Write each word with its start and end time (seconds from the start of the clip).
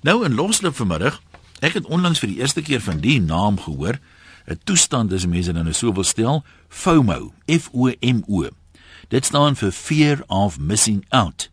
Nou 0.00 0.24
in 0.24 0.34
losloop 0.34 0.76
vanmiddag, 0.78 1.16
ek 1.58 1.74
het 1.74 1.86
onlangs 1.90 2.20
vir 2.22 2.30
die 2.30 2.38
eerste 2.38 2.62
keer 2.62 2.80
van 2.80 3.00
die 3.02 3.18
naam 3.20 3.58
gehoor. 3.58 3.98
'n 4.46 4.60
Toestand 4.64 5.12
is 5.12 5.26
mense 5.26 5.52
dan 5.52 5.74
so 5.74 5.92
wil 5.92 6.04
stel, 6.04 6.44
FOMO, 6.68 7.32
F 7.50 7.68
O 7.72 7.90
M 8.00 8.22
O. 8.28 8.46
Dit 9.08 9.24
staan 9.24 9.56
vir 9.56 9.72
fear 9.72 10.22
of 10.26 10.58
missing 10.58 11.04
out. 11.08 11.50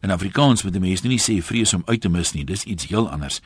In 0.00 0.10
Afrikaans 0.10 0.62
moet 0.62 0.72
die 0.72 0.80
mense 0.80 1.06
nie 1.06 1.20
sê 1.20 1.42
vrees 1.42 1.74
om 1.74 1.82
uit 1.84 2.00
te 2.00 2.08
mis 2.08 2.32
nie, 2.32 2.44
dis 2.44 2.64
iets 2.64 2.86
heel 2.86 3.10
anders. 3.10 3.40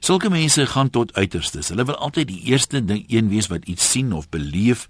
Sulke 0.00 0.30
mense 0.30 0.66
gaan 0.66 0.90
tot 0.90 1.14
uiterstes. 1.14 1.68
Hulle 1.68 1.84
wil 1.84 1.96
altyd 1.96 2.28
die 2.28 2.42
eerste 2.42 2.84
ding 2.84 3.04
een 3.08 3.28
wees 3.28 3.46
wat 3.46 3.64
iets 3.64 3.90
sien 3.90 4.12
of 4.12 4.28
beleef. 4.28 4.88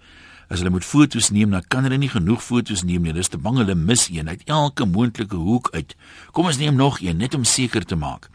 As 0.48 0.59
hulle 0.59 0.71
moet 0.71 0.84
foto's 0.84 1.30
neem, 1.30 1.50
dan 1.50 1.64
kan 1.68 1.82
hulle 1.82 1.98
nie 1.98 2.09
genoeg 2.09 2.43
foto's 2.43 2.82
neem 2.82 3.02
nie. 3.02 3.11
Hulle 3.11 3.18
is 3.18 3.29
te 3.29 3.39
bang 3.39 3.57
hulle 3.57 3.75
mis 3.75 4.09
een 4.09 4.29
uit 4.29 4.43
elke 4.45 4.84
moontlike 4.84 5.37
hoek 5.37 5.68
uit. 5.73 5.96
Kom 6.30 6.46
ons 6.46 6.59
neem 6.59 6.75
nog 6.75 7.00
een 7.00 7.16
net 7.16 7.34
om 7.34 7.45
seker 7.45 7.84
te 7.84 7.96
maak. 7.96 8.30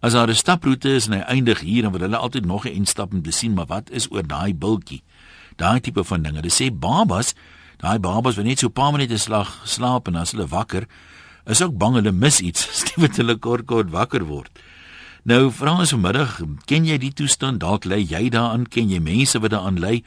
As 0.00 0.12
daar 0.12 0.28
'n 0.28 0.34
staproete 0.34 0.88
is 0.94 1.06
en 1.06 1.12
hy 1.12 1.18
eindig 1.20 1.60
hier, 1.60 1.82
dan 1.82 1.92
wil 1.92 2.00
hulle 2.00 2.16
altyd 2.16 2.44
nog 2.44 2.64
'n 2.66 2.72
instap 2.72 3.12
om 3.12 3.22
te 3.22 3.30
sien 3.30 3.54
maar 3.54 3.66
wat 3.66 3.90
is 3.90 4.10
oor 4.10 4.26
daai 4.26 4.54
bultjie. 4.54 5.02
Daai 5.56 5.80
tipe 5.80 6.04
van 6.04 6.22
dinge. 6.22 6.36
Hulle 6.36 6.50
sê 6.50 6.78
babas, 6.78 7.34
daai 7.76 7.98
babas 7.98 8.36
wat 8.36 8.44
net 8.44 8.58
so 8.58 8.66
'n 8.66 8.72
paar 8.72 8.92
minute 8.92 9.16
slag 9.16 9.62
slaap 9.64 10.08
en 10.08 10.16
as 10.16 10.32
hulle 10.32 10.46
wakker, 10.46 10.86
is 11.46 11.62
ook 11.62 11.78
bang 11.78 11.94
hulle 11.94 12.12
mis 12.12 12.40
iets, 12.40 12.68
steewet 12.80 13.16
hulle 13.16 13.36
kort 13.36 13.64
kort 13.64 13.90
wakker 13.90 14.24
word. 14.24 14.50
Nou 15.22 15.50
vra 15.50 15.78
ons 15.78 15.90
vanmiddag, 15.90 16.40
ken 16.64 16.84
jy 16.84 16.98
die 16.98 17.12
toestand? 17.12 17.60
Dalk 17.60 17.84
lê 17.84 17.96
jy 17.96 18.28
daaraan, 18.28 18.68
ken 18.68 18.88
jy 18.88 18.98
mense 19.00 19.38
wat 19.38 19.50
daaraan 19.50 19.78
lê? 19.78 20.04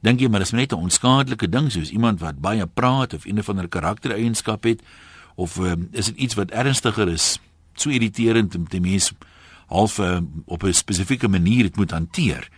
Dink 0.00 0.20
jy 0.20 0.28
maar 0.28 0.40
dis 0.40 0.52
net 0.52 0.72
'n 0.72 0.76
onskadelike 0.76 1.48
ding 1.48 1.72
soos 1.72 1.90
iemand 1.90 2.20
wat 2.20 2.40
baie 2.40 2.66
praat 2.66 3.14
of 3.14 3.24
een 3.24 3.38
of 3.38 3.48
ander 3.48 3.68
karaktereienskap 3.68 4.64
het 4.64 4.82
of 5.36 5.58
um, 5.58 5.88
is 5.92 6.06
dit 6.06 6.16
iets 6.16 6.34
wat 6.34 6.50
ernstiger 6.50 7.08
is? 7.08 7.38
so 7.76 7.90
irriterend 7.90 8.54
om 8.56 8.68
te 8.68 8.80
mens 8.80 9.12
half 9.66 9.98
uh, 9.98 10.18
op 10.44 10.62
'n 10.62 10.72
spesifieke 10.72 11.28
manier 11.28 11.62
dit 11.62 11.76
moet 11.76 11.90
hanteer. 11.90 12.48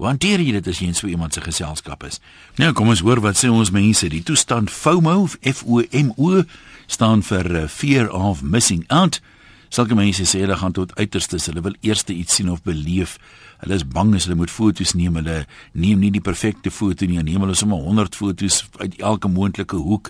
Hoe 0.00 0.08
hanteer 0.08 0.40
jy 0.40 0.52
dit 0.56 0.66
as 0.66 0.78
jy 0.80 0.86
in 0.86 0.94
so 0.94 1.06
iemand 1.06 1.34
se 1.34 1.40
geselskap 1.44 2.04
is? 2.08 2.20
Nou 2.56 2.72
kom 2.72 2.88
ons 2.88 3.02
hoor 3.04 3.20
wat 3.20 3.36
sê 3.36 3.50
ons 3.52 3.70
mense. 3.70 4.08
Die 4.08 4.22
toestand 4.22 4.70
FOMO, 4.70 5.26
F 5.44 5.60
O 5.66 5.82
M 5.92 6.14
O 6.16 6.40
staan 6.86 7.20
vir 7.22 7.50
uh, 7.50 7.66
fear 7.68 8.08
of 8.08 8.40
missing 8.42 8.84
out. 8.88 9.20
Sulke 9.68 9.94
mense 9.94 10.24
sê 10.24 10.40
hulle 10.40 10.56
gaan 10.56 10.72
tot 10.72 10.94
uiterstes. 10.96 11.50
Hulle 11.52 11.60
wil 11.60 11.76
eers 11.84 12.04
iets 12.08 12.34
sien 12.34 12.48
of 12.50 12.62
beleef. 12.62 13.18
Hulle 13.60 13.76
is 13.76 13.84
bang 13.84 14.14
as 14.16 14.24
hulle 14.24 14.38
moet 14.40 14.50
foto's 14.50 14.96
neem. 14.96 15.20
Hulle 15.20 15.44
neem 15.72 16.00
nie 16.00 16.10
die 16.16 16.24
perfekte 16.24 16.72
foto 16.72 17.04
nie. 17.04 17.20
Neem 17.20 17.44
hulle 17.44 17.54
sommer 17.54 17.84
100 17.84 18.16
foto's 18.16 18.64
uit 18.80 18.96
elke 18.98 19.28
moontlike 19.28 19.76
hoek. 19.76 20.08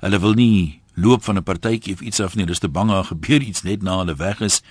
Hulle 0.00 0.24
wil 0.24 0.32
nie 0.40 0.80
loop 0.96 1.28
van 1.28 1.36
'n 1.36 1.44
partytjie 1.44 1.92
of 1.92 2.00
iets 2.00 2.20
af 2.20 2.34
nie. 2.36 2.46
Dis 2.46 2.58
te 2.58 2.68
bang 2.68 2.88
daar 2.88 3.04
gebeur 3.12 3.42
iets 3.44 3.62
net 3.62 3.82
na 3.82 3.98
hulle 3.98 4.16
weg 4.16 4.40
is 4.40 4.62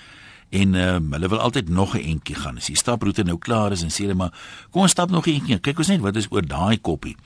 en 0.50 0.74
um, 0.74 1.12
hulle 1.12 1.28
wil 1.28 1.38
altyd 1.38 1.68
nog 1.68 1.96
'n 1.96 2.02
entjie 2.02 2.34
gaan. 2.34 2.56
As 2.56 2.66
die 2.66 2.76
staproete 2.76 3.22
nou 3.22 3.38
klaar 3.38 3.72
is 3.72 3.82
en 3.82 3.90
sê 3.90 4.06
hulle 4.06 4.14
maar 4.14 4.32
kom 4.70 4.82
ons 4.82 4.90
stap 4.90 5.10
nog 5.10 5.26
'n 5.26 5.30
entjie. 5.30 5.58
Kyk 5.58 5.78
ons 5.78 5.88
net 5.88 6.00
wat 6.00 6.16
is 6.16 6.26
oor 6.30 6.46
daai 6.46 6.80
koppie. 6.80 7.16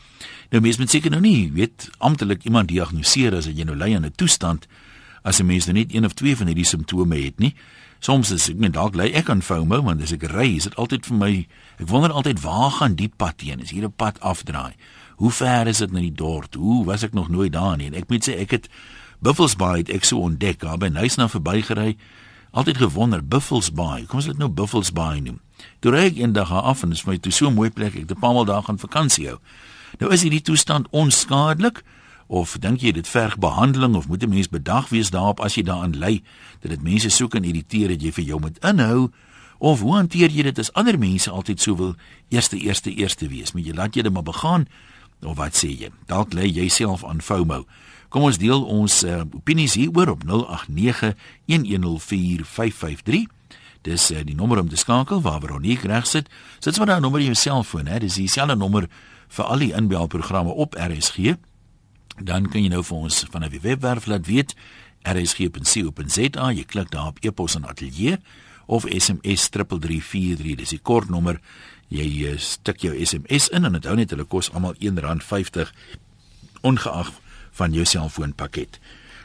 Nou 0.51 0.63
mense 0.63 0.79
moet 0.79 0.91
seker 0.91 1.11
nou 1.11 1.21
nie 1.21 1.51
weet 1.53 1.91
amptelik 1.99 2.45
iemand 2.45 2.69
diagnoseer 2.69 3.35
as 3.35 3.47
jy 3.47 3.65
nou 3.65 3.77
ly 3.77 3.95
aan 3.95 4.05
'n 4.05 4.13
toestand 4.17 4.67
as 5.23 5.41
'n 5.41 5.47
mens 5.47 5.67
nou 5.67 5.79
net 5.79 5.95
een 5.95 6.05
of 6.05 6.13
twee 6.13 6.37
van 6.37 6.47
hierdie 6.47 6.65
simptome 6.65 7.17
het 7.17 7.39
nie. 7.39 7.55
Soms 7.99 8.31
is 8.31 8.49
ek 8.49 8.57
net 8.57 8.73
dalk 8.73 8.95
ly 8.95 9.11
ek 9.13 9.29
aan 9.29 9.43
FOMO 9.43 9.83
want 9.83 10.03
as 10.03 10.13
ek 10.13 10.23
ry 10.23 10.57
is 10.57 10.65
dit 10.65 10.77
altyd 10.77 11.07
vir 11.07 11.17
my 11.17 11.47
ek 11.79 11.89
wonder 11.89 12.13
altyd 12.13 12.41
waar 12.41 12.71
gaan 12.71 12.95
die 12.95 13.13
pad 13.17 13.41
heen? 13.41 13.61
Is 13.61 13.71
hier 13.71 13.85
'n 13.85 13.93
pad 13.93 14.21
afdraai? 14.21 14.73
Hoe 15.17 15.31
ver 15.31 15.67
is 15.67 15.79
dit 15.79 15.93
na 15.93 16.01
die 16.01 16.15
dorp? 16.15 16.55
Hoe 16.55 16.85
was 16.85 17.03
ek 17.03 17.13
nog 17.13 17.29
nooit 17.29 17.53
daar 17.53 17.77
nie? 17.77 17.87
En 17.87 17.95
ek 17.95 18.09
moet 18.09 18.29
sê 18.29 18.39
ek 18.41 18.51
het 18.51 18.69
Buffels 19.21 19.57
Bay 19.57 19.83
het 19.83 19.91
ek 19.93 20.05
so 20.05 20.23
ontdek, 20.25 20.63
daar 20.65 20.79
by 20.81 20.89
Nysna 20.89 21.29
verbygery. 21.29 21.99
Altyd 22.51 22.77
gewonder 22.77 23.27
Buffels 23.27 23.73
Bay. 23.73 24.05
Kom 24.07 24.19
ons 24.19 24.27
dit 24.27 24.39
nou 24.39 24.49
Buffels 24.51 24.91
Bay 24.93 25.21
noem. 25.23 25.39
Toe 25.79 25.93
ry 25.95 26.09
ek 26.09 26.17
eendag 26.19 26.51
af 26.51 26.83
en 26.83 26.91
dit 26.91 26.99
is 26.99 27.07
my 27.07 27.15
toe 27.23 27.33
so 27.33 27.47
'n 27.47 27.55
mooi 27.55 27.71
plek. 27.71 27.95
Ek 27.95 28.09
het 28.09 28.11
'n 28.11 28.21
paar 28.21 28.35
maal 28.35 28.45
daar 28.45 28.63
gaan 28.63 28.79
vakansie 28.79 29.27
hou. 29.27 29.39
Nou 29.99 30.13
is 30.13 30.23
hierdie 30.23 30.43
toestand 30.43 30.87
onskadelik 30.91 31.83
of 32.27 32.59
dink 32.59 32.81
jy 32.81 32.93
dit 32.93 33.09
verg 33.09 33.39
behandeling 33.39 33.95
of 33.95 34.09
moet 34.09 34.23
'n 34.23 34.29
mens 34.29 34.49
bedag 34.49 34.89
wees 34.89 35.11
daarop 35.11 35.41
as 35.41 35.55
jy 35.55 35.63
daaraan 35.63 35.99
ly 35.99 36.23
dat 36.61 36.71
dit 36.71 36.83
mense 36.83 37.09
soek 37.09 37.35
en 37.35 37.45
irriteer 37.45 37.89
dat 37.89 38.03
jy 38.03 38.13
vir 38.13 38.25
jou 38.25 38.41
moet 38.41 38.59
inhou? 38.59 39.11
Of 39.59 39.81
hoe 39.81 39.95
hanteer 39.95 40.31
jy 40.31 40.43
dit 40.43 40.59
as 40.59 40.73
ander 40.73 40.99
mense 40.99 41.31
altyd 41.31 41.61
so 41.61 41.77
wil 41.77 41.95
eerste 42.29 42.57
eerste 42.59 42.95
eerste 42.95 43.29
wees? 43.29 43.53
Moet 43.53 43.67
jy 43.67 43.73
laat 43.73 43.95
jy 43.95 44.03
dit 44.03 44.13
maar 44.13 44.23
begaan 44.23 44.67
of 45.23 45.37
wat 45.37 45.55
sê 45.55 45.69
jy? 45.69 45.91
Dalk 46.07 46.33
lê 46.33 46.47
jy 46.47 46.69
self 46.69 47.05
aan 47.05 47.21
FOMO. 47.21 47.67
Kom 48.11 48.27
ons 48.27 48.41
deel 48.43 48.59
ons 48.67 48.91
uh, 49.07 49.23
opinies 49.39 49.79
hieroor 49.79 50.17
op 50.17 50.25
0891104553. 50.27 53.23
Dis 53.87 54.11
uh, 54.11 54.19
die 54.27 54.35
nommer 54.35 54.59
om 54.59 54.67
te 54.69 54.77
skakel 54.77 55.23
waar 55.23 55.41
Veronique 55.41 55.87
reg 55.87 56.07
sit. 56.11 56.27
Sit 56.59 56.75
sommer 56.75 56.91
daai 56.91 57.01
nommer 57.05 57.21
in 57.23 57.31
jou 57.31 57.39
selfoon, 57.39 57.87
hè. 57.87 58.03
Dis 58.03 58.19
dieselfde 58.19 58.59
nommer 58.59 58.91
vir 59.31 59.45
al 59.47 59.63
die 59.63 59.71
inbelprogramme 59.79 60.51
op 60.51 60.75
RSG. 60.75 61.39
Dan 62.19 62.51
kan 62.51 62.67
jy 62.67 62.71
nou 62.75 62.83
vir 62.85 62.99
ons 62.99 63.25
van 63.31 63.47
'n 63.47 63.63
webwerf 63.63 64.11
laat 64.11 64.27
weet 64.27 64.59
rsg.co.za. 65.07 66.51
Jy 66.51 66.67
klik 66.67 66.91
daar 66.91 67.15
op 67.15 67.23
e-pos 67.23 67.55
en 67.55 67.65
ateljee 67.65 68.19
of 68.67 68.83
SMS 68.91 69.49
3343. 69.49 70.57
Dis 70.57 70.69
die 70.69 70.83
kort 70.83 71.09
nommer. 71.09 71.41
Jy 71.89 72.27
uh, 72.27 72.39
stik 72.39 72.83
jou 72.83 73.05
SMS 73.05 73.49
in 73.49 73.65
en 73.65 73.75
onthou 73.75 73.95
net 73.95 74.11
hulle 74.11 74.25
kos 74.25 74.53
almal 74.53 74.75
R1.50 74.75 75.71
ongeag 76.61 77.11
van 77.59 77.75
jou 77.77 77.85
selfoonpakket. 77.85 78.81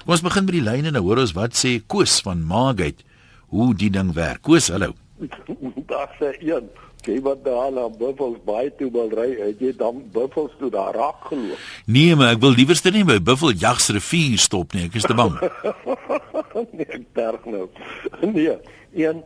Ons 0.05 0.21
begin 0.21 0.45
met 0.45 0.53
die 0.53 0.65
lyne 0.65 0.91
nou 0.93 1.01
hoor 1.07 1.23
ons 1.23 1.33
wat 1.33 1.57
sê 1.57 1.79
Koos 1.81 2.19
van 2.25 2.43
Margate 2.45 3.05
hoe 3.49 3.71
die 3.73 3.89
ding 3.89 4.11
werk. 4.13 4.43
Koos, 4.45 4.69
hallo. 4.73 4.93
Dag 5.91 6.11
sê 6.19 6.35
een. 6.43 6.67
Jy 7.05 7.19
wat 7.21 7.43
daar 7.45 7.69
na 7.69 7.83
Buffels 7.93 8.39
baie 8.45 8.71
toe 8.79 8.87
wil 8.93 9.11
ry, 9.13 9.27
het 9.37 9.59
jy 9.61 9.75
dan 9.77 9.99
Buffels 10.13 10.53
toe 10.57 10.71
daar 10.73 10.95
raak 10.97 11.27
geloop? 11.29 11.65
Nee, 11.85 12.15
maar 12.17 12.33
ek 12.33 12.41
wil 12.41 12.55
liewerste 12.57 12.89
nie 12.93 13.03
by 13.05 13.19
Buffel 13.21 13.53
Jagsrivier 13.61 14.41
stop 14.41 14.73
nie. 14.73 14.87
Ek 14.87 14.97
is 14.97 15.05
te 15.05 15.13
bang. 15.17 15.35
nee, 16.77 16.87
ek 16.87 17.05
terg 17.17 17.45
nou. 17.49 17.67
Nee, 18.35 18.57
een 18.97 19.21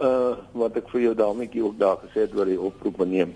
uh 0.00 0.34
wat 0.56 0.78
ek 0.80 0.90
vir 0.90 1.04
jou 1.10 1.14
daarmee 1.14 1.62
ook 1.62 1.78
daar 1.78 2.00
gesê 2.02 2.24
het 2.24 2.34
oor 2.34 2.48
die 2.50 2.58
oproep 2.58 3.02
neem. 3.06 3.34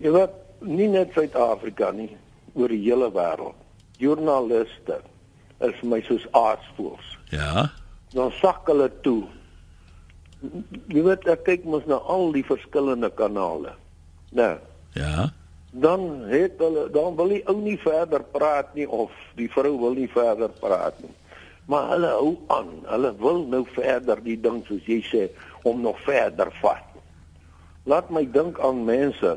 Jy 0.00 0.12
weet 0.14 0.36
nie 0.64 0.88
net 0.92 1.12
Suid-Afrika 1.16 1.90
nie, 1.92 2.12
oor 2.54 2.72
die 2.72 2.84
hele 2.86 3.10
wêreld 3.12 3.65
joernaliste 3.98 5.00
is 5.64 5.74
vir 5.80 5.88
my 5.88 6.00
soos 6.04 6.26
aasvoëls. 6.36 7.08
Ja. 7.32 7.68
Dan 8.14 8.32
sak 8.40 8.68
hulle 8.70 8.88
toe. 9.04 9.24
Jy 10.92 11.02
weet 11.06 11.26
ek 11.32 11.46
kyk 11.48 11.64
mos 11.68 11.86
na 11.88 11.98
al 12.12 12.30
die 12.34 12.44
verskillende 12.46 13.10
kanale. 13.16 13.74
Nou. 14.36 14.54
Ja. 14.96 15.30
Dan 15.76 16.26
het 16.30 16.60
hulle 16.60 16.86
dan 16.92 17.16
wil 17.18 17.34
die 17.34 17.42
ou 17.48 17.56
nie 17.60 17.78
verder 17.80 18.24
praat 18.36 18.72
nie 18.76 18.86
of 18.88 19.12
die 19.40 19.48
vrou 19.52 19.74
wil 19.80 19.96
nie 19.96 20.10
verder 20.12 20.52
praat 20.60 21.00
nie. 21.04 21.12
Maar 21.66 21.90
hulle 21.96 22.12
hou 22.20 22.32
aan. 22.54 22.72
Hulle 22.86 23.12
wil 23.20 23.42
nou 23.50 23.64
verder 23.74 24.22
die 24.22 24.38
ding 24.40 24.62
soos 24.68 24.84
jy 24.86 25.00
sê 25.08 25.26
om 25.66 25.82
nog 25.82 25.98
verder 26.04 26.52
vat. 26.62 26.84
Laat 27.86 28.10
my 28.10 28.24
dink 28.30 28.60
aan 28.62 28.84
mense. 28.86 29.36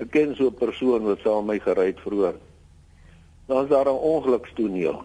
Ek 0.00 0.10
ken 0.10 0.34
so 0.36 0.50
'n 0.50 0.58
persoon 0.58 1.04
wat 1.06 1.22
saam 1.22 1.46
met 1.46 1.60
my 1.60 1.64
gery 1.64 1.86
het 1.92 2.00
vroeër 2.00 2.36
dan 3.46 3.64
is 3.64 3.68
daar 3.68 3.86
'n 3.86 4.02
ongelukstoneel. 4.12 5.04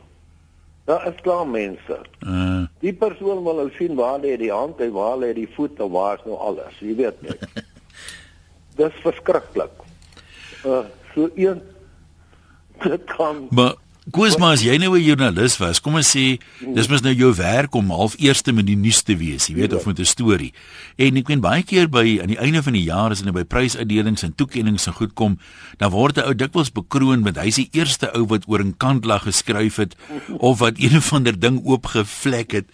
Daar 0.85 1.07
is 1.07 1.21
klaar 1.21 1.47
mense. 1.47 1.99
Uh. 2.19 2.63
Die 2.79 2.93
persoon 2.93 3.43
wil 3.43 3.55
nou 3.55 3.71
sien 3.75 3.95
waar 3.95 4.19
lê 4.19 4.37
die 4.37 4.51
hand 4.51 4.79
en 4.79 4.91
waar 4.91 5.17
lê 5.17 5.33
die 5.33 5.49
voet 5.55 5.79
en 5.79 5.89
waar 5.91 6.17
is 6.17 6.23
nou 6.25 6.37
alles. 6.37 6.79
Jy 6.79 6.95
weet 6.95 7.21
net. 7.21 7.43
Dis 8.79 8.93
verskriklik. 9.03 9.73
Uh 10.65 10.85
so 11.13 11.29
een 11.35 11.61
dit 12.83 13.03
kan 13.03 13.47
Maar 13.49 13.75
Koos 14.07 14.38
maar 14.40 14.53
as 14.56 14.62
jy 14.63 14.78
nou 14.79 14.95
'n 14.95 15.03
joernalis 15.03 15.57
was, 15.59 15.81
kom 15.84 15.95
ons 15.95 16.07
sê 16.16 16.40
dis 16.63 16.88
mos 16.88 17.01
nou 17.01 17.12
jou 17.12 17.34
werk 17.35 17.75
om 17.75 17.90
half 17.91 18.16
eerste 18.18 18.53
met 18.53 18.66
die 18.66 18.75
nuus 18.75 19.01
te 19.03 19.18
wees, 19.18 19.47
jy 19.47 19.56
weet 19.56 19.73
of 19.73 19.85
met 19.85 20.00
'n 20.00 20.06
storie. 20.06 20.54
En 20.95 21.18
ek 21.18 21.27
weet 21.27 21.42
baie 21.42 21.63
keer 21.63 21.89
by 21.89 22.19
aan 22.21 22.31
die 22.31 22.39
einde 22.39 22.63
van 22.63 22.74
die 22.74 22.83
jaar 22.83 23.12
as 23.12 23.19
hulle 23.19 23.33
by 23.33 23.44
prysuitdelings 23.44 24.24
en 24.24 24.33
toekenninge 24.33 24.80
en 24.88 24.94
goed 24.94 25.13
kom, 25.13 25.38
dan 25.77 25.92
word 25.92 26.18
'n 26.18 26.24
ou 26.24 26.33
dikwels 26.33 26.71
bekroon 26.71 27.21
met 27.21 27.36
hy's 27.36 27.56
die 27.56 27.69
eerste 27.74 28.09
ou 28.15 28.25
wat 28.27 28.48
oor 28.48 28.63
'n 28.63 28.77
kantlag 28.77 29.24
geskryf 29.24 29.75
het 29.75 29.95
of 30.39 30.60
wat 30.60 30.77
een 30.77 30.95
of 30.95 31.13
ander 31.13 31.38
ding 31.38 31.65
oopgevlek 31.65 32.51
het. 32.51 32.65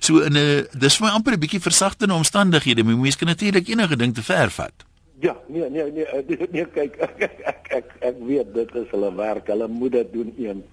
So 0.00 0.18
in 0.18 0.36
'n 0.36 0.66
dis 0.76 0.96
vir 0.96 1.06
my 1.06 1.12
amper 1.12 1.34
'n 1.34 1.40
bietjie 1.40 1.60
versagtende 1.60 2.14
omstandighede, 2.14 2.82
maar 2.82 2.98
mense 2.98 3.18
kan 3.18 3.28
natuurlik 3.28 3.68
enige 3.68 3.96
ding 3.96 4.14
te 4.14 4.22
ver 4.22 4.50
vat. 4.50 4.72
Ja, 5.20 5.36
nee 5.48 5.70
nee 5.70 5.92
nee, 5.92 6.06
nee, 6.26 6.46
nee 6.52 6.66
kyk 6.66 6.96
ek 6.96 7.20
ek, 7.28 7.38
ek 7.44 7.66
ek 7.70 7.86
ek 8.00 8.16
weet 8.26 8.54
dit 8.54 8.74
is 8.74 8.90
hulle 8.90 9.14
werk. 9.14 9.46
Hulle 9.46 9.68
moet 9.68 9.92
dit 9.92 10.12
doen 10.12 10.34
een 10.36 10.64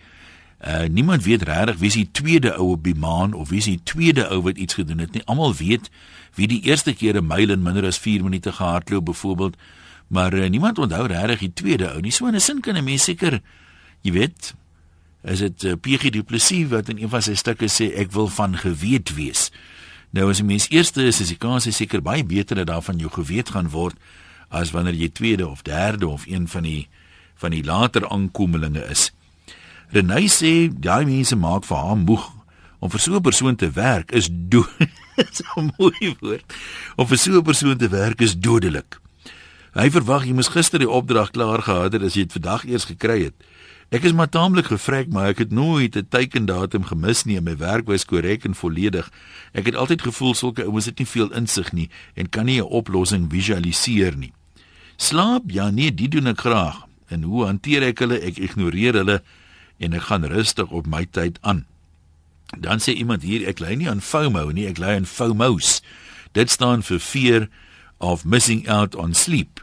Uh 0.58 0.88
niemand 0.90 1.22
weet 1.22 1.42
regtig 1.42 1.76
wie 1.78 1.90
se 1.90 2.10
tweede 2.10 2.56
ou 2.58 2.72
op 2.74 2.82
die 2.82 2.94
maan 2.94 3.32
of 3.32 3.48
wie 3.48 3.60
se 3.60 3.78
tweede 3.82 4.26
ou 4.28 4.40
wat 4.42 4.56
iets 4.58 4.74
gedoen 4.74 4.98
het 4.98 5.12
nie. 5.12 5.22
Almal 5.24 5.54
weet 5.54 5.90
wie 6.34 6.48
die 6.50 6.62
eerste 6.66 6.94
keer 6.94 7.14
'n 7.14 7.26
myl 7.26 7.50
in 7.50 7.62
minder 7.62 7.86
as 7.86 7.98
4 7.98 8.22
minute 8.22 8.52
gehardloop 8.52 9.04
byvoorbeeld, 9.04 9.56
maar 10.06 10.34
uh, 10.34 10.48
niemand 10.50 10.78
onthou 10.78 11.06
regtig 11.06 11.38
die 11.38 11.52
tweede 11.52 11.92
ou 11.92 12.00
nie. 12.00 12.10
So 12.10 12.26
in 12.26 12.34
'n 12.34 12.40
sin 12.40 12.60
kan 12.60 12.76
'n 12.76 12.84
mens 12.84 13.04
seker 13.04 13.40
jy 14.02 14.12
weet 14.12 14.54
is 15.28 15.42
dit 15.44 15.64
uh, 15.64 15.74
PG 15.76 16.12
Du 16.14 16.22
Plessis 16.22 16.68
wat 16.72 16.88
in 16.88 16.98
een 16.98 17.10
van 17.12 17.22
sy 17.22 17.34
stukke 17.38 17.68
sê 17.72 17.90
ek 18.00 18.12
wil 18.16 18.28
van 18.32 18.56
geweet 18.56 19.14
wees. 19.16 19.48
Nou 20.10 20.30
as 20.30 20.40
'n 20.40 20.46
mens 20.46 20.68
eerste 20.70 21.04
is, 21.04 21.20
is 21.20 21.28
die 21.28 21.36
kans 21.36 21.68
seker 21.68 22.02
baie 22.02 22.24
beter 22.24 22.56
dat 22.56 22.66
daarvan 22.66 22.98
jou 22.98 23.10
geweet 23.10 23.50
gaan 23.50 23.68
word 23.68 23.96
as 24.48 24.70
wanneer 24.70 24.94
jy 24.94 25.08
tweede 25.08 25.48
of 25.48 25.62
derde 25.62 26.08
of 26.08 26.26
een 26.26 26.48
van 26.48 26.62
die 26.62 26.88
van 27.36 27.50
die 27.50 27.64
later 27.64 28.08
aankomelinge 28.08 28.82
is. 28.90 29.12
Renay 29.90 30.26
sê 30.26 30.68
daai 30.72 31.04
mense 31.04 31.36
maak 31.36 31.64
vir 31.64 31.76
haar 31.76 31.96
moeg 31.96 32.32
om 32.78 32.90
vir 32.90 33.00
so 33.00 33.14
'n 33.14 33.22
persoon 33.22 33.56
te 33.56 33.70
werk 33.70 34.12
is 34.12 34.28
dood. 34.30 34.68
so 35.36 35.44
'n 35.56 35.72
mooi 35.78 36.16
woord. 36.20 36.44
Om 36.96 37.06
vir 37.06 37.18
so 37.18 37.38
'n 37.38 37.42
persoon 37.42 37.76
te 37.76 37.88
werk 37.88 38.20
is 38.20 38.36
dodelik. 38.36 39.00
Hy 39.74 39.90
verwag 39.90 40.24
jy 40.24 40.32
moes 40.32 40.48
gister 40.48 40.78
die 40.78 40.90
opdrag 40.90 41.30
klaar 41.30 41.62
gehad 41.62 41.92
het 41.92 42.02
as 42.02 42.14
jy 42.14 42.22
dit 42.26 42.32
vandag 42.32 42.64
eers 42.64 42.84
gekry 42.84 43.22
het. 43.24 43.34
Ek 43.88 44.04
is 44.04 44.12
maar 44.12 44.28
taamlik 44.28 44.66
gevrek, 44.68 45.08
maar 45.08 45.30
ek 45.32 45.38
het 45.38 45.52
nooit 45.52 45.96
'n 45.96 46.08
teikendatum 46.08 46.84
gemis 46.84 47.24
nie. 47.24 47.40
My 47.40 47.56
werk 47.56 47.86
was 47.86 48.04
korrek 48.04 48.44
en 48.44 48.54
volledig. 48.54 49.10
Ek 49.52 49.64
het 49.66 49.74
altyd 49.74 50.02
gevoel 50.02 50.34
sulke 50.34 50.64
ouens 50.64 50.84
het 50.84 50.98
nie 50.98 51.06
veel 51.06 51.32
insig 51.32 51.72
nie 51.72 51.88
en 52.14 52.28
kan 52.28 52.44
nie 52.44 52.60
'n 52.60 52.68
oplossing 52.68 53.30
visualiseer 53.30 54.16
nie. 54.16 54.32
Slaap? 54.96 55.42
Ja, 55.46 55.70
nee, 55.70 55.94
dit 55.94 56.10
doen 56.10 56.26
ek 56.26 56.38
graag. 56.38 56.86
En 57.08 57.22
hoe 57.22 57.44
hanteer 57.44 57.82
ek 57.82 57.98
hulle? 57.98 58.20
Ek 58.20 58.36
ignoreer 58.36 58.94
hulle 58.94 59.22
en 59.78 59.92
ek 59.92 60.02
gaan 60.02 60.24
rustig 60.24 60.68
op 60.70 60.86
my 60.86 61.06
tyd 61.10 61.38
aan. 61.40 61.64
Dan 62.58 62.78
sê 62.80 62.92
iemand 62.92 63.22
hier 63.22 63.46
ek 63.48 63.58
ly 63.58 63.74
nie 63.74 63.88
aan 63.88 64.00
FOMO 64.00 64.50
nie, 64.50 64.66
ek 64.66 64.78
ly 64.78 64.96
aan 64.96 65.06
FOMOS. 65.06 65.82
Dit 66.32 66.50
staan 66.50 66.82
vir 66.82 66.98
fear 66.98 67.48
of 67.98 68.24
missing 68.24 68.68
out 68.68 68.94
on 68.94 69.14
sleep. 69.14 69.57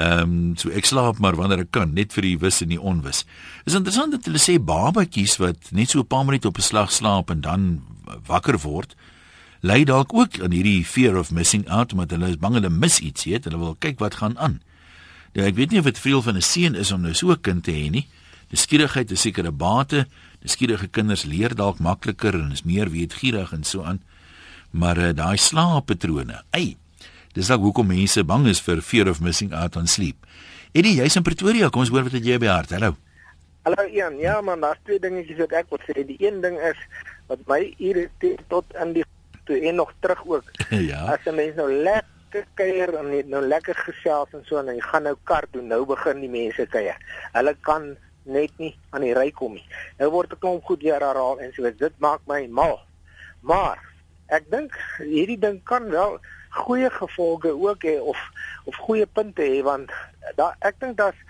Ehm 0.00 0.22
um, 0.22 0.56
so 0.56 0.70
ek 0.72 0.86
slaap 0.88 1.18
maar 1.20 1.36
wanneer 1.36 1.66
ek 1.66 1.72
kan, 1.76 1.92
net 1.92 2.14
vir 2.16 2.24
die 2.24 2.36
wis 2.40 2.62
en 2.64 2.70
die 2.72 2.80
onwis. 2.80 3.24
Is 3.68 3.76
interessant 3.76 4.14
dat 4.14 4.24
hulle 4.28 4.40
sê 4.40 4.56
babatjies 4.56 5.36
wat 5.42 5.72
net 5.76 5.90
so 5.90 6.00
'n 6.00 6.06
paar 6.06 6.24
minute 6.24 6.48
op 6.48 6.58
'n 6.58 6.68
slag 6.70 6.92
slaap 6.92 7.30
en 7.30 7.40
dan 7.40 7.82
wakker 8.26 8.58
word, 8.58 8.94
ly 9.60 9.84
dalk 9.84 10.14
ook 10.14 10.40
aan 10.40 10.52
hierdie 10.56 10.84
fear 10.84 11.18
of 11.18 11.30
missing 11.30 11.68
out, 11.68 11.92
omdat 11.92 12.10
hulle 12.10 12.28
is 12.28 12.40
bang 12.40 12.54
hulle 12.54 12.70
mis 12.70 12.98
iets, 12.98 13.24
weet, 13.24 13.44
hulle 13.44 13.58
wil 13.58 13.76
kyk 13.78 13.98
wat 13.98 14.14
gaan 14.14 14.38
aan. 14.38 14.60
Nou 15.34 15.46
ek 15.46 15.54
weet 15.54 15.70
nie 15.70 15.78
of 15.78 15.84
dit 15.84 15.98
veel 15.98 16.22
van 16.22 16.36
'n 16.36 16.42
seun 16.42 16.74
is 16.74 16.92
om 16.92 17.00
nou 17.02 17.14
so 17.14 17.30
'n 17.30 17.40
kind 17.40 17.64
te 17.64 17.72
hê 17.72 17.90
nie. 17.90 18.06
Nuuskierigheid 18.50 19.10
is 19.10 19.20
seker 19.20 19.46
'n 19.46 19.56
bate. 19.56 20.06
Nuuskierige 20.42 20.88
kinders 20.88 21.24
leer 21.24 21.54
dalk 21.54 21.78
makliker 21.78 22.34
en 22.34 22.52
is 22.52 22.62
meer 22.62 22.90
weetgierig 22.90 23.52
en 23.52 23.64
so 23.64 23.82
aan. 23.82 24.00
Maar 24.70 24.98
uh, 24.98 25.12
daai 25.14 25.36
slaappatrone, 25.36 26.42
ei. 26.50 26.76
Dis 27.30 27.46
dalk 27.46 27.62
hoekom 27.62 27.86
mense 27.86 28.24
bang 28.26 28.48
is 28.50 28.58
vir 28.66 28.80
fear 28.82 29.06
of 29.06 29.20
missing 29.22 29.52
out 29.54 29.76
on 29.78 29.86
sleep. 29.86 30.26
Eddie, 30.74 30.96
jy's 30.98 31.14
in 31.14 31.22
Pretoria. 31.22 31.68
Kom 31.70 31.84
ons 31.84 31.92
hoor 31.94 32.02
wat 32.08 32.16
het 32.16 32.24
jy 32.26 32.40
by 32.42 32.48
hart. 32.50 32.72
Hallo. 32.74 32.96
Hallo 33.68 33.84
Ian. 33.86 34.16
Ja 34.18 34.40
man, 34.42 34.64
daar's 34.64 34.80
twee 34.82 34.98
dingetjies 34.98 35.38
wat 35.44 35.54
ek 35.60 35.70
wil 35.70 35.78
sê. 35.86 36.02
Die 36.08 36.16
een 36.18 36.40
ding 36.42 36.58
is 36.58 36.80
wat 37.30 37.44
my 37.46 37.60
irriteer 37.78 38.42
tot 38.50 38.74
in 38.82 38.96
die 38.96 39.04
toe 39.46 39.60
en 39.70 39.78
nog 39.78 39.92
terug 40.02 40.24
ook. 40.26 40.50
ja. 40.90 41.04
As 41.14 41.22
'n 41.30 41.38
mens 41.38 41.54
nou 41.54 41.68
lekker 41.70 42.48
kuier 42.58 42.94
en 42.98 43.12
net 43.14 43.30
nou 43.30 43.44
lekker 43.46 43.78
gesels 43.78 44.34
en 44.34 44.42
so 44.50 44.58
en 44.58 44.74
jy 44.74 44.82
gaan 44.90 45.06
nou 45.06 45.14
kar 45.22 45.46
toe, 45.52 45.62
nou 45.62 45.84
begin 45.86 46.26
die 46.26 46.32
mense 46.32 46.66
kuier. 46.66 46.98
Hulle 47.38 47.54
kan 47.62 47.94
net 48.26 48.50
nie 48.58 48.74
aan 48.90 49.06
die 49.06 49.14
ry 49.14 49.30
kom 49.30 49.54
nie. 49.54 49.66
Nou 50.02 50.10
word 50.10 50.34
'n 50.34 50.42
klomp 50.42 50.66
goed 50.66 50.82
weer 50.82 50.98
herhaal 50.98 51.38
en 51.38 51.54
so 51.54 51.62
dit 51.62 51.94
maak 51.98 52.26
my 52.26 52.42
mal. 52.50 52.80
Maar 53.40 53.78
ek 54.34 54.50
dink 54.50 54.74
hierdie 54.98 55.38
ding 55.38 55.62
kan 55.62 55.86
wel 55.90 56.18
goeie 56.50 56.90
gevolge 56.90 57.52
ook 57.54 57.84
hê 57.84 57.98
of 58.00 58.18
of 58.64 58.76
goeie 58.76 59.06
punte 59.06 59.42
hê 59.42 59.62
want 59.62 59.90
daar 60.36 60.56
ek 60.60 60.80
dink 60.80 60.96
daar's 60.96 61.20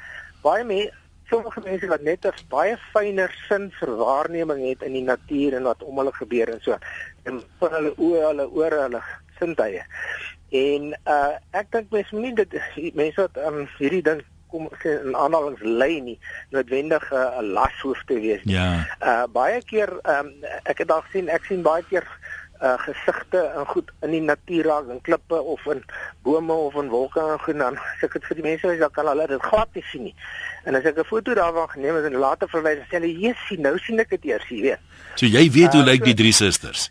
baie 0.42 0.64
mense 0.64 0.96
sommige 1.30 1.60
mense 1.64 1.86
wat 1.86 2.02
net 2.02 2.26
'n 2.26 2.34
baie 2.48 2.76
fyner 2.92 3.30
sin 3.48 3.70
vir 3.78 3.90
waarneming 3.96 4.62
het 4.68 4.82
in 4.82 4.92
die 4.92 5.06
natuur 5.12 5.54
en 5.54 5.62
wat 5.62 5.82
om 5.82 5.98
hulle 5.98 6.12
gebeur 6.12 6.48
en 6.48 6.60
so 6.60 6.78
en 7.24 7.42
van 7.58 7.72
hulle 7.78 7.92
oë, 7.96 8.26
hulle 8.26 8.46
ore, 8.50 8.80
hulle 8.86 9.02
sintuie. 9.38 9.82
En 10.50 10.90
uh 11.06 11.34
ek 11.60 11.70
dink 11.70 11.90
mense 11.94 12.14
moet 12.14 12.22
nie 12.22 12.34
dit 12.42 12.52
mense 12.94 13.20
wat 13.20 13.36
um, 13.46 13.66
hierdie 13.78 14.02
ding 14.02 14.22
kom 14.50 14.66
sê 14.82 14.96
in 14.98 15.14
aanhalings 15.14 15.62
lê 15.62 15.90
nie 16.02 16.18
noodwendig 16.50 17.04
'n 17.12 17.16
uh, 17.16 17.42
las 17.54 17.76
hoef 17.82 18.02
te 18.06 18.18
wees. 18.18 18.42
Ja. 18.44 18.86
Uh 19.00 19.26
baie 19.32 19.62
keer 19.62 19.92
um, 20.14 20.32
ek 20.64 20.82
het 20.82 20.90
al 20.90 21.06
gesien 21.06 21.28
ek 21.28 21.46
sien 21.46 21.62
baie 21.62 21.86
keer 21.90 22.06
uh 22.60 22.76
gesigte 22.78 23.40
en 23.56 23.66
goed 23.66 23.90
in 24.04 24.10
die 24.10 24.20
natuur 24.20 24.66
raak 24.68 24.88
in 24.92 25.00
klippe 25.00 25.40
of 25.40 25.64
in 25.72 25.82
bome 26.22 26.52
of 26.52 26.74
in 26.74 26.88
wolke 26.92 27.20
en 27.20 27.40
goed 27.40 27.58
dan 27.58 27.78
as 27.80 28.02
ek 28.06 28.18
dit 28.18 28.28
vir 28.28 28.40
die 28.40 28.46
mense 28.48 28.68
wys 28.68 28.82
dan 28.82 28.92
kan 28.96 29.08
hulle 29.08 29.26
dit 29.30 29.42
glad 29.48 29.74
nie 29.78 29.84
sien 29.90 30.04
nie. 30.08 30.14
En 30.68 30.76
as 30.76 30.84
ek 30.84 31.00
'n 31.00 31.08
foto 31.08 31.34
daarvan 31.34 31.68
geneem 31.72 31.96
het 31.96 32.04
en 32.04 32.20
later 32.20 32.48
verwys 32.48 32.84
sê 32.88 33.00
hulle 33.00 33.12
jessie 33.16 33.58
nou 33.58 33.78
sien 33.78 34.00
ek 34.00 34.10
dit 34.16 34.24
eers, 34.32 34.48
jy 34.48 34.60
weet. 34.68 34.80
So 35.16 35.26
jy 35.26 35.50
weet 35.50 35.72
hoe 35.72 35.82
uh, 35.82 35.88
lyk 35.88 36.04
so, 36.04 36.10
die 36.12 36.18
drie 36.22 36.32
susters? 36.32 36.90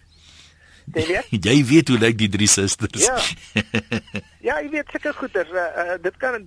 Weet? 0.93 1.29
jy 1.49 1.57
weet 1.65 1.87
hoe 1.93 1.97
lyk 2.01 2.17
die 2.17 2.29
drie 2.29 2.49
susters? 2.49 3.05
Ja. 3.05 3.17
ja, 4.49 4.59
jy 4.61 4.69
weet 4.73 4.89
seker 4.89 5.13
goeie. 5.13 5.45
Uh, 5.45 5.67
uh, 5.85 5.97
dit 6.01 6.17
kan 6.17 6.41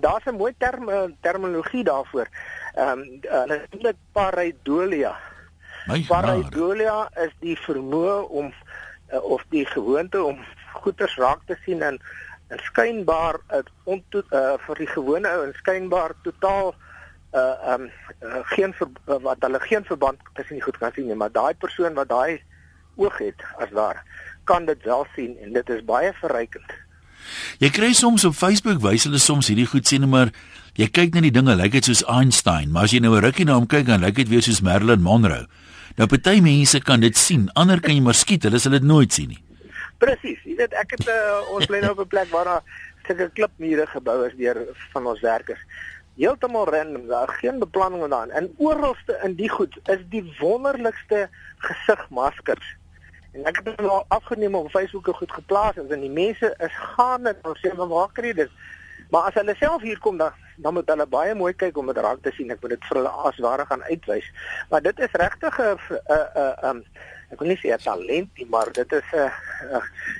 daar's 0.00 0.26
'n 0.26 0.34
mooi 0.34 0.54
term 0.58 0.90
terminologie 1.20 1.84
daarvoor. 1.84 2.26
Ehm 2.74 2.98
um, 2.98 3.20
hulle 3.22 3.56
uh, 3.62 3.68
noem 3.70 3.82
dit 3.82 3.98
pareidolia. 4.12 5.14
Pareidolia 6.08 7.08
is 7.24 7.32
die 7.40 7.56
vermoë 7.66 8.18
om 8.28 8.52
uh, 9.12 9.22
of 9.22 9.44
die 9.50 9.66
gewoonte 9.66 10.22
om 10.22 10.38
goeders 10.82 11.16
raak 11.16 11.42
te 11.46 11.56
sien 11.64 11.82
en 11.82 11.98
en 12.52 12.60
skynbaar 12.68 13.38
uh, 13.48 13.62
onto, 13.88 14.20
uh, 14.30 14.56
vir 14.66 14.82
die 14.82 14.88
gewone 14.92 15.28
ou 15.28 15.44
en 15.46 15.54
skynbaar 15.56 16.12
totaal 16.26 16.74
uh 17.32 17.74
um 17.74 17.86
uh, 18.20 18.42
geen 18.52 18.74
ver, 18.76 18.90
uh, 19.08 19.16
wat 19.24 19.40
hulle 19.40 19.60
geen 19.64 19.84
verband 19.88 20.20
tussen 20.36 20.58
die 20.58 20.64
goed 20.64 20.76
kan 20.76 20.92
sien 20.92 21.06
nie, 21.08 21.16
maar 21.16 21.32
daai 21.32 21.54
persoon 21.54 21.96
wat 21.96 22.10
daai 22.10 22.42
oog 23.00 23.16
het 23.24 23.40
as 23.56 23.72
daar 23.72 24.02
kan 24.44 24.66
dit 24.68 24.84
wel 24.84 25.06
sien 25.14 25.38
en 25.40 25.52
dit 25.56 25.68
is 25.72 25.84
baie 25.88 26.12
verrykend. 26.20 26.74
Jy 27.62 27.70
kry 27.72 27.92
soms 27.96 28.26
op 28.28 28.36
Facebook 28.36 28.82
wys 28.84 29.06
hulle 29.08 29.22
soms 29.22 29.48
hierdie 29.48 29.70
goed 29.70 29.88
sien 29.88 30.04
maar 30.12 30.34
jy 30.76 30.90
kyk 30.92 31.16
na 31.16 31.24
die 31.24 31.32
dinge 31.32 31.56
lyk 31.56 31.72
dit 31.78 31.88
soos 31.88 32.04
Einstein, 32.04 32.68
maar 32.72 32.84
as 32.84 32.92
jy 32.92 33.00
nou 33.00 33.16
'n 33.16 33.24
rukkie 33.24 33.48
na 33.48 33.56
hom 33.56 33.66
kyk 33.66 33.86
dan 33.86 34.04
lyk 34.04 34.20
dit 34.20 34.28
weer 34.28 34.42
soos 34.42 34.60
Marilyn 34.60 35.00
Monroe. 35.00 35.46
Nou 35.96 36.08
party 36.08 36.40
mense 36.40 36.80
kan 36.80 37.00
dit 37.00 37.16
sien, 37.16 37.48
ander 37.58 37.80
kan 37.80 37.94
jy 37.94 38.02
maar 38.04 38.16
skiet, 38.16 38.46
hulle 38.48 38.60
sal 38.62 38.76
dit 38.76 38.86
nooit 38.86 39.12
sien 39.12 39.32
nie. 39.34 39.42
Presies. 40.02 40.40
Jy 40.48 40.56
weet 40.58 40.74
ek 40.80 40.96
het 40.96 41.08
uh, 41.12 41.40
ons 41.54 41.68
bly 41.68 41.82
nou 41.84 41.92
op 41.92 42.04
'n 42.04 42.12
plek 42.14 42.30
waar 42.32 42.48
daar 42.48 42.62
sulke 43.06 43.28
klipmure 43.36 43.86
gebou 43.86 44.26
is 44.26 44.36
deur 44.38 44.58
van 44.92 45.06
ons 45.06 45.20
werkers. 45.20 45.60
Heeltemal 46.16 46.68
random, 46.68 47.06
daar 47.06 47.28
geen 47.28 47.58
beplanning 47.58 48.08
daarin. 48.08 48.30
En 48.30 48.54
oralste 48.56 49.18
in 49.24 49.34
die 49.34 49.48
goed 49.48 49.78
is 49.88 50.00
die 50.08 50.24
wonderlikste 50.40 51.28
gesigmaskers. 51.58 52.76
En 53.32 53.44
ek 53.48 53.56
het 53.56 53.64
dit 53.64 53.88
al 53.88 54.04
afgeneem 54.08 54.54
op 54.54 54.70
Facebook 54.70 55.06
en 55.08 55.14
goed 55.14 55.32
geplaas 55.32 55.76
en 55.76 56.00
die 56.00 56.10
mense 56.10 56.54
is 56.58 56.74
gaande 56.96 57.36
om 57.42 57.56
sê 57.56 57.72
maar 57.76 57.88
waar 57.88 58.12
kry 58.12 58.32
jy 58.32 58.44
dit? 58.44 58.50
Maar 59.12 59.28
as 59.28 59.36
hulle 59.36 59.54
self 59.60 59.82
hier 59.84 59.98
kom 60.00 60.16
dan 60.16 60.32
dan 60.56 60.74
moet 60.76 60.88
hulle 60.88 61.06
baie 61.06 61.34
mooi 61.34 61.52
kyk 61.56 61.76
om 61.80 61.88
dit 61.88 61.98
raak 62.04 62.20
te 62.22 62.30
sien. 62.36 62.50
Ek 62.52 62.60
moet 62.62 62.74
dit 62.74 62.86
vir 62.88 62.98
hulle 63.00 63.12
as 63.28 63.38
ware 63.44 63.64
gaan 63.68 63.82
uitwys. 63.88 64.28
Maar 64.70 64.82
dit 64.84 64.98
is 65.06 65.16
regtig 65.22 65.58
'n 65.60 65.78
'n 66.16 66.76
'n 66.76 66.84
ek 67.32 67.40
wil 67.40 67.48
nie 67.48 67.60
sê 67.60 67.72
'n 67.72 67.84
talent 67.84 68.30
nie, 68.36 68.46
maar 68.48 68.72
dit 68.72 68.92
is 68.92 69.08
'n 69.12 69.30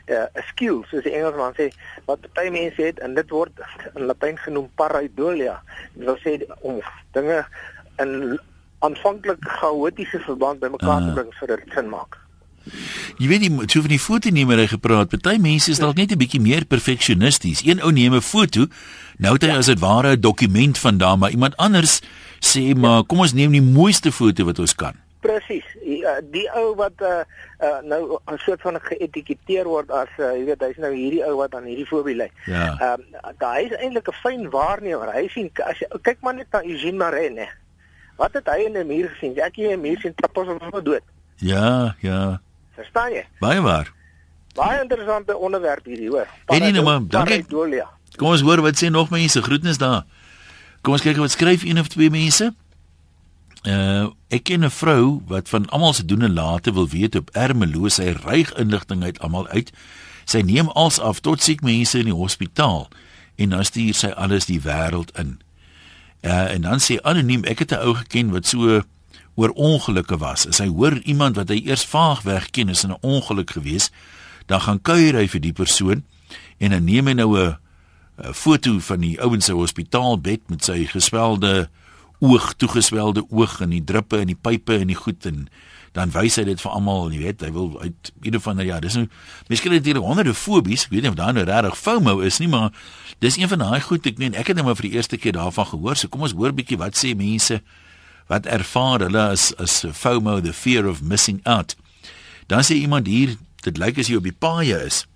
'n 0.09 0.43
skill 0.51 0.85
soos 0.89 1.05
die 1.05 1.15
Engelsman 1.17 1.55
sê 1.57 1.69
wat 2.07 2.33
baie 2.35 2.51
mense 2.51 2.83
het 2.83 2.99
en 2.99 3.15
dit 3.15 3.31
word 3.31 3.53
in 3.95 4.07
Latyn 4.07 4.39
genoem 4.39 4.71
pareidolia. 4.75 5.63
Dit 5.95 6.05
wil 6.05 6.19
sê 6.25 6.33
om 6.61 6.81
dinge 7.13 7.45
in 7.99 8.41
aanvanklik 8.79 9.39
chaotiese 9.61 10.21
verband 10.21 10.61
bymekaar 10.61 11.01
uh. 11.01 11.07
te 11.07 11.13
bring 11.13 11.35
sodat 11.35 11.65
dit 11.65 11.73
sin 11.73 11.89
maak. 11.89 12.22
Jy 13.19 13.29
weet 13.29 13.45
die 13.45 13.67
toe 13.67 13.83
van 13.85 13.93
die 13.93 14.01
fotonemer 14.01 14.63
gepraat. 14.69 15.11
Party 15.13 15.37
mense 15.43 15.71
is 15.71 15.81
dalk 15.83 15.97
net 15.97 16.13
'n 16.13 16.19
bietjie 16.19 16.41
meer 16.41 16.65
perfeksionisties. 16.65 17.65
Een 17.65 17.83
ou 17.83 17.93
neem 17.93 18.15
'n 18.15 18.21
foto, 18.21 18.67
nou 19.19 19.35
het 19.35 19.43
hy 19.43 19.49
ja. 19.49 19.57
as 19.59 19.67
dit 19.67 19.79
ware 19.79 20.17
'n 20.17 20.21
dokument 20.21 20.79
van 20.79 20.99
daar, 20.99 21.19
maar 21.19 21.31
iemand 21.31 21.57
anders 21.57 22.01
sê 22.41 22.75
maar 22.75 23.05
kom 23.05 23.21
ons 23.21 23.33
neem 23.33 23.53
die 23.53 23.63
mooiste 23.63 24.13
foto 24.13 24.45
wat 24.45 24.59
ons 24.59 24.75
kan. 24.75 24.95
Presies. 25.21 25.65
Die, 25.85 26.03
uh, 26.03 26.19
die 26.33 26.49
ou 26.51 26.75
wat 26.75 26.99
uh, 27.01 27.23
uh, 27.61 27.79
nou 27.85 28.19
'n 28.27 28.39
soort 28.39 28.61
van 28.61 28.81
geëtiketeer 28.81 29.65
word 29.65 29.91
as 29.91 30.09
uh, 30.19 30.33
jy 30.35 30.45
weet 30.45 30.61
hy's 30.61 30.79
nou 30.79 30.95
hierdie 30.95 31.25
ou 31.25 31.37
wat 31.37 31.55
aan 31.55 31.65
hierdie 31.65 31.87
fobie 31.87 32.17
ly. 32.17 32.31
Ja. 32.47 32.77
Ehm 32.81 33.01
um, 33.01 33.35
daai 33.39 33.65
is 33.67 33.77
eintlik 33.79 34.09
'n 34.09 34.21
fyn 34.23 34.51
waarnemer. 34.51 35.13
Hy 35.13 35.29
sien 35.29 35.51
as 35.65 35.79
jy 35.79 35.87
kyk 36.03 36.19
maar 36.21 36.35
net 36.35 36.51
na 36.53 36.63
Eugene 36.63 36.99
Marene. 36.99 37.49
Wat 38.17 38.33
het 38.33 38.47
hy 38.47 38.67
in 38.67 38.79
'n 38.79 38.87
muur 38.87 39.09
gesien? 39.09 39.39
Ek 39.39 39.57
het 39.57 39.71
'n 39.77 39.81
muur 39.81 40.01
sien 40.01 40.15
trappels 40.15 40.49
hom 40.49 40.85
dood. 40.85 41.03
Ja, 41.37 41.95
ja. 42.01 42.41
Verstaan 42.75 43.13
jy? 43.13 43.25
Baie 43.41 43.61
waar. 43.61 43.93
Baie 44.55 44.81
interessante 44.81 45.37
onderwerp 45.37 45.85
hierdie, 45.85 46.09
hoor. 46.09 46.29
En 46.47 46.61
nie 46.61 46.73
nou 46.73 46.85
maar, 46.85 47.01
dankie. 47.09 47.45
Kom 48.17 48.29
ons 48.29 48.45
hoor 48.45 48.61
wat 48.61 48.77
sê 48.81 48.91
nog 48.93 49.11
mense. 49.11 49.43
Groetnis 49.43 49.79
daar. 49.81 50.05
Kom 50.83 50.97
ons 50.97 51.05
kyk 51.05 51.21
wat 51.21 51.31
skryf 51.31 51.65
een 51.65 51.81
of 51.81 51.89
twee 51.93 52.11
mense. 52.11 52.53
Uh 53.63 54.11
ek 54.33 54.49
ken 54.49 54.65
'n 54.65 54.71
vrou 54.71 55.23
wat 55.29 55.49
van 55.49 55.69
almal 55.69 55.93
se 55.93 56.05
doen 56.05 56.23
en 56.23 56.33
late 56.33 56.73
wil 56.73 56.89
weet 56.89 57.15
op 57.15 57.31
Ermelo 57.31 57.89
sy 57.89 58.17
ryg 58.25 58.53
inligting 58.59 59.05
uit 59.05 59.21
almal 59.21 59.49
uit. 59.49 59.71
Sy 60.25 60.41
neem 60.41 60.69
als 60.69 60.99
af 61.01 61.21
tot 61.21 61.43
siek 61.43 61.61
mense 61.61 61.99
in 61.99 62.05
die 62.05 62.15
hospitaal 62.15 62.89
en 63.37 63.49
dan 63.49 63.65
stuur 63.65 63.95
sy 63.95 64.09
alles 64.09 64.47
die 64.47 64.61
wêreld 64.61 65.13
in. 65.19 65.41
Uh 66.21 66.55
en 66.55 66.61
dan 66.61 66.81
sê 66.81 66.99
anoniem 67.03 67.45
ek 67.45 67.59
het 67.59 67.73
'n 67.73 67.85
ou 67.87 67.95
geken 67.95 68.31
wat 68.31 68.47
so 68.47 68.83
oor 69.35 69.51
ongelukke 69.51 70.19
was. 70.21 70.47
As 70.47 70.61
hy 70.61 70.69
hoor 70.69 70.99
iemand 71.09 71.37
wat 71.37 71.49
hy 71.49 71.63
eers 71.65 71.85
vaag 71.89 72.23
weg 72.23 72.51
ken 72.51 72.69
is 72.69 72.85
in 72.85 72.93
'n 72.93 73.01
ongeluk 73.01 73.51
gewees, 73.51 73.91
dan 74.47 74.61
gaan 74.61 74.83
kuier 74.83 75.15
hy 75.15 75.27
vir 75.29 75.41
die 75.41 75.53
persoon 75.53 76.05
en 76.59 76.71
dan 76.71 76.85
neem 76.85 77.07
hy 77.07 77.13
nou 77.13 77.39
'n 77.39 77.57
foto 78.33 78.79
van 78.79 79.01
die 79.01 79.21
ouens 79.21 79.45
se 79.45 79.53
hospitaalbed 79.53 80.41
met 80.49 80.65
sy 80.65 80.85
geswelde 80.87 81.69
oog, 82.21 82.55
toegeswelde 82.55 83.25
oog 83.31 83.61
en 83.61 83.71
die 83.71 83.85
druppe 83.85 84.19
en 84.19 84.27
die 84.27 84.39
pype 84.39 84.79
en 84.79 84.87
die 84.87 84.99
goed 84.99 85.27
en 85.27 85.49
dan 85.93 86.13
wys 86.15 86.39
hy 86.41 86.45
dit 86.45 86.61
vir 86.61 86.73
almal, 86.73 87.11
jy 87.13 87.21
weet, 87.21 87.43
hy 87.45 87.51
wil 87.53 87.75
uit 87.83 88.13
een 88.25 88.41
van 88.41 88.57
die 88.57 88.67
ja, 88.67 88.79
dis 88.81 88.95
nou 88.97 89.07
miskien 89.49 89.75
het 89.77 89.85
hier 89.85 90.01
honderde 90.01 90.33
fobies, 90.35 90.87
ek 90.87 90.95
weet 90.95 91.03
nie 91.03 91.13
of 91.13 91.19
daar 91.19 91.35
nou 91.37 91.45
regtig 91.45 91.77
FOMO 91.77 92.21
is 92.25 92.39
nie, 92.41 92.49
maar 92.49 92.71
dis 93.21 93.37
een 93.37 93.51
van 93.51 93.59
daai 93.59 93.81
goed 93.85 94.07
ek 94.09 94.19
meen, 94.23 94.37
ek 94.39 94.53
het 94.53 94.57
net 94.57 94.65
maar 94.65 94.79
vir 94.79 94.89
die 94.89 94.97
eerste 94.97 95.21
keer 95.21 95.37
daarvan 95.37 95.69
gehoor. 95.69 95.99
So 95.99 96.09
kom 96.09 96.25
ons 96.25 96.33
hoor 96.39 96.55
bietjie 96.57 96.79
wat 96.81 96.97
sê 96.97 97.13
mense 97.19 97.61
wat 98.27 98.47
ervaar 98.47 99.01
hulle 99.01 99.23
as 99.35 99.55
as 99.57 99.85
FOMO 99.93 100.41
the 100.41 100.53
fear 100.53 100.87
of 100.87 101.03
missing 101.03 101.41
out. 101.45 101.77
Dan 102.47 102.65
sê 102.65 102.75
iemand 102.75 103.07
hier, 103.07 103.37
dit 103.63 103.79
lyk 103.79 103.99
as 103.99 104.09
jy 104.11 104.17
op 104.17 104.29
die 104.29 104.37
paaie 104.39 104.79
is. 104.87 105.07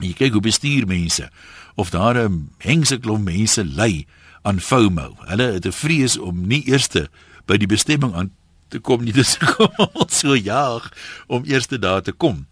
En 0.00 0.08
jy 0.08 0.14
kyk 0.18 0.32
hoe 0.32 0.44
bestuur 0.44 0.86
mense 0.86 1.30
of 1.74 1.90
daar 1.90 2.16
'n 2.18 2.50
hengse 2.58 2.98
klomp 2.98 3.24
mense 3.24 3.64
lê 3.64 4.06
aan 4.42 4.60
FOMO. 4.60 5.16
Hulle 5.26 5.52
het 5.52 5.66
'n 5.66 5.72
vrees 5.72 6.18
om 6.18 6.46
nie 6.46 6.62
eerste 6.66 7.08
by 7.46 7.56
die 7.56 7.66
bestemming 7.66 8.14
aan 8.14 8.30
te 8.68 8.78
kom 8.78 9.04
nie. 9.04 9.12
Dis 9.20 9.36
kom 9.38 10.08
so 10.08 10.36
jaag 10.36 10.92
om 11.26 11.44
eerste 11.44 11.78
daar 11.78 12.02
te 12.02 12.12
kom. 12.12 12.46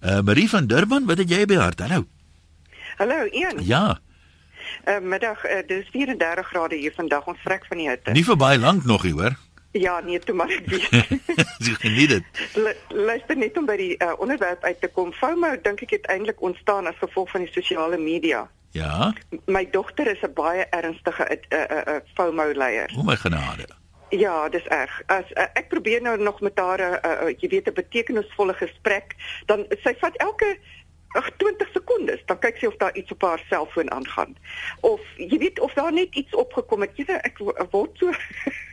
Uh 0.00 0.20
Marie 0.20 0.48
van 0.48 0.66
Durban, 0.66 1.06
wat 1.06 1.18
het 1.18 1.30
jy 1.30 1.44
by 1.46 1.54
hart? 1.54 1.80
Hallo. 1.80 2.06
Hallo, 2.96 3.26
Ian. 3.32 3.64
Ja. 3.64 3.98
Uh, 4.86 5.00
middag, 5.02 5.44
uh, 5.44 5.62
dis 5.66 5.88
34 5.90 6.46
grade 6.46 6.76
hier 6.78 6.92
vandag. 6.94 7.26
Ons 7.26 7.38
vrek 7.42 7.66
van 7.66 7.76
die 7.76 7.88
hitte. 7.88 8.12
Nie 8.14 8.24
vir 8.24 8.36
baie 8.38 8.58
lank 8.58 8.84
nog 8.84 9.02
hier, 9.02 9.18
hoor. 9.18 9.34
Ja, 9.76 10.00
nee, 10.00 10.18
toe 10.18 10.34
maar 10.34 10.48
ek 10.48 10.66
weet. 10.72 10.88
Jy 11.66 11.74
geniet 11.82 12.08
dit. 12.08 12.24
Luister 12.88 13.36
net 13.36 13.58
om 13.60 13.66
by 13.68 13.76
die 13.76 13.94
uh, 13.98 14.14
onderwerp 14.24 14.62
uit 14.64 14.80
te 14.80 14.88
kom. 14.88 15.10
FOMO 15.12 15.50
dink 15.62 15.82
ek 15.84 15.90
het 15.98 16.06
eintlik 16.12 16.40
ontstaan 16.40 16.88
as 16.88 16.96
gevolg 17.02 17.28
van 17.34 17.44
die 17.44 17.52
sosiale 17.52 17.98
media. 18.00 18.46
Ja. 18.72 19.12
My 19.44 19.66
dogter 19.70 20.08
is 20.08 20.22
'n 20.24 20.32
baie 20.32 20.64
ernstige 20.70 21.28
'n 21.28 21.44
uh, 21.52 21.60
'n 21.60 21.76
uh, 21.76 21.94
uh, 21.94 22.00
FOMO 22.14 22.52
leier. 22.54 22.88
O 22.96 23.02
my 23.02 23.16
genade. 23.16 23.68
Ja, 24.08 24.48
dis 24.48 24.64
erg. 24.64 25.02
As 25.06 25.28
uh, 25.34 25.44
ek 25.52 25.68
probeer 25.68 26.02
nou 26.02 26.16
nog 26.18 26.40
met 26.40 26.58
haar 26.58 26.80
'n 26.80 26.98
uh, 27.06 27.28
uh, 27.28 27.34
jy 27.36 27.48
weet 27.48 27.68
'n 27.68 27.74
betekenisvolle 27.74 28.54
gesprek, 28.54 29.16
dan 29.46 29.66
sy 29.82 29.94
vat 30.00 30.16
elke 30.16 30.56
ag 31.16 31.30
20 31.36 31.65
sekondes 31.96 32.24
dan 32.26 32.38
kyk 32.38 32.58
sy 32.60 32.66
of 32.66 32.76
daar 32.76 32.96
iets 32.96 33.10
op 33.10 33.22
haar 33.22 33.42
selfoon 33.48 33.90
aangaan. 33.90 34.36
Of 34.80 35.00
jy 35.16 35.38
weet 35.38 35.60
of 35.60 35.72
daar 35.72 35.92
net 35.92 36.14
iets 36.14 36.34
opgekom 36.34 36.80
het. 36.80 36.90
Jy 36.96 37.04
weet 37.04 37.24
ek 37.24 37.38
word 37.70 37.96
so 37.98 38.12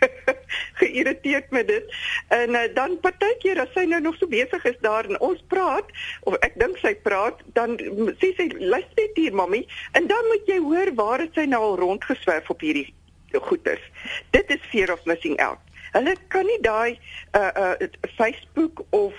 geïrriteerd 0.82 1.52
met 1.52 1.68
dit. 1.68 1.96
En 2.28 2.50
uh, 2.50 2.68
dan 2.74 3.00
partykeer 3.00 3.60
as 3.64 3.72
sy 3.74 3.86
nou 3.88 4.02
nog 4.02 4.18
so 4.18 4.28
besig 4.28 4.64
is 4.66 4.80
daar 4.82 5.06
en 5.06 5.20
ons 5.20 5.44
praat 5.48 5.88
of 6.24 6.36
ek 6.44 6.58
dink 6.60 6.78
sy 6.82 6.96
praat 6.96 7.40
dan 7.54 7.78
sê 8.20 8.34
sy 8.38 8.50
luister 8.60 8.92
net 9.04 9.18
hier 9.18 9.34
mami 9.36 9.64
en 9.98 10.08
dan 10.08 10.28
moet 10.30 10.48
jy 10.48 10.60
hoor 10.62 10.94
waar 10.96 11.24
het 11.24 11.34
sy 11.36 11.48
nou 11.50 11.62
al 11.64 11.80
rondgeswerf 11.80 12.50
op 12.50 12.62
hierdie 12.62 12.88
goeters 13.34 13.84
dit 14.32 14.52
is 14.54 14.62
fear 14.70 14.92
of 14.94 15.02
missing 15.10 15.40
out. 15.42 15.60
Hulle 15.94 16.16
kan 16.34 16.46
nie 16.46 16.60
daai 16.62 16.98
uh, 17.38 17.50
uh, 17.54 17.90
Facebook 18.18 18.84
of 18.90 19.18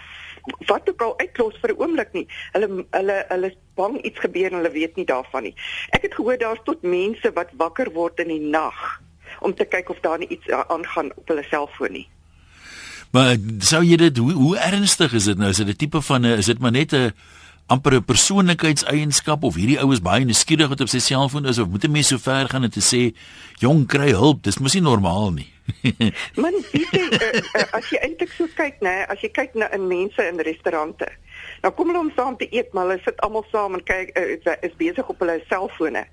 wat 0.66 0.88
ook 0.88 1.02
al 1.02 1.18
uitlos 1.18 1.56
vir 1.60 1.70
'n 1.70 1.80
oomblik 1.80 2.12
nie. 2.12 2.26
Hulle 2.52 2.86
hulle 2.90 3.24
hulle 3.28 3.46
is 3.46 3.56
bang 3.74 4.00
iets 4.02 4.20
gebeur 4.20 4.50
en 4.50 4.56
hulle 4.56 4.70
weet 4.70 4.96
nie 4.96 5.04
daarvan 5.04 5.42
nie. 5.42 5.54
Ek 5.90 6.02
het 6.02 6.14
gehoor 6.14 6.38
daar's 6.38 6.64
tot 6.64 6.82
mense 6.82 7.32
wat 7.32 7.48
wakker 7.56 7.92
word 7.92 8.18
in 8.20 8.28
die 8.28 8.40
nag 8.40 9.00
om 9.40 9.54
te 9.54 9.64
kyk 9.64 9.88
of 9.88 10.00
daar 10.00 10.20
iets 10.20 10.50
aangaan 10.50 11.12
op 11.16 11.28
hulle 11.28 11.42
selfoon 11.42 11.92
nie. 11.92 12.08
Maar 13.10 13.36
sou 13.58 13.82
jy 13.84 13.96
dit 13.96 14.16
hoe, 14.16 14.32
hoe 14.32 14.56
ernstig 14.58 15.12
is 15.12 15.24
dit 15.24 15.38
nou? 15.38 15.48
Is 15.48 15.56
dit 15.56 15.68
'n 15.68 15.76
tipe 15.76 16.02
van 16.02 16.26
'n 16.26 16.38
is 16.38 16.46
dit 16.46 16.58
maar 16.58 16.72
net 16.72 16.92
'n 16.92 17.12
amper 17.66 17.94
'n 17.94 18.04
persoonlikheidseienskap 18.04 19.42
of 19.42 19.54
hierdie 19.54 19.80
ou 19.80 19.92
is 19.92 20.00
baie 20.00 20.24
nuuskierig 20.24 20.68
wat 20.68 20.80
op 20.80 20.88
sy 20.88 20.98
selfoon 20.98 21.46
is 21.46 21.58
of 21.58 21.68
moet 21.68 21.84
'n 21.84 21.90
mens 21.90 22.08
so 22.08 22.18
ver 22.18 22.48
gaan 22.48 22.64
en 22.64 22.70
te 22.70 22.80
sê 22.80 23.14
jong 23.58 23.86
kry 23.86 24.10
hulp? 24.10 24.42
Dis 24.42 24.58
mos 24.58 24.74
nie 24.74 24.82
normaal 24.82 25.30
nie. 25.32 25.53
Man, 26.42 26.56
jy 26.72 26.84
sê 26.90 27.02
uh, 27.08 27.30
uh, 27.40 27.68
as 27.78 27.88
jy 27.92 28.00
eintlik 28.04 28.32
so 28.36 28.48
kyk, 28.56 28.82
nê, 28.84 28.96
as 29.08 29.22
jy 29.24 29.30
kyk 29.32 29.56
na 29.60 29.70
in 29.76 29.86
mense 29.88 30.28
in 30.28 30.42
restaurante. 30.44 31.08
Nou 31.64 31.72
kom 31.76 31.92
hulle 31.92 32.02
om 32.04 32.12
saam 32.16 32.36
te 32.40 32.48
eet, 32.50 32.72
maar 32.72 32.88
hulle 32.88 33.00
sit 33.04 33.20
almal 33.24 33.46
saam 33.52 33.78
en 33.78 33.84
kyk 33.84 34.12
uh, 34.18 34.26
is, 34.36 34.52
is 34.68 34.76
besig 34.80 35.08
op 35.08 35.24
hulle 35.24 35.40
selfone. 35.48 36.04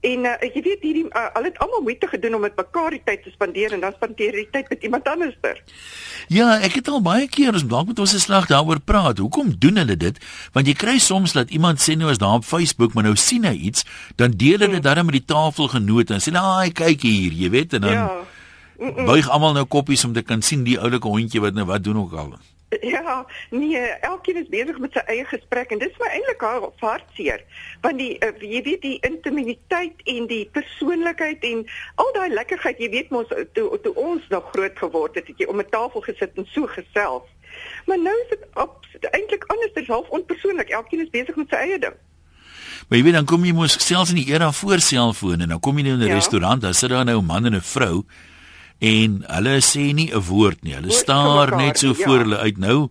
En 0.00 0.24
uh, 0.24 0.36
jy 0.40 0.62
weet 0.64 0.84
hierdie 0.84 1.04
uh, 1.08 1.26
hulle 1.34 1.50
het 1.50 1.58
almal 1.60 1.82
moeite 1.84 2.08
gedoen 2.08 2.38
om 2.38 2.44
met 2.46 2.56
mekaar 2.56 2.94
die 2.96 3.02
tyd 3.04 3.20
te 3.24 3.32
spandeer 3.34 3.74
en 3.76 3.82
dan 3.84 3.92
spandeer 3.92 4.38
jy 4.38 4.46
tyd 4.52 4.70
met 4.72 4.86
iemand 4.88 5.08
anderster. 5.12 5.60
Ja, 6.32 6.54
ek 6.64 6.78
het 6.80 6.88
al 6.88 7.02
baie 7.04 7.28
keer 7.28 7.52
ons 7.52 7.66
dalk 7.68 7.90
moet 7.90 8.00
ons 8.00 8.14
'n 8.16 8.24
slag 8.24 8.48
daaroor 8.48 8.80
praat. 8.80 9.20
Hoekom 9.20 9.52
doen 9.60 9.76
hulle 9.76 9.96
dit? 9.96 10.16
Want 10.56 10.66
jy 10.66 10.74
kry 10.74 10.96
soms 10.98 11.36
dat 11.36 11.50
iemand 11.52 11.84
sê 11.84 11.96
nou 11.96 12.08
as 12.10 12.18
daar 12.18 12.40
op 12.40 12.48
Facebook, 12.48 12.94
maar 12.94 13.04
nou 13.04 13.16
sien 13.16 13.44
hy 13.44 13.56
iets, 13.68 13.84
dan 14.16 14.32
deel 14.32 14.64
hulle 14.64 14.80
dit 14.80 14.84
hmm. 14.84 14.94
dan 14.94 15.04
met 15.04 15.20
die 15.20 15.28
tafelgenoot 15.34 16.10
en 16.10 16.20
sê, 16.20 16.32
"Ag, 16.32 16.72
kyk 16.72 17.00
hier, 17.02 17.32
jy 17.32 17.50
weet," 17.50 17.72
en 17.72 17.80
dan 17.80 17.92
ja. 17.92 18.24
Buig 18.80 19.28
almal 19.28 19.52
nou 19.52 19.66
koppies 19.68 20.04
om 20.04 20.12
te 20.16 20.22
kan 20.22 20.42
sien 20.42 20.64
die 20.64 20.78
oulike 20.80 21.08
hondjie 21.08 21.40
wat 21.44 21.54
nou 21.54 21.66
wat 21.68 21.84
doen 21.84 21.98
ook 22.00 22.12
al. 22.12 22.32
Ja, 22.80 23.26
nee, 23.50 23.78
elkeen 23.78 24.36
is 24.36 24.48
besig 24.48 24.78
met 24.78 24.94
sy 24.94 25.02
eie 25.10 25.24
gesprek 25.26 25.72
en 25.74 25.80
dit 25.82 25.90
is 25.90 25.98
my 25.98 26.06
eintlik 26.14 26.44
hartseer. 26.78 27.42
Want 27.82 27.98
die 27.98 28.12
uh, 28.22 28.30
jy 28.38 28.60
weet 28.62 28.84
die 28.84 28.98
intimiteit 29.06 30.04
en 30.12 30.28
die 30.30 30.44
persoonlikheid 30.54 31.42
en 31.48 31.64
al 31.98 32.12
daai 32.14 32.30
lekkerheid, 32.30 32.78
jy 32.78 32.90
weet 32.94 33.10
mos 33.10 33.32
toe 33.58 33.66
toe 33.82 33.94
ons 33.98 34.28
nog 34.30 34.52
groot 34.54 34.78
geword 34.84 35.18
het, 35.18 35.26
het 35.26 35.42
jy 35.42 35.50
om 35.50 35.58
'n 35.58 35.66
tafel 35.74 36.06
gesit 36.06 36.38
en 36.38 36.46
so 36.54 36.70
gesels. 36.70 37.26
Maar 37.90 37.98
nou 37.98 38.14
is 38.22 38.30
dit 38.30 39.10
eintlik 39.10 39.44
anders, 39.50 39.74
dit 39.74 39.82
is 39.82 39.90
half 39.90 40.08
onpersoonlik. 40.08 40.70
Elkeen 40.70 41.02
is 41.02 41.10
besig 41.10 41.36
met 41.36 41.50
sy 41.50 41.56
eie 41.66 41.78
ding. 41.78 41.98
Maar 42.88 42.98
jy 42.98 43.04
weet 43.04 43.18
dan 43.18 43.26
kom 43.26 43.44
jy 43.44 43.52
mos 43.52 43.76
selfs 43.82 44.14
in 44.14 44.22
die 44.22 44.30
era 44.30 44.52
voor 44.52 44.78
selfone 44.78 45.42
en 45.42 45.48
dan 45.48 45.60
kom 45.60 45.78
jy 45.78 45.84
nou 45.90 45.94
in 45.98 46.06
'n 46.06 46.14
ja. 46.14 46.14
restaurant, 46.14 46.62
dan 46.62 46.74
sit 46.74 46.90
daar 46.90 47.04
nou 47.04 47.18
'n 47.18 47.26
man 47.26 47.46
en 47.46 47.54
'n 47.54 47.60
vrou 47.60 48.06
en 48.80 49.22
hulle 49.28 49.56
sê 49.60 49.92
nie 49.92 50.10
'n 50.10 50.24
woord 50.24 50.62
nie. 50.62 50.74
Hulle 50.74 50.90
staar 50.90 51.56
net 51.56 51.78
so 51.78 51.88
ja. 51.88 52.04
voor 52.04 52.18
hulle 52.18 52.38
uit 52.38 52.58
nou. 52.58 52.90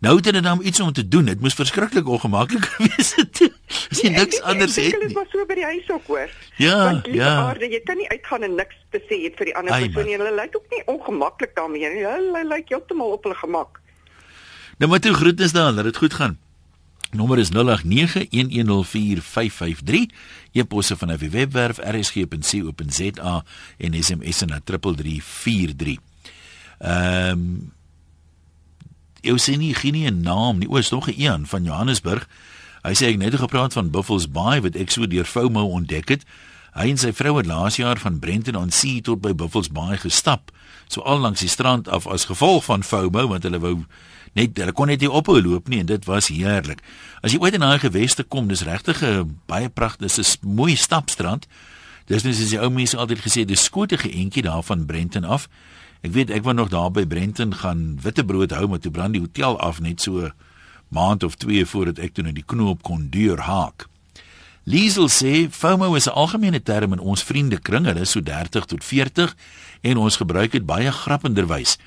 Nou 0.00 0.16
het 0.16 0.24
hulle 0.24 0.40
dan 0.40 0.60
iets 0.62 0.80
om 0.80 0.92
te 0.92 1.08
doen. 1.08 1.24
Dit 1.24 1.40
moes 1.40 1.54
verskriklik 1.54 2.08
ongemaklik 2.08 2.64
gewees 2.74 3.14
het. 3.14 3.50
As 3.90 4.00
jy 4.02 4.10
niks 4.14 4.42
anders 4.42 4.76
het 4.76 4.94
nie. 4.94 5.08
Dit 5.08 5.16
was 5.16 5.30
so 5.30 5.46
by 5.46 5.54
die 5.58 5.64
huis 5.64 5.90
ook 5.90 6.06
hoor. 6.06 6.30
Ja, 6.56 6.76
Want, 6.84 7.06
ja. 7.06 7.34
Aarde, 7.48 7.70
jy 7.70 7.80
kan 7.86 7.96
nie 7.96 8.08
uitgaan 8.08 8.42
en 8.42 8.54
niks 8.54 8.78
te 8.90 9.02
sê 9.10 9.22
het 9.24 9.38
vir 9.38 9.50
die 9.50 9.56
ander 9.58 9.74
persoon 9.74 10.06
nie. 10.06 10.18
Hulle 10.18 10.34
lyk 10.38 10.56
ook 10.56 10.70
nie 10.70 10.82
ongemaklik 10.86 11.54
daarmee 11.54 11.94
nie. 11.94 12.04
Hulle 12.06 12.44
lyk 12.46 12.70
heeltemal 12.74 13.16
op 13.18 13.26
hulle 13.26 13.38
gemak. 13.38 13.80
Nou 14.78 14.90
maar 14.90 15.02
toe 15.02 15.14
groetnis 15.14 15.52
daar, 15.52 15.74
dat 15.74 15.84
dit 15.84 15.96
goed 15.96 16.14
gaan. 16.14 16.38
Nommer 17.10 17.38
is 17.38 17.50
0891104553. 17.50 17.54
E-posse 20.52 20.96
van 20.96 21.08
die 21.16 21.30
webwerf 21.30 21.78
rsg.co.za 21.78 23.44
en 23.78 24.02
SMS 24.02 24.44
na 24.44 24.60
3343. 24.64 25.96
Ehm 26.78 27.30
um, 27.30 27.72
Jy 29.18 29.34
sien 29.42 29.58
nie 29.58 29.74
geen 29.74 29.92
nie 29.92 30.06
'n 30.10 30.20
naam 30.22 30.58
nie. 30.58 30.68
O, 30.70 30.76
is 30.76 30.90
nog 30.90 31.08
'n 31.08 31.14
een 31.16 31.46
van 31.46 31.64
Johannesburg. 31.64 32.28
Hy 32.82 32.94
sê 32.94 33.06
ek 33.06 33.18
net 33.18 33.34
gepraat 33.34 33.72
van 33.72 33.90
Buffalo's 33.90 34.30
Bay 34.30 34.60
wat 34.60 34.76
ek 34.76 34.90
so 34.90 35.06
deur 35.06 35.24
FOMO 35.24 35.64
ontdek 35.64 36.08
het. 36.08 36.24
Hy 36.72 36.90
en 36.90 36.96
sy 36.96 37.12
vrou 37.12 37.36
het 37.36 37.46
laas 37.46 37.76
jaar 37.76 37.98
van 37.98 38.18
Brenton 38.18 38.56
on 38.56 38.70
Sea 38.70 39.00
tot 39.00 39.20
by 39.20 39.34
Buffalo's 39.34 39.68
Bay 39.68 39.96
gestap, 39.96 40.52
so 40.86 41.00
al 41.00 41.18
langs 41.18 41.40
die 41.40 41.48
strand 41.48 41.88
af 41.88 42.06
as 42.06 42.24
gevolg 42.24 42.64
van 42.64 42.82
FOMO 42.82 43.26
want 43.28 43.42
hulle 43.42 43.58
wou 43.58 43.84
net 44.34 44.58
hulle 44.58 44.72
kon 44.72 44.88
net 44.88 45.00
nie 45.00 45.10
ophou 45.10 45.40
loop 45.40 45.68
nie 45.68 45.80
en 45.80 45.86
dit 45.86 46.04
was 46.04 46.28
heerlik. 46.28 46.82
As 47.22 47.32
jy 47.32 47.38
ooit 47.40 47.54
in 47.54 47.60
daai 47.60 47.78
geweste 47.78 48.24
kom, 48.24 48.48
dis 48.48 48.62
regtig 48.62 49.02
'n 49.02 49.38
baie 49.46 49.68
pragtige, 49.68 50.16
dis 50.16 50.38
'n 50.42 50.54
mooi 50.54 50.76
stapstrand. 50.76 51.46
Dis 52.06 52.22
net 52.22 52.34
soos 52.34 52.50
die 52.50 52.60
ou 52.60 52.70
mense 52.70 52.96
altyd 52.96 53.20
gesê, 53.20 53.44
dis 53.44 53.64
skotige 53.64 54.10
entjie 54.10 54.42
daar 54.42 54.62
van 54.62 54.86
Brenton 54.86 55.24
af. 55.24 55.48
Ek 56.00 56.12
weet 56.12 56.30
ek 56.30 56.44
wou 56.46 56.54
nog 56.54 56.70
daar 56.70 56.90
by 56.90 57.06
Brenton 57.06 57.54
gaan 57.54 57.98
witbrood 58.02 58.50
hou 58.54 58.68
met 58.68 58.82
toe 58.82 58.90
brand 58.90 59.12
die 59.12 59.20
hotel 59.20 59.58
af 59.58 59.80
net 59.80 60.00
so 60.00 60.30
maand 60.88 61.22
of 61.22 61.34
twee 61.34 61.66
voordat 61.66 61.98
ek 61.98 62.14
toe 62.14 62.24
in 62.24 62.36
die 62.36 62.46
knoop 62.46 62.82
kon 62.86 63.08
deurhaak. 63.10 63.88
Liesel 64.68 65.08
sê 65.08 65.48
FOMO 65.50 65.94
is 65.96 66.06
'n 66.06 66.14
algemene 66.14 66.62
term 66.62 66.92
in 66.92 67.00
ons 67.00 67.22
vriendekring, 67.22 67.86
hulle 67.86 68.00
is 68.00 68.10
so 68.10 68.20
30 68.20 68.64
tot 68.64 68.84
40 68.84 69.34
en 69.80 69.96
ons 69.96 70.16
gebruik 70.16 70.52
dit 70.52 70.66
baie 70.66 70.92
grappenderwys 70.92 71.78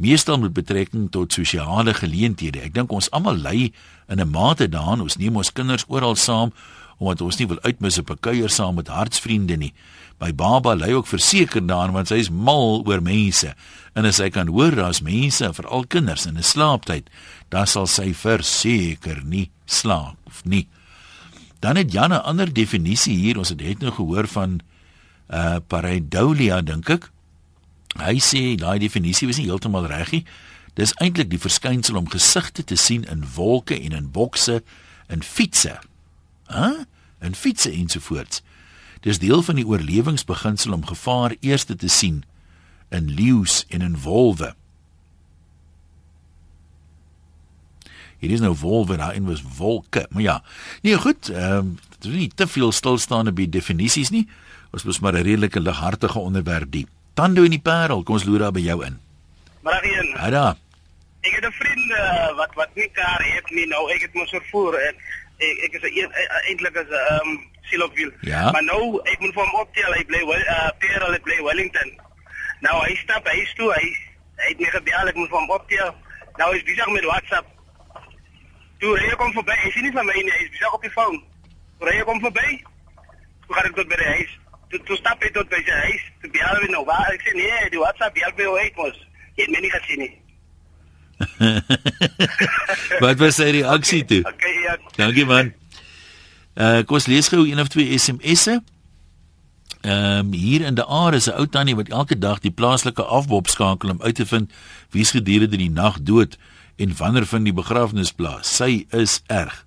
meestal 0.00 0.38
met 0.40 0.52
betrekking 0.56 1.10
tot 1.12 1.32
sosiale 1.32 1.94
geleenthede. 1.94 2.62
Ek 2.64 2.74
dink 2.74 2.92
ons 2.92 3.10
almal 3.10 3.36
lei 3.36 3.72
in 4.08 4.20
'n 4.20 4.30
mate 4.30 4.68
daaraan. 4.68 5.00
Ons 5.00 5.16
neem 5.16 5.36
ons 5.36 5.52
kinders 5.52 5.84
oral 5.88 6.16
saam 6.16 6.52
omdat 7.00 7.20
ons 7.20 7.36
nie 7.36 7.46
wil 7.48 7.60
uitmis 7.60 7.98
op 7.98 8.10
'n 8.10 8.20
kuier 8.20 8.50
saam 8.50 8.74
met 8.74 8.88
hartsvriende 8.88 9.56
nie. 9.56 9.72
My 10.20 10.34
baba 10.34 10.74
lei 10.74 10.94
ook 10.94 11.06
verseker 11.06 11.66
daaraan 11.66 11.92
want 11.92 12.08
sy 12.08 12.14
is 12.14 12.30
mal 12.30 12.82
oor 12.86 13.02
mense. 13.02 13.54
En 13.94 14.04
as 14.04 14.18
hy 14.18 14.28
kan 14.28 14.48
hoor 14.48 14.74
daar's 14.76 15.00
mense, 15.00 15.54
veral 15.54 15.86
kinders 15.86 16.26
in 16.26 16.36
'n 16.36 16.42
slaaptyd, 16.42 17.08
dan 17.48 17.66
sal 17.66 17.86
sy 17.86 18.12
verseker 18.14 19.24
nie 19.24 19.50
slaap 19.64 20.16
nie. 20.44 20.68
Dan 21.60 21.76
het 21.76 21.92
Jan 21.92 22.12
'n 22.12 22.22
ander 22.24 22.52
definisie 22.52 23.16
hier. 23.16 23.38
Ons 23.38 23.48
het 23.48 23.60
net 23.60 23.78
nou 23.78 23.92
gehoor 23.92 24.26
van 24.26 24.60
uh 25.30 25.58
pareidolia 25.66 26.60
dink 26.60 26.90
ek. 26.90 27.10
Hy 27.98 28.20
sê 28.22 28.54
daai 28.56 28.78
definisie 28.78 29.28
is 29.28 29.38
nie 29.40 29.48
heeltemal 29.48 29.88
reg 29.90 30.12
nie. 30.14 30.24
Dis 30.78 30.94
eintlik 31.02 31.30
die 31.30 31.40
verskynsel 31.42 31.96
om 31.96 32.08
gesigte 32.08 32.64
te 32.64 32.76
sien 32.76 33.04
in 33.10 33.24
wolke 33.34 33.74
en 33.74 33.92
in 33.92 34.10
bokse 34.10 34.62
en 35.08 35.22
fietsse. 35.22 35.80
Hæ? 36.46 36.68
Huh? 36.68 36.86
En 37.20 37.34
fietsse 37.34 37.70
ensovoorts. 37.70 38.40
Dis 39.04 39.18
deel 39.18 39.42
van 39.42 39.58
die 39.58 39.66
oorlewingsbeginsel 39.66 40.72
om 40.72 40.86
gevaar 40.86 41.34
eers 41.40 41.64
te 41.64 41.76
sien 41.88 42.22
in 42.88 43.10
leeu's 43.14 43.64
en 43.68 43.82
in 43.82 44.00
wolwe. 44.00 44.54
Hier 48.20 48.30
is 48.30 48.40
nou 48.40 48.54
wolwe 48.60 48.96
daar 48.96 49.16
en 49.16 49.28
was 49.28 49.42
wolke. 49.56 50.06
Maar 50.10 50.22
ja. 50.22 50.42
Nee, 50.82 50.98
goed. 50.98 51.28
Ehm 51.28 51.56
um, 51.56 51.78
dis 52.00 52.12
nie 52.12 52.30
te 52.34 52.46
veel 52.46 52.72
stilstaande 52.72 53.32
by 53.32 53.48
definisies 53.48 54.10
nie. 54.10 54.28
Ons 54.72 54.84
moet 54.84 55.00
maar 55.00 55.12
'n 55.12 55.22
redelike 55.22 55.60
lighartige 55.60 56.18
onderwerp 56.18 56.72
dien. 56.72 56.88
Tando 57.20 57.42
in 57.44 57.52
die 57.52 57.60
Parel, 57.60 58.00
kom 58.00 58.16
ons 58.16 58.24
loer 58.24 58.46
daar 58.46 58.52
by 58.56 58.62
jou 58.64 58.78
in. 58.80 58.94
Ja 60.16 60.28
da. 60.32 60.44
Ek 61.20 61.34
het 61.36 61.44
'n 61.44 61.52
vriend 61.52 61.90
uh, 61.92 62.30
wat 62.38 62.54
wat 62.56 62.70
nie 62.74 62.88
kar 62.96 63.20
het 63.20 63.50
nie 63.50 63.66
nou. 63.66 63.82
Ek 63.92 64.00
het 64.06 64.14
mos 64.14 64.30
vervoer 64.30 64.78
en 64.80 64.94
ek 65.36 65.58
ek 65.66 65.76
is 65.76 65.84
eintlik 66.48 66.76
as 66.80 66.88
'n 66.88 67.28
um, 67.28 67.50
silofiel. 67.68 68.10
Ja. 68.20 68.50
Maar 68.50 68.62
nou 68.62 69.00
ek 69.04 69.20
moet 69.20 69.34
vir 69.36 69.44
hom 69.44 69.60
optel. 69.60 69.92
Hy 69.92 70.04
bly 70.04 70.24
wel 70.32 70.40
uh, 70.56 70.70
Parel, 70.78 71.12
hy 71.12 71.20
bly 71.20 71.38
Wellington. 71.42 71.90
Nou 72.60 72.80
hy 72.88 72.96
stap 73.04 73.28
hy 73.28 73.36
is 73.44 73.52
toe 73.54 73.68
hy 73.72 73.84
hy 74.40 74.48
het 74.48 74.60
my 74.60 74.70
gebel 74.80 75.08
ek 75.08 75.16
moet 75.20 75.28
vir 75.28 75.38
hom 75.38 75.50
optel. 75.50 75.94
Nou 76.36 76.56
is 76.56 76.64
besig 76.64 76.88
met 76.88 77.04
WhatsApp. 77.04 77.46
Toe 78.78 78.96
hy 78.96 79.14
kom 79.16 79.32
verby, 79.32 79.60
hy 79.60 79.70
sien 79.70 79.84
nie 79.84 79.92
van 79.92 80.06
my 80.06 80.16
nie. 80.16 80.32
Hy 80.32 80.44
is 80.48 80.56
besig 80.56 80.72
op 80.72 80.82
die 80.82 80.96
foon. 80.96 81.24
Toe 81.78 81.88
hy 81.88 82.02
kom 82.02 82.20
verby. 82.20 82.64
Toe 83.44 83.54
gaan 83.54 83.68
ek 83.68 83.76
tot 83.76 83.88
by 83.92 83.96
die 83.96 84.14
huis 84.16 84.40
toe 84.70 84.80
toe 84.86 84.96
stap 84.96 85.22
hy 85.22 85.30
tot 85.34 85.48
by 85.52 85.60
sy 85.66 85.78
huis, 85.84 86.08
toe 86.22 86.30
bel 86.34 86.58
hy 86.62 86.72
nou, 86.72 86.82
waar 86.88 87.12
ek 87.12 87.22
sê 87.26 87.36
nee, 87.36 87.70
die 87.74 87.82
WhatsApp 87.82 88.18
bel 88.18 88.34
my 88.38 88.50
ooit 88.56 88.76
mos. 88.80 88.98
Jy 89.36 89.46
het 89.46 89.54
my 89.54 89.62
nie 89.64 89.72
gesien 89.76 90.04
nie. 90.04 90.12
Wat 93.04 93.18
was 93.20 93.38
sy 93.40 93.50
reaksie 93.60 94.04
toe? 94.08 94.22
Okay, 94.30 94.54
ja. 94.64 94.76
Dankie 94.96 95.26
man. 95.28 95.52
Uh 96.54 96.82
kom 96.84 96.98
ons 97.00 97.08
lees 97.10 97.28
gou 97.32 97.44
een 97.46 97.60
of 97.60 97.70
twee 97.72 97.98
SMS'e. 97.98 98.60
Ehm 99.80 100.26
um, 100.26 100.32
hier 100.36 100.66
in 100.68 100.76
die 100.76 100.84
aard 100.84 101.14
is 101.14 101.28
'n 101.30 101.38
ou 101.40 101.46
tannie 101.46 101.76
wat 101.76 101.88
elke 101.88 102.18
dag 102.18 102.40
die 102.44 102.50
plaaslike 102.52 103.02
afbob 103.02 103.48
skakel 103.48 103.90
om 103.90 104.02
uit 104.02 104.14
te 104.14 104.26
vind 104.26 104.52
wie's 104.90 105.10
gedurende 105.10 105.56
die 105.56 105.70
nag 105.70 106.00
dood 106.02 106.36
en 106.76 106.96
wanneer 106.96 107.26
vind 107.26 107.44
die 107.44 107.52
begrafnis 107.52 108.12
plaas. 108.12 108.56
Sy 108.56 108.86
is 108.90 109.22
erg. 109.26 109.64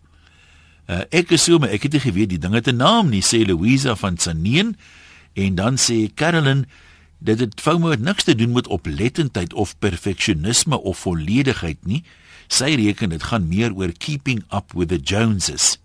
Uh, 0.87 1.05
ek 1.09 1.31
is 1.31 1.43
so, 1.43 1.59
maar 1.59 1.71
ek 1.71 1.87
het 1.87 1.93
nie 1.95 2.03
geweet 2.03 2.29
die 2.29 2.39
ding 2.39 2.53
het 2.53 2.67
'n 2.67 2.75
naam 2.75 3.09
nie, 3.09 3.21
sê 3.21 3.45
Louisa 3.45 3.95
van 3.95 4.17
Saneen 4.17 4.75
en 5.33 5.55
dan 5.55 5.77
sê 5.77 6.13
Carolyn 6.13 6.65
dit 7.19 7.61
FOMO 7.61 7.89
het 7.89 8.01
niks 8.03 8.23
te 8.23 8.35
doen 8.35 8.51
met 8.51 8.67
oplettendheid 8.67 9.53
of 9.53 9.77
perfeksionisme 9.79 10.81
of 10.81 10.97
volledigheid 10.97 11.77
nie. 11.85 12.03
Sy 12.47 12.75
reken 12.75 13.09
dit 13.09 13.23
gaan 13.23 13.47
meer 13.47 13.73
oor 13.73 13.91
keeping 13.97 14.43
up 14.51 14.73
with 14.75 14.89
the 14.89 14.99
Joneses. 14.99 15.79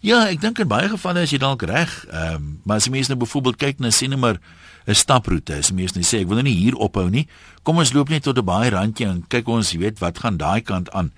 Ja, 0.00 0.28
ek 0.30 0.40
dink 0.40 0.60
in 0.62 0.70
baie 0.70 0.86
gevalle 0.88 1.24
is 1.26 1.34
jy 1.34 1.40
dalk 1.42 1.64
reg. 1.66 1.90
Ehm, 2.06 2.34
um, 2.34 2.60
maar 2.62 2.78
as 2.78 2.86
jy 2.86 2.94
mense 2.94 3.10
nou 3.10 3.18
byvoorbeeld 3.18 3.58
kyk 3.58 3.80
na 3.82 3.90
sien 3.90 4.18
maar 4.18 4.38
'n 4.86 4.94
staproete, 4.94 5.58
as 5.58 5.72
mense 5.72 5.96
net 5.96 6.06
sê 6.06 6.20
ek 6.20 6.28
wil 6.28 6.38
nou 6.38 6.44
nie 6.44 6.54
hier 6.54 6.76
ophou 6.76 7.10
nie. 7.10 7.26
Kom 7.62 7.78
ons 7.78 7.92
loop 7.92 8.08
net 8.08 8.22
tot 8.22 8.38
'n 8.38 8.44
baie 8.44 8.70
randjie 8.70 9.06
en 9.06 9.24
kyk 9.28 9.48
ons, 9.48 9.72
jy 9.72 9.78
weet, 9.78 9.98
wat 9.98 10.18
gaan 10.18 10.36
daai 10.36 10.60
kant 10.60 10.90
aan. 10.90 11.12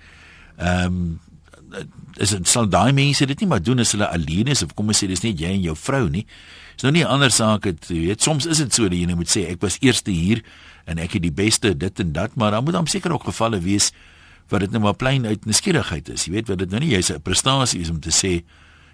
Ehm 0.57 0.85
um, 0.85 1.19
is 2.17 2.29
dit 2.29 2.47
sal 2.47 2.67
daai 2.69 2.91
mense 2.93 3.25
dit 3.25 3.39
nie 3.39 3.47
maar 3.47 3.61
doen 3.63 3.79
as 3.79 3.91
hulle 3.95 4.07
alleen 4.07 4.47
is 4.51 4.63
of 4.63 4.73
kom 4.75 4.87
ons 4.91 5.03
sê 5.03 5.07
dis 5.07 5.23
net 5.23 5.39
jy 5.39 5.53
en 5.55 5.61
jou 5.61 5.75
vrou 5.75 6.09
nie. 6.09 6.25
Dis 6.75 6.83
nou 6.83 6.91
nie 6.91 7.03
'n 7.03 7.07
ander 7.07 7.31
saak 7.31 7.65
het 7.65 7.87
jy 7.89 8.07
weet 8.07 8.21
soms 8.21 8.45
is 8.45 8.57
dit 8.57 8.73
so 8.73 8.89
dat 8.89 8.97
jy 8.97 9.05
net 9.05 9.15
moet 9.15 9.29
sê 9.29 9.49
ek 9.49 9.61
was 9.61 9.77
eerste 9.81 10.11
hier 10.11 10.43
en 10.85 10.97
ek 10.97 11.13
het 11.13 11.21
die 11.21 11.31
beste 11.31 11.77
dit 11.77 11.99
en 11.99 12.11
dat 12.11 12.35
maar 12.35 12.51
dan 12.51 12.63
moet 12.63 12.73
dan 12.73 12.87
seker 12.87 13.13
ook 13.13 13.23
gevalle 13.23 13.59
wees 13.59 13.91
wat 14.49 14.59
dit 14.59 14.71
nou 14.71 14.81
maar 14.83 14.95
plain 14.95 15.25
uit 15.25 15.45
nuuskierigheid 15.45 16.09
is. 16.09 16.25
Jy 16.25 16.31
weet 16.31 16.47
wat 16.47 16.59
dit 16.59 16.69
nou 16.69 16.79
nie 16.79 16.91
jy's 16.91 17.11
'n 17.11 17.21
prestasie 17.21 17.81
is 17.81 17.89
om 17.89 17.99
te 17.99 18.11
sê 18.11 18.43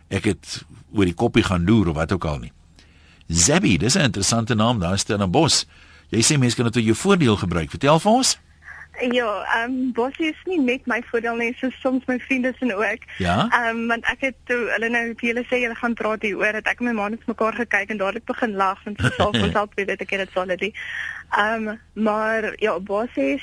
ek 0.10 0.26
het 0.26 0.66
oor 0.94 1.06
die 1.06 1.14
koppie 1.14 1.44
gaan 1.44 1.66
loer 1.66 1.90
of 1.90 1.96
wat 1.96 2.12
ook 2.12 2.26
al 2.26 2.40
nie. 2.40 2.52
Zebby, 3.28 3.78
dis 3.78 3.96
'n 3.96 4.02
interessante 4.02 4.56
naam 4.56 4.80
daar 4.80 4.98
staan 4.98 5.22
in 5.22 5.32
Bos. 5.32 5.66
Jy 6.10 6.22
sê 6.22 6.40
mense 6.40 6.56
kan 6.56 6.66
dit 6.66 6.74
tot 6.74 6.84
jou 6.84 6.96
voordeel 6.96 7.36
gebruik. 7.36 7.70
Vertel 7.70 8.00
vir 8.00 8.12
ons. 8.12 8.38
Ja, 9.00 9.44
ehm 9.56 9.72
um, 9.72 9.92
bosie 9.94 10.30
is 10.30 10.40
nie 10.46 10.60
net 10.60 10.86
my 10.86 11.02
voordeel 11.10 11.36
nie, 11.36 11.52
so 11.60 11.70
soms 11.70 12.06
my 12.06 12.20
vriende 12.20 12.54
se 12.60 12.76
ook. 12.76 13.04
Ja. 13.18 13.48
Ehm 13.50 13.70
um, 13.70 13.88
want 13.88 14.06
ek 14.06 14.22
het 14.22 14.36
toe 14.50 14.58
hulle 14.74 14.90
nou 14.90 15.04
vir 15.20 15.30
hulle 15.30 15.46
sê 15.46 15.62
hulle 15.62 15.76
gaan 15.76 15.94
praat 15.94 16.22
hier 16.22 16.38
oor 16.38 16.58
dat 16.58 16.66
ek 16.72 16.82
en 16.82 16.90
my 16.90 16.96
man 16.98 17.12
het 17.12 17.28
mekaar 17.28 17.54
gekyk 17.54 17.94
en 17.94 18.02
dadelik 18.02 18.26
begin 18.26 18.56
lag 18.56 18.82
en 18.86 18.98
self 19.20 19.38
ons 19.42 19.56
al 19.56 19.70
weet 19.76 20.02
ek 20.02 20.10
het 20.10 20.26
dit 20.26 20.34
solidly. 20.34 20.74
Ehm 21.38 21.68
um, 21.68 21.80
maar 21.94 22.54
ja, 22.58 22.80
bosie 22.80 23.38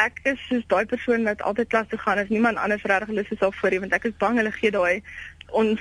ek 0.00 0.20
is 0.24 0.40
soos 0.48 0.64
daai 0.72 0.86
persoon 0.88 1.26
wat 1.28 1.42
altyd 1.42 1.68
klas 1.68 1.88
toe 1.88 1.98
gaan 1.98 2.18
as 2.18 2.30
niemand 2.32 2.56
anders 2.56 2.84
regtig 2.88 3.12
lus 3.12 3.30
is 3.30 3.42
al 3.44 3.52
voor 3.52 3.70
nie 3.70 3.80
want 3.80 3.92
ek 3.92 4.06
is 4.08 4.16
bang 4.18 4.38
hulle 4.40 4.52
gee 4.52 4.72
daai 4.72 5.02
ons 5.52 5.80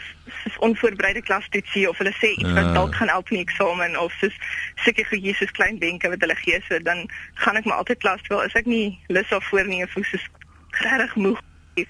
onvoorbereide 0.59 1.21
klastoetsie 1.21 1.87
of 1.89 1.97
hulle 1.97 2.13
sê 2.17 2.31
iets 2.37 2.51
wat 2.53 2.67
Ja. 2.69 2.73
dalk 2.73 2.95
gaan 2.95 3.07
help 3.07 3.31
in 3.31 3.37
die 3.41 3.45
eksamen 3.45 3.99
of 3.99 4.13
soos 4.19 4.35
seker 4.83 5.05
vir 5.09 5.19
Jesus 5.19 5.51
klein 5.51 5.79
wenke 5.79 6.09
wat 6.09 6.21
hulle 6.21 6.35
gee 6.35 6.59
so 6.67 6.79
dan 6.79 7.09
gaan 7.33 7.55
ek 7.55 7.65
maar 7.65 7.77
altyd 7.83 7.99
klas 8.03 8.21
toe 8.27 8.41
as 8.43 8.53
ek 8.53 8.65
nie 8.65 8.99
lus 9.07 9.29
daarvoor 9.29 9.67
nie 9.67 9.83
of 9.83 9.91
soos 9.91 10.27
regtig 10.81 11.15
moeg 11.15 11.39
is. 11.73 11.87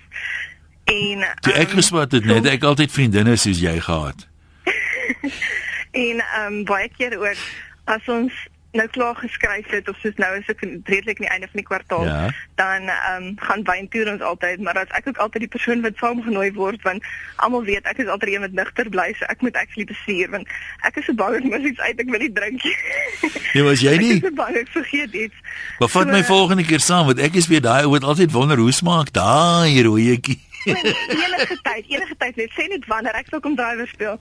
En 0.83 1.25
Toe 1.41 1.53
ek 1.53 1.69
ehm, 1.75 1.97
het 2.11 2.25
net 2.25 2.45
ek 2.45 2.63
altyd 2.63 2.91
vriendinne 2.91 3.35
soos 3.37 3.59
jy 3.61 3.79
gehad. 3.79 4.27
en 5.91 6.23
ehm 6.23 6.53
um, 6.53 6.63
baie 6.65 6.89
keer 6.97 7.17
ook 7.19 7.37
as 7.85 8.07
ons 8.07 8.33
nou 8.73 8.87
klaar 8.87 9.15
geskryf 9.19 9.67
het 9.75 9.89
of 9.91 9.97
soos 9.99 10.15
nou 10.15 10.29
is 10.39 10.47
ek 10.47 10.61
redelik 10.63 11.17
aan 11.19 11.25
die 11.25 11.31
einde 11.33 11.47
van 11.51 11.59
die 11.59 11.67
kwartaal 11.67 12.05
Ja. 12.07 12.29
dan 12.55 12.87
ehm 12.87 13.23
um, 13.23 13.33
gaan 13.39 13.63
wyntoer 13.67 14.11
ons 14.13 14.21
altyd 14.21 14.61
maar 14.63 14.77
as 14.79 14.93
ek 14.99 15.07
ook 15.11 15.17
altyd 15.25 15.41
die 15.45 15.51
persoon 15.55 15.81
wat 15.83 15.97
saamgenooi 15.99 16.51
word 16.55 16.81
want 16.87 17.03
almal 17.43 17.63
weet 17.67 17.85
ek 17.91 17.97
is 18.03 18.07
altyd 18.07 18.33
een 18.35 18.45
wat 18.47 18.55
nigter 18.61 18.89
bly 18.89 19.09
so 19.19 19.25
ek 19.33 19.41
moet 19.41 19.55
actually 19.59 19.85
bestuur 19.91 20.29
want 20.31 20.47
ek 20.87 20.97
is 21.01 21.05
so 21.05 21.13
bang 21.13 21.35
ek 21.41 21.49
mis 21.51 21.67
iets 21.71 21.79
uit 21.79 21.99
ek 22.05 22.09
wil 22.15 22.19
nie 22.23 22.31
drink 22.31 22.63
nie. 22.63 22.77
Nee, 23.53 23.63
was 23.67 23.81
jy 23.83 23.91
Ek 23.97 23.99
nie? 24.01 24.13
is 24.15 24.21
so 24.23 24.31
bang 24.39 24.55
ek 24.55 24.69
vergeet 24.71 25.13
iets. 25.13 25.35
Maar 25.79 25.89
vat 25.91 26.07
my 26.07 26.21
So, 26.21 26.27
volgende 26.33 26.63
keer 26.63 26.79
saam 26.79 27.05
want 27.11 27.19
ek 27.19 27.35
is 27.35 27.47
weer 27.51 27.61
daai 27.61 27.83
ou 27.83 27.91
wat 27.91 28.03
altyd 28.07 28.31
wonder 28.31 28.57
hoe 28.57 28.71
smaak 28.71 29.11
daai 29.11 29.81
rooietjie. 29.83 30.39
Enige 30.65 31.57
tyd, 31.61 31.85
enige 31.87 32.15
tyd 32.17 32.35
net 32.35 32.51
sê 32.57 32.67
net 32.69 32.85
wanneer 32.85 33.17
ek 33.19 33.27
sal 33.29 33.39
kom 33.39 33.55
drywer 33.55 33.87
speel. 33.87 34.19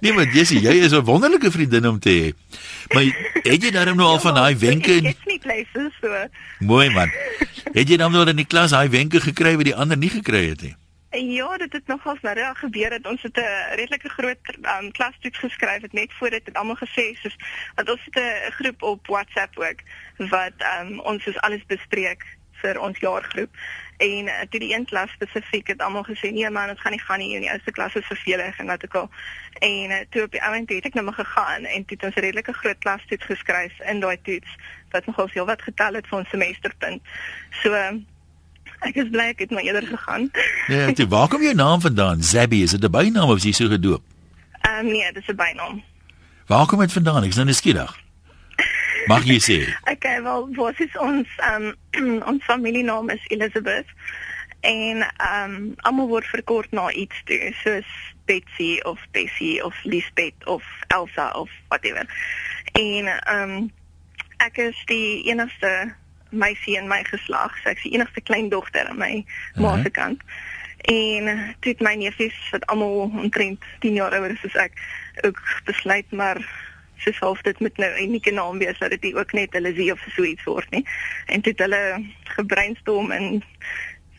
Nee, 0.00 0.12
maar 0.12 0.28
Jessie, 0.32 0.60
jy 0.60 0.74
is 0.84 0.92
'n 0.92 1.04
wonderlike 1.04 1.50
vriendin 1.50 1.86
om 1.86 1.98
te 1.98 2.10
hê. 2.10 2.26
Maar 2.94 3.04
het 3.42 3.62
jy 3.62 3.70
darm 3.70 3.96
nou 3.96 4.08
al 4.08 4.20
van 4.20 4.34
daai 4.34 4.56
wenke 4.56 4.92
en 4.92 5.04
het 5.04 5.24
nie 5.26 5.38
places 5.38 5.92
so. 6.00 6.26
mooi 6.58 6.90
man. 6.90 7.10
Het 7.72 7.88
jy 7.88 7.96
dan 7.96 8.12
nou 8.12 8.26
in 8.28 8.36
die 8.36 8.46
klas 8.46 8.70
daai 8.70 8.88
wenke 8.88 9.20
gekry 9.20 9.56
wat 9.56 9.64
die 9.64 9.76
ander 9.76 9.96
nie 9.96 10.10
gekry 10.10 10.48
het 10.48 10.62
nie? 10.62 10.76
Ja, 11.10 11.56
dit 11.56 11.72
het 11.72 11.86
nogals 11.86 12.20
nou 12.20 12.34
reg 12.34 12.58
gebeur 12.58 12.92
het. 12.92 13.06
Ons 13.06 13.22
het 13.22 13.36
'n 13.36 13.74
redelike 13.74 14.08
groot 14.08 14.38
um, 14.80 14.92
klastoets 14.92 15.38
geskryf 15.38 15.82
het 15.82 15.92
net 15.92 16.12
voor 16.12 16.30
dit 16.30 16.44
het 16.44 16.56
almal 16.56 16.76
gesê 16.76 17.16
soos 17.20 17.36
want 17.74 17.90
ons 17.90 18.00
het 18.04 18.16
'n 18.16 18.52
groep 18.52 18.82
op 18.82 19.06
WhatsApp 19.06 19.58
ook 19.58 19.80
wat 20.16 20.52
um, 20.80 21.00
ons 21.00 21.26
is 21.26 21.40
alles 21.40 21.64
bespreek 21.66 22.37
vir 22.62 22.80
ons 22.80 22.98
jaargroep. 22.98 23.50
En 23.98 24.30
uh, 24.30 24.32
toe 24.50 24.60
die 24.60 24.74
een 24.74 24.84
klas 24.86 25.10
spesifiek 25.10 25.66
het 25.66 25.80
almal 25.82 26.04
gesê 26.06 26.30
nee 26.30 26.50
man, 26.50 26.70
ons 26.70 26.80
gaan 26.80 26.94
nie 26.94 27.02
gaan 27.02 27.18
nie 27.18 27.34
in 27.34 27.42
die 27.42 27.50
eerste 27.50 27.74
klas 27.74 27.94
is 27.98 28.06
vervelig 28.06 28.58
en 28.58 28.70
wat 28.70 28.84
ook 28.84 28.94
al. 28.94 29.08
En 29.58 29.90
uh, 29.90 30.02
toe 30.10 30.22
op 30.22 30.36
die 30.36 30.42
ouend 30.42 30.70
het 30.70 30.86
ek 30.86 30.94
nou 30.94 31.04
maar 31.08 31.18
gegaan 31.18 31.66
en 31.66 31.84
toe 31.84 31.96
het 31.96 32.06
ons 32.06 32.14
'n 32.14 32.26
redelike 32.26 32.52
groot 32.52 32.78
klastoets 32.78 33.24
geskryf 33.24 33.80
in 33.90 34.00
daai 34.00 34.18
toets 34.22 34.54
wat 34.90 35.06
nogals 35.06 35.32
heel 35.32 35.46
wat 35.46 35.62
getel 35.62 35.98
het 35.98 36.06
vir 36.06 36.18
ons 36.18 36.30
semesterpunt. 36.30 37.02
So 37.62 37.74
ek 38.86 38.94
is 38.94 39.10
bly 39.10 39.34
ek 39.34 39.38
het 39.38 39.50
maar 39.50 39.66
eerder 39.66 39.86
gegaan. 39.86 40.30
Nee, 40.68 40.92
toe, 40.92 41.08
waar 41.08 41.28
kom 41.28 41.42
jou 41.42 41.54
naam 41.54 41.80
vandaan? 41.80 42.22
Zabby, 42.22 42.62
is 42.62 42.70
dit 42.70 42.84
'n 42.84 42.90
bynaam 42.90 43.30
of 43.30 43.36
is 43.36 43.44
jy 43.44 43.52
so 43.52 43.68
gedoop? 43.68 44.02
Ehm 44.60 44.86
um, 44.86 44.92
nee, 44.92 45.12
dis 45.12 45.26
'n 45.26 45.36
bynaam. 45.36 45.82
Waar 46.46 46.66
kom 46.66 46.78
dit 46.78 46.92
vandaan? 46.92 47.22
Ek 47.22 47.28
is 47.28 47.34
nou 47.34 47.46
nuuskierig. 47.46 48.07
Mag 49.08 49.24
jy 49.28 49.38
sê? 49.40 49.58
Okay, 49.92 50.22
wel, 50.22 50.48
wat 50.54 50.80
is 50.84 50.94
ons 51.00 51.28
um, 51.50 51.72
ons 52.30 52.44
familienaam 52.44 53.08
is 53.10 53.24
Elizabeth 53.34 53.88
en 54.66 55.04
um, 55.22 55.54
almal 55.86 56.08
word 56.10 56.26
verkort 56.26 56.70
na 56.74 56.88
iets 56.92 57.20
toe, 57.24 57.52
soos 57.62 57.88
Betsy 58.26 58.80
of 58.84 58.98
Bessie 59.14 59.62
of 59.64 59.74
Lisbeth 59.84 60.46
of 60.46 60.64
Elsa 60.92 61.30
of 61.38 61.50
whatever. 61.70 62.04
En 62.74 63.08
um, 63.32 63.54
ek 64.44 64.58
is 64.68 64.82
die 64.90 65.22
enigste 65.30 65.94
meisie 66.30 66.76
in 66.76 66.90
my 66.90 67.00
geslag, 67.08 67.54
so 67.62 67.70
ek 67.70 67.78
is 67.80 67.86
die 67.88 67.94
enigste 67.96 68.20
kleindogter 68.20 68.90
aan 68.90 68.98
my 69.00 69.12
ma 69.56 69.76
Mhm. 69.76 69.82
se 69.86 69.90
kant. 69.90 70.20
En 70.88 71.24
toe 71.60 71.72
het 71.72 71.80
my 71.80 71.94
neefies 71.94 72.36
wat 72.50 72.66
almal 72.66 73.08
omtrent 73.14 73.62
10 73.80 73.94
jaar 73.94 74.12
ouer 74.18 74.30
is 74.36 74.44
as 74.44 74.54
ek 74.68 74.72
ook 75.24 75.40
besluit 75.64 76.10
maar 76.10 76.38
soos 76.98 77.18
half 77.18 77.42
dit 77.42 77.60
met 77.60 77.76
nou 77.76 77.90
'n 77.90 78.02
unieke 78.02 78.32
naam 78.32 78.58
wees 78.58 78.78
dat 78.78 78.90
dit 78.90 79.02
nie 79.02 79.14
ook 79.16 79.32
net 79.32 79.52
hulle 79.52 79.74
sie 79.74 79.92
of 79.92 80.00
so 80.16 80.22
iets 80.22 80.44
word 80.44 80.70
nie. 80.70 80.84
En 81.26 81.40
het 81.42 81.58
hulle 81.58 82.04
gebrainstorm 82.24 83.10
en 83.10 83.42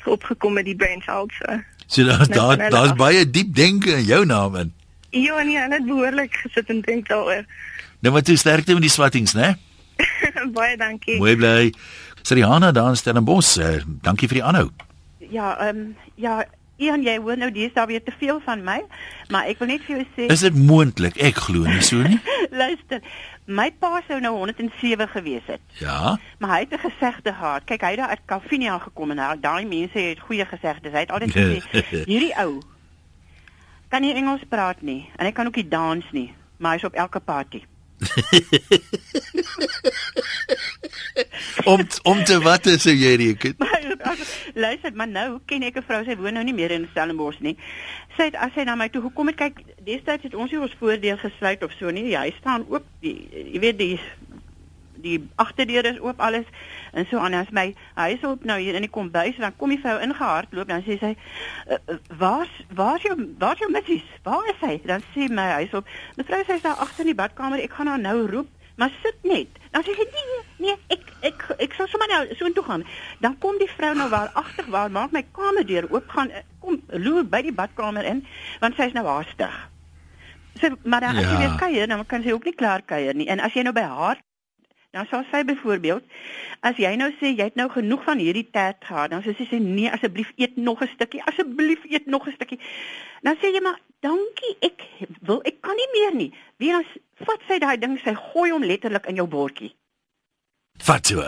opgekom 0.05 0.53
met 0.53 0.65
die 0.65 0.75
brainchild 0.75 1.31
so. 1.31 1.59
So 1.85 2.03
daar 2.03 2.57
daar's 2.57 2.89
af. 2.89 2.95
baie 2.95 3.29
diep 3.29 3.55
denke 3.55 3.91
in 3.91 4.03
jou 4.03 4.25
naam 4.25 4.55
in. 4.55 4.73
Ja 5.09 5.41
nee, 5.41 5.57
hulle 5.57 5.73
het 5.73 5.85
behoorlik 5.85 6.35
gesit 6.35 6.69
en 6.69 6.81
dink 6.81 7.07
daaroor. 7.07 7.45
Nou 7.99 8.13
maar 8.13 8.21
toe 8.21 8.37
sterkte 8.37 8.73
met 8.73 8.81
die 8.81 8.91
swattings, 8.91 9.33
né? 9.33 9.55
Baie 10.57 10.77
dankie. 10.77 11.17
Mooi 11.17 11.35
bly. 11.35 11.73
Sriana 12.21 12.71
daar 12.71 12.89
in 12.89 12.95
Stellenbosch. 12.95 13.57
Uh, 13.57 13.81
dankie 14.01 14.27
vir 14.27 14.39
die 14.39 14.43
aanhou. 14.43 14.69
Ja, 15.29 15.57
ehm 15.59 15.77
um, 15.77 15.95
ja, 16.15 16.45
Ian, 16.79 17.01
jy 17.03 17.17
hoor 17.19 17.37
nou 17.37 17.51
dis 17.51 17.73
daar 17.75 17.87
weer 17.87 18.03
te 18.03 18.11
veel 18.19 18.39
van 18.45 18.63
my, 18.63 18.77
maar 19.29 19.45
ek 19.51 19.59
wil 19.59 19.67
net 19.67 19.81
vir 19.83 19.97
jou 19.97 20.05
sê, 20.15 20.29
Is 20.31 20.39
dit 20.45 20.55
moontlik? 20.55 21.17
Ek 21.21 21.35
glo 21.35 21.65
nie 21.67 21.81
so 21.83 21.97
nie. 22.05 22.19
luister, 22.61 23.01
my 23.45 23.69
pa 23.79 24.01
sou 24.07 24.19
nou 24.23 24.31
107 24.37 25.07
gewees 25.11 25.43
het, 25.47 25.61
Ja. 25.79 26.17
maar 26.39 26.49
hy 26.55 26.59
het 26.63 26.73
'n 26.73 26.83
gesegde 26.89 27.33
gehad. 27.33 27.63
Kyk, 27.65 27.81
hy 27.81 27.89
het 27.89 27.97
daar 27.99 28.09
uit 28.09 28.25
Calvinia 28.25 28.77
gekom 28.79 29.11
en 29.11 29.19
hy- 29.19 29.39
daai 29.41 29.65
mense 29.65 29.99
het 29.99 30.19
goeie 30.19 30.45
gesegdes. 30.45 30.91
Hy 30.91 30.99
het 30.99 31.11
altyd 31.11 31.31
gesê, 31.35 32.05
hierdie 32.11 32.35
ou 32.37 32.61
kan 33.89 34.01
nie 34.01 34.13
Engels 34.13 34.41
praat 34.49 34.81
nie 34.81 35.09
en 35.17 35.25
hy 35.25 35.31
kan 35.31 35.47
ook 35.47 35.55
nie 35.55 35.67
dans 35.67 36.05
nie, 36.11 36.33
maar 36.57 36.73
hy's 36.77 36.83
op 36.85 36.93
elke 36.93 37.19
party. 37.19 37.63
Om 41.65 41.87
om 42.03 42.23
te 42.23 42.39
wat 42.39 42.67
sou 42.79 42.93
jy 42.95 43.15
reken? 43.19 43.55
Luister, 44.53 44.93
maar 44.93 45.07
nou 45.07 45.39
ken 45.45 45.63
ek 45.67 45.77
'n 45.77 45.85
vrou, 45.87 46.03
sy 46.05 46.15
woon 46.15 46.33
nou 46.33 46.43
nie 46.43 46.53
meer 46.53 46.71
in 46.71 46.87
Stellenbosch 46.91 47.39
nie. 47.39 47.57
Sy 48.17 48.29
het 48.29 48.35
as 48.35 48.53
sy 48.53 48.63
na 48.63 48.75
my 48.75 48.89
toe 48.89 49.01
gekom 49.01 49.27
het, 49.27 49.35
kyk, 49.35 49.59
destyds 49.85 50.23
het 50.23 50.35
ons 50.35 50.51
nie 50.51 50.59
ons 50.59 50.75
voordeur 50.79 51.17
gesluit 51.17 51.63
of 51.63 51.71
so 51.79 51.91
nie. 51.91 52.15
Hy 52.15 52.33
staan 52.39 52.65
oop, 52.69 52.85
die 53.01 53.27
jy 53.53 53.59
weet 53.59 53.77
die 53.77 53.99
die 55.01 55.19
agterdeur 55.35 55.85
is 55.85 55.99
oop 55.99 56.19
alles 56.19 56.45
en 56.93 57.05
so 57.09 57.17
aan 57.17 57.33
as 57.33 57.49
my 57.51 57.73
hy 57.95 58.09
is 58.17 58.23
op 58.27 58.43
nou 58.43 58.59
hier 58.59 58.75
in 58.75 58.85
die 58.85 58.91
kombuis 58.91 59.37
dan 59.39 59.55
kom 59.57 59.69
die 59.73 59.79
vrou 59.81 59.97
ingehardloop 60.03 60.67
dan 60.67 60.83
sê 60.83 60.99
sy 60.99 61.15
"Uh, 61.15 61.77
uh, 61.87 61.97
waar's 62.19 62.53
waar's 62.75 63.01
jou 63.03 63.15
waar's 63.39 63.59
jou 63.59 63.71
missies? 63.71 64.03
Waar 64.23 64.45
is 64.49 64.61
hy? 64.61 64.79
Dan 64.85 65.01
sê 65.15 65.29
my 65.29 65.47
hy 65.55 65.63
is 65.67 65.73
op 65.73 65.87
mevrou 66.17 66.43
sy 66.45 66.53
is 66.59 66.61
daar 66.67 66.79
agter 66.85 67.05
in 67.05 67.13
die 67.13 67.21
badkamer 67.23 67.59
ek 67.63 67.71
gaan 67.77 67.87
haar 67.87 67.99
nou 67.99 68.27
roep 68.27 68.47
maar 68.79 68.91
sit 69.03 69.15
net. 69.27 69.47
Dan 69.71 69.83
sê 69.83 69.91
sy 69.95 70.05
nee 70.07 70.37
nee 70.57 70.75
ek 70.87 71.01
ek 71.27 71.41
ek 71.59 71.73
sal 71.75 71.87
sommer 71.91 72.07
nou 72.07 72.35
so 72.35 72.45
intoe 72.47 72.63
gaan. 72.63 72.85
Dan 73.19 73.35
kom 73.43 73.57
die 73.59 73.67
vrou 73.77 73.93
nou 73.93 74.07
waar 74.09 74.31
agter 74.33 74.65
waar 74.71 74.91
maak 74.91 75.11
my 75.11 75.23
kamerdeur 75.35 75.89
oop 75.91 76.07
gaan 76.09 76.31
eh, 76.31 76.43
kom 76.63 76.79
loer 76.87 77.25
by 77.27 77.41
die 77.41 77.51
badkamer 77.51 78.05
in 78.07 78.23
want 78.61 78.75
sy 78.75 78.87
is 78.87 78.93
nou 78.95 79.03
haastig. 79.07 79.51
Sy 80.61 80.71
maar 80.83 81.01
dan 81.01 81.17
as 81.19 81.25
jy 81.27 81.31
Ja. 81.35 81.39
weer 81.39 81.57
kuier 81.59 81.87
dan 81.87 82.05
kan 82.05 82.23
sy 82.23 82.31
ook 82.31 82.43
nie 82.45 82.55
klaar 82.55 82.81
kuier 82.81 83.13
nie. 83.15 83.27
En 83.27 83.39
as 83.39 83.53
jy 83.53 83.63
nou 83.63 83.73
by 83.73 83.81
haar 83.83 84.17
dan 84.91 85.05
sal 85.09 85.23
sy 85.31 85.43
byvoorbeeld 85.45 86.03
as 86.65 86.79
jy 86.81 86.91
nou 86.99 87.09
sê 87.19 87.31
jy 87.31 87.49
het 87.49 87.57
nou 87.59 87.69
genoeg 87.71 88.03
van 88.07 88.21
hierdie 88.21 88.47
tert 88.51 88.83
gehad, 88.85 89.11
dan 89.13 89.23
sê 89.23 89.35
sy 89.37 89.45
sê 89.49 89.59
nee 89.61 89.91
asseblief 89.91 90.31
eet 90.35 90.57
nog 90.57 90.81
'n 90.81 90.89
stukkie, 90.95 91.23
asseblief 91.23 91.83
eet 91.85 92.05
nog 92.05 92.27
'n 92.27 92.35
stukkie. 92.35 92.59
Dan 93.21 93.37
sê 93.37 93.53
jy 93.53 93.61
maar 93.61 93.79
dankie, 94.01 94.55
ek 94.61 94.81
wil 95.21 95.41
ek 95.45 95.61
kan 95.61 95.75
nie 95.75 95.91
meer 95.93 96.15
nie. 96.15 96.33
Wie 96.57 96.71
dan 96.71 96.85
vat 97.25 97.41
sy 97.47 97.59
daai 97.59 97.77
ding, 97.77 97.99
sy 98.03 98.13
gooi 98.13 98.51
hom 98.51 98.63
letterlik 98.63 99.05
in 99.05 99.15
jou 99.15 99.27
bordjie. 99.27 99.75
Vat 100.79 101.07
so. 101.07 101.21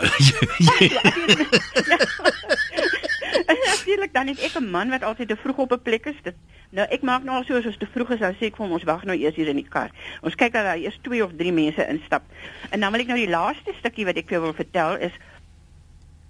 Natuurlik 3.72 4.12
dan 4.12 4.26
het 4.26 4.40
ek 4.40 4.58
'n 4.58 4.70
man 4.70 4.90
wat 4.90 5.02
altyd 5.02 5.28
te 5.28 5.36
vroeg 5.36 5.58
op 5.58 5.72
'n 5.72 5.82
plek 5.82 6.06
is. 6.06 6.18
Dit 6.22 6.34
nou 6.70 6.86
ek 6.88 7.02
maak 7.02 7.22
nou 7.22 7.36
al 7.36 7.44
so 7.44 7.56
as 7.56 7.66
ons 7.66 7.76
te 7.76 7.86
vroeg 7.86 8.10
is, 8.10 8.18
dan 8.18 8.34
sê 8.34 8.46
ek 8.48 8.56
vir 8.56 8.66
hom 8.66 8.72
ons 8.72 8.84
wag 8.84 9.04
nou 9.04 9.16
eers 9.16 9.34
hier 9.34 9.48
in 9.48 9.56
die 9.56 9.68
kar. 9.68 9.90
Ons 10.22 10.34
kyk 10.34 10.52
dat 10.52 10.64
daar 10.64 10.78
eers 10.78 10.98
2 11.02 11.24
of 11.24 11.32
3 11.36 11.52
mense 11.52 11.86
instap. 11.88 12.22
En 12.70 12.80
dan 12.80 12.92
wil 12.92 13.00
ek 13.00 13.06
nou 13.06 13.18
die 13.18 13.28
laaste 13.28 13.72
stukkie 13.78 14.04
wat 14.04 14.16
ek 14.16 14.28
vir 14.28 14.38
jou 14.38 14.42
wil 14.42 14.54
vertel 14.54 14.96
is 14.96 15.12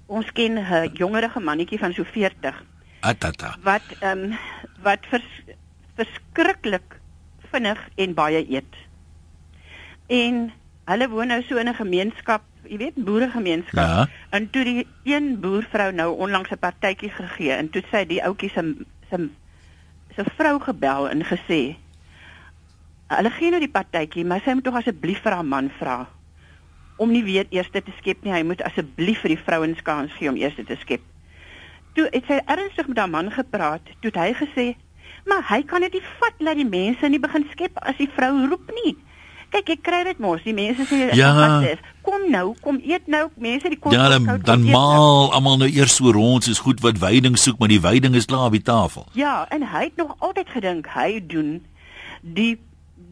ons 0.06 0.32
ken 0.32 0.58
'n 0.58 0.90
jongerige 0.94 1.40
mannetjie 1.40 1.78
van 1.78 1.92
so 1.92 2.04
40 2.04 2.64
Atata. 3.00 3.56
wat 3.62 3.82
ehm 4.00 4.18
um, 4.18 4.38
wat 4.82 5.06
vers, 5.10 5.42
verskriklik 5.96 7.00
vinnig 7.52 7.88
en 7.94 8.14
baie 8.14 8.42
eet. 8.48 8.74
En 10.06 10.52
hulle 10.84 11.08
woon 11.08 11.26
nou 11.26 11.42
so 11.42 11.56
in 11.56 11.68
'n 11.68 11.74
gemeenskap, 11.74 12.42
jy 12.68 12.76
weet, 12.76 12.94
boeregemeenskap. 12.94 13.78
Ja. 13.78 14.08
En 14.30 14.50
toe 14.50 14.64
die 14.64 14.86
een 15.04 15.40
boervrou 15.40 15.92
nou 15.92 16.16
onlangs 16.16 16.50
'n 16.50 16.58
partytjie 16.58 17.10
gegee 17.10 17.52
en 17.52 17.70
toe 17.70 17.82
sy 17.90 18.04
die 18.06 18.22
ouetjie 18.22 18.50
se 18.50 18.74
se 19.10 19.28
se 20.16 20.24
vrou 20.36 20.60
gebel 20.60 21.08
en 21.08 21.24
gesê 21.24 21.76
hulle 23.16 23.30
gee 23.30 23.50
nou 23.50 23.60
die 23.60 23.70
partytjie, 23.70 24.24
maar 24.24 24.40
sy 24.44 24.54
moet 24.56 24.64
tog 24.64 24.74
asseblief 24.74 25.20
vir 25.22 25.32
haar 25.32 25.44
man 25.44 25.70
vra 25.78 26.08
om 26.96 27.10
nie 27.10 27.24
weer 27.24 27.46
eers 27.50 27.70
te 27.72 27.82
skep 27.98 28.22
nie. 28.22 28.32
Hy 28.32 28.42
moet 28.46 28.62
asseblief 28.62 29.20
vir 29.24 29.34
die 29.34 29.42
vrouens 29.44 29.82
kans 29.82 30.12
gee 30.18 30.30
om 30.30 30.36
eers 30.36 30.54
te 30.54 30.76
skep. 30.80 31.02
Toe 31.96 32.08
het 32.12 32.28
sy 32.28 32.40
ernstig 32.46 32.88
met 32.88 32.98
haar 32.98 33.10
man 33.10 33.30
gepraat. 33.32 33.84
Toe 34.00 34.12
het 34.12 34.20
hy 34.20 34.32
gesê, 34.44 34.66
"Maar 35.26 35.42
hy 35.48 35.62
kan 35.62 35.80
dit 35.80 35.92
nie 35.92 36.02
vat 36.20 36.34
dat 36.38 36.56
die 36.56 36.68
mense 36.68 37.08
nie 37.08 37.18
begin 37.18 37.46
skep 37.50 37.76
as 37.76 37.96
die 37.96 38.08
vrou 38.08 38.46
roep 38.48 38.70
nie." 38.84 38.96
Kyk, 39.52 39.68
ek 39.74 39.82
kry 39.84 40.00
dit 40.08 40.18
mos. 40.22 40.40
Die 40.46 40.54
mense 40.56 40.86
sê, 40.88 41.14
Ja. 41.14 41.34
"Wat 41.36 41.68
is? 41.70 41.78
Kom 42.02 42.30
nou, 42.30 42.54
kom 42.60 42.80
eet 42.82 43.06
nou." 43.06 43.28
Mense 43.36 43.68
die 43.68 43.78
kos 43.78 43.92
Ja, 43.92 44.08
dan 44.08 44.24
koud, 44.24 44.42
kom 44.42 44.44
dan 44.44 44.60
eet 44.64 44.72
nou. 44.72 44.80
maal 44.80 45.32
almal 45.32 45.56
nou 45.58 45.68
eers 45.68 45.94
so 45.96 46.10
rond 46.10 46.44
soos 46.44 46.58
goed 46.58 46.80
wat 46.80 46.98
veiding 46.98 47.36
soek, 47.38 47.58
maar 47.58 47.68
die 47.68 47.80
veiding 47.80 48.14
is 48.14 48.24
klaar 48.24 48.46
op 48.46 48.52
die 48.52 48.62
tafel. 48.62 49.06
Ja, 49.12 49.46
en 49.50 49.62
hy 49.62 49.84
het 49.84 49.96
nog 49.96 50.16
altyd 50.18 50.48
gedink 50.48 50.86
hy 50.94 51.20
doen 51.26 51.64
die 52.22 52.58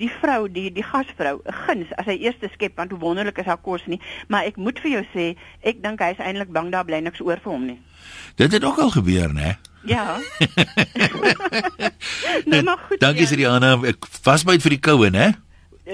die 0.01 0.11
vrou, 0.21 0.49
die 0.49 0.71
die 0.73 0.83
gasvrou 0.83 1.41
guns 1.67 1.87
as 1.99 2.07
hy 2.07 2.17
eers 2.25 2.37
skep 2.55 2.77
want 2.77 2.91
hoe 2.91 3.01
wonderlik 3.01 3.39
is 3.39 3.45
haar 3.45 3.61
kos 3.61 3.83
nie, 3.87 4.01
maar 4.29 4.45
ek 4.49 4.57
moet 4.57 4.79
vir 4.81 4.91
jou 4.91 5.05
sê, 5.15 5.37
ek 5.63 5.83
dink 5.83 6.01
hy 6.01 6.11
is 6.15 6.23
eintlik 6.25 6.53
bang 6.53 6.71
daar 6.73 6.85
bly 6.89 7.01
niks 7.05 7.21
oor 7.21 7.37
vir 7.37 7.53
hom 7.53 7.67
nie. 7.67 7.79
Dit 8.37 8.53
het 8.53 8.65
ook 8.65 8.79
al 8.79 8.91
gebeur, 8.91 9.29
né? 9.35 9.59
Ja. 9.85 10.17
nou 12.51 12.63
maar 12.63 12.79
goed. 12.89 13.01
Dankie 13.01 13.27
ja. 13.27 13.27
Sriana. 13.27 13.75
Ek 13.89 14.07
vasbyt 14.25 14.65
vir 14.65 14.77
die 14.77 14.83
koue, 14.85 15.11
né? 15.13 15.35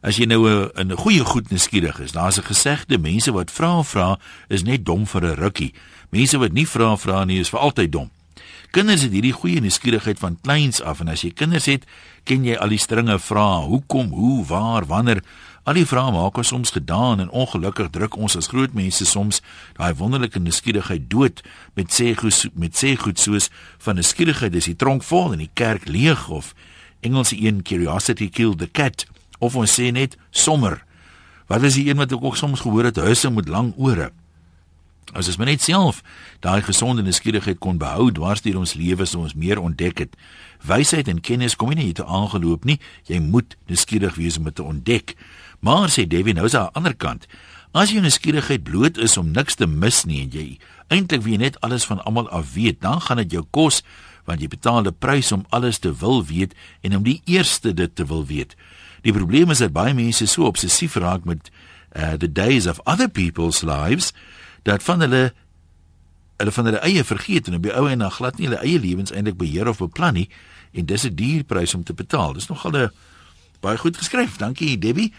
As 0.00 0.16
jy 0.16 0.26
nou 0.26 0.46
'n 0.46 0.92
'n 0.92 0.96
goeie 0.96 1.24
goed 1.24 1.50
nuuskierig 1.50 1.98
is, 1.98 2.12
daar's 2.12 2.38
'n 2.38 2.46
gesegde, 2.46 2.98
mense 2.98 3.32
wat 3.32 3.50
vra 3.50 3.82
vra 3.82 4.18
is 4.48 4.62
net 4.62 4.84
dom 4.84 5.06
vir 5.06 5.22
'n 5.24 5.34
rukkie. 5.34 5.74
Mense 6.10 6.38
wat 6.38 6.52
nie 6.52 6.66
vra 6.66 6.96
vra 6.96 7.24
nie 7.24 7.40
is 7.40 7.50
vir 7.50 7.60
altyd 7.60 7.92
dom. 7.92 8.10
Kinders 8.70 9.02
het 9.02 9.12
hierdie 9.12 9.32
goeie 9.32 9.60
nuuskierigheid 9.60 10.18
van 10.18 10.38
kleins 10.40 10.82
af 10.82 11.00
en 11.00 11.08
as 11.08 11.22
jy 11.22 11.30
kinders 11.32 11.64
het, 11.64 11.84
ken 12.24 12.44
jy 12.44 12.54
al 12.56 12.68
die 12.68 12.78
stringe 12.78 13.18
vrae, 13.18 13.64
hoekom, 13.66 14.10
hoe, 14.12 14.44
waar, 14.44 14.86
wanneer. 14.86 15.22
Al 15.64 15.74
die 15.74 15.86
vrae 15.86 16.12
maak 16.12 16.36
ons 16.36 16.48
soms 16.48 16.70
gedaan 16.70 17.20
en 17.20 17.30
ongelukkig 17.30 17.90
druk 17.90 18.16
ons 18.16 18.36
as 18.36 18.46
groot 18.46 18.72
mense 18.72 19.04
soms 19.04 19.42
daai 19.76 19.94
wonderlike 19.94 20.38
nuuskierigheid 20.38 21.10
dood 21.10 21.42
met 21.74 21.92
sê 21.92 22.14
goed 22.16 22.50
met 22.54 22.72
sê 22.72 22.94
goed 22.96 23.18
soos 23.18 23.50
van 23.78 23.94
nuuskierigheid 23.94 24.54
is 24.54 24.64
die 24.64 24.76
tronk 24.76 25.02
vol 25.02 25.32
en 25.32 25.38
die 25.38 25.50
kerk 25.54 25.88
leeg 25.88 26.28
of 26.28 26.54
Engelse 27.00 27.36
een 27.36 27.62
curiosity 27.62 28.28
killed 28.28 28.58
the 28.58 28.70
cat 28.70 29.04
of 29.38 29.56
ons 29.56 29.74
sê 29.80 29.90
net 29.92 30.16
sommer. 30.30 30.84
Wat 31.48 31.62
is 31.62 31.74
die 31.74 31.88
een 31.88 31.96
wat 31.96 32.12
ek 32.12 32.24
ook 32.24 32.36
soms 32.36 32.60
gehoor 32.60 32.84
het, 32.90 32.96
huise 32.96 33.30
met 33.30 33.48
lang 33.48 33.72
ore. 33.76 34.10
As 35.16 35.28
ons 35.30 35.38
maar 35.40 35.48
net 35.48 35.64
self 35.64 36.02
daai 36.44 36.60
gesonde 36.62 37.02
nuuskierigheid 37.02 37.58
kon 37.64 37.78
behou 37.80 38.10
dwars 38.12 38.42
deur 38.44 38.58
ons 38.60 38.74
lewe 38.76 39.06
so 39.08 39.24
ons 39.24 39.34
meer 39.34 39.60
ontdek 39.60 40.04
het. 40.04 40.16
Wysheid 40.68 41.08
en 41.08 41.22
kennis 41.24 41.56
kom 41.56 41.72
nie 41.72 41.88
net 41.88 42.02
aangeloop 42.04 42.66
nie, 42.68 42.76
jy 43.08 43.20
moet 43.22 43.56
nuuskierig 43.70 44.18
wees 44.20 44.36
om 44.36 44.44
dit 44.50 44.58
te 44.58 44.66
ontdek. 44.66 45.14
Maar 45.64 45.88
sê 45.88 46.04
Debbie, 46.06 46.34
nou 46.34 46.44
is 46.46 46.52
daar 46.52 46.68
'n 46.68 46.76
ander 46.76 46.94
kant. 46.94 47.26
As 47.72 47.90
jou 47.90 48.00
nuuskierigheid 48.00 48.62
bloot 48.62 48.98
is 48.98 49.16
om 49.16 49.32
niks 49.32 49.54
te 49.54 49.66
mis 49.66 50.04
nie 50.04 50.22
en 50.22 50.30
jy 50.30 50.58
eintlik 50.88 51.22
wie 51.22 51.38
net 51.38 51.60
alles 51.60 51.84
van 51.84 52.04
almal 52.04 52.28
af 52.28 52.54
weet, 52.54 52.80
dan 52.80 53.00
gaan 53.00 53.16
dit 53.16 53.32
jou 53.32 53.44
kos 53.50 53.82
want 54.24 54.40
jy 54.40 54.48
betaal 54.48 54.84
'n 54.84 54.96
prys 54.98 55.32
om 55.32 55.46
alles 55.48 55.78
te 55.78 55.92
wil 55.92 56.24
weet 56.24 56.54
en 56.82 56.96
om 56.96 57.02
die 57.02 57.22
eerste 57.24 57.74
dit 57.74 57.94
te 57.94 58.04
wil 58.06 58.26
weet. 58.26 58.56
Die 59.02 59.12
probleem 59.12 59.50
is 59.50 59.58
dat 59.58 59.72
baie 59.72 59.94
mense 59.94 60.26
so 60.26 60.44
obsessief 60.44 60.94
raak 60.94 61.24
met 61.24 61.50
uh, 61.96 62.12
the 62.12 62.32
days 62.32 62.66
of 62.66 62.80
other 62.84 63.08
people's 63.08 63.62
lives 63.62 64.12
dat 64.62 64.82
van 64.82 65.00
hulle 65.00 65.32
hulle 66.38 66.52
van 66.54 66.64
hulle 66.64 66.82
eie 66.86 67.04
vergeet 67.04 67.48
en 67.48 67.58
op 67.58 67.62
die 67.62 67.74
ou 67.74 67.88
en 67.90 67.98
dan 67.98 68.14
glad 68.14 68.38
nie 68.38 68.46
hulle 68.46 68.62
eie 68.62 68.78
lewens 68.78 69.10
eintlik 69.10 69.38
beheer 69.38 69.68
of 69.68 69.80
beplan 69.82 70.14
nie 70.14 70.28
en 70.72 70.86
dis 70.86 71.04
'n 71.04 71.14
duur 71.14 71.44
prys 71.44 71.74
om 71.74 71.84
te 71.84 71.94
betaal. 71.94 72.32
Dis 72.32 72.48
nogal 72.48 72.76
'n 72.76 72.90
baie 73.60 73.78
goed 73.78 73.96
geskryf. 73.96 74.36
Dankie 74.36 74.78
Debbie. 74.78 75.12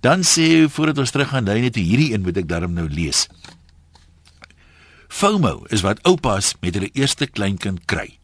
Dan 0.00 0.22
sê 0.22 0.68
voordat 0.68 0.98
ons 0.98 1.10
terug 1.10 1.28
gaan 1.28 1.44
lyne 1.44 1.70
toe 1.70 1.82
hierdie 1.82 2.12
een 2.12 2.22
moet 2.22 2.36
ek 2.36 2.48
darm 2.48 2.72
nou 2.72 2.88
lees. 2.88 3.28
FOMO 5.08 5.64
is 5.68 5.80
wat 5.80 6.02
oupas 6.02 6.54
met 6.60 6.74
hulle 6.74 6.90
eerste 6.92 7.26
kleinkind 7.26 7.84
kry. 7.84 8.18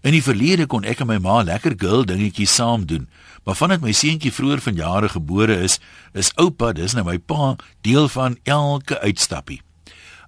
In 0.00 0.14
die 0.16 0.24
verlede 0.24 0.64
kon 0.64 0.86
ek 0.88 1.02
en 1.04 1.10
my 1.10 1.18
ma 1.20 1.42
lekker 1.44 1.74
girl 1.76 2.06
dingetjies 2.08 2.54
saam 2.56 2.86
doen, 2.88 3.04
maar 3.44 3.58
vandat 3.58 3.82
my 3.84 3.92
seentjie 3.92 4.32
vroeër 4.32 4.62
van 4.64 4.78
jare 4.78 5.10
gebore 5.12 5.58
is, 5.60 5.76
is 6.16 6.32
oupa, 6.40 6.72
dis 6.72 6.94
nou 6.96 7.04
my 7.04 7.18
pa, 7.18 7.56
deel 7.84 8.08
van 8.08 8.38
elke 8.48 8.96
uitstappie. 9.04 9.60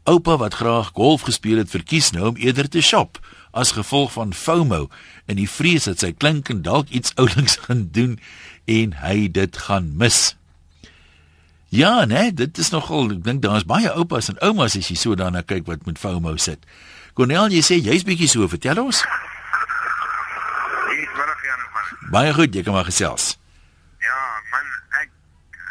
Oupa 0.04 0.36
wat 0.36 0.58
graag 0.60 0.90
golf 0.92 1.24
gespeel 1.24 1.62
het, 1.62 1.72
verkies 1.72 2.10
nou 2.12 2.32
om 2.32 2.36
eerder 2.36 2.68
te 2.68 2.84
shop 2.84 3.16
as 3.52 3.72
gevolg 3.76 4.12
van 4.12 4.36
FOMO 4.36 4.88
in 5.30 5.40
die 5.40 5.48
vrees 5.48 5.88
dat 5.88 6.04
sy 6.04 6.12
kleinkind 6.12 6.64
dalk 6.68 6.92
iets 6.92 7.16
ouliks 7.20 7.56
gaan 7.64 7.88
doen 7.96 8.18
en 8.68 8.96
hy 9.00 9.28
dit 9.32 9.56
gaan 9.68 9.92
mis. 9.96 10.34
Ja, 11.72 12.04
nee, 12.04 12.28
dit 12.36 12.58
is 12.60 12.68
nogal, 12.76 13.14
ek 13.16 13.24
dink 13.24 13.40
daar's 13.40 13.64
baie 13.64 13.88
oupas 13.96 14.28
en 14.28 14.40
oumas 14.44 14.76
as 14.76 14.92
jy 14.92 15.00
so 15.00 15.16
daarna 15.16 15.40
kyk 15.40 15.64
wat 15.64 15.88
met 15.88 16.00
FOMO 16.00 16.36
sit. 16.36 16.60
Cornel, 17.16 17.48
jy 17.56 17.64
sê 17.64 17.80
jy's 17.80 18.04
bietjie 18.04 18.28
so, 18.28 18.44
vertel 18.48 18.84
ons. 18.84 19.00
Hier 21.02 21.10
is 21.10 21.16
middag 21.18 21.42
Jan 21.42 21.58
man. 21.74 22.10
Baie 22.14 22.32
goed, 22.34 22.54
jy 22.54 22.62
kan 22.62 22.76
maar 22.76 22.86
gesels. 22.86 23.24
Ja, 24.04 24.18
man, 24.52 24.68
ek 25.00 25.08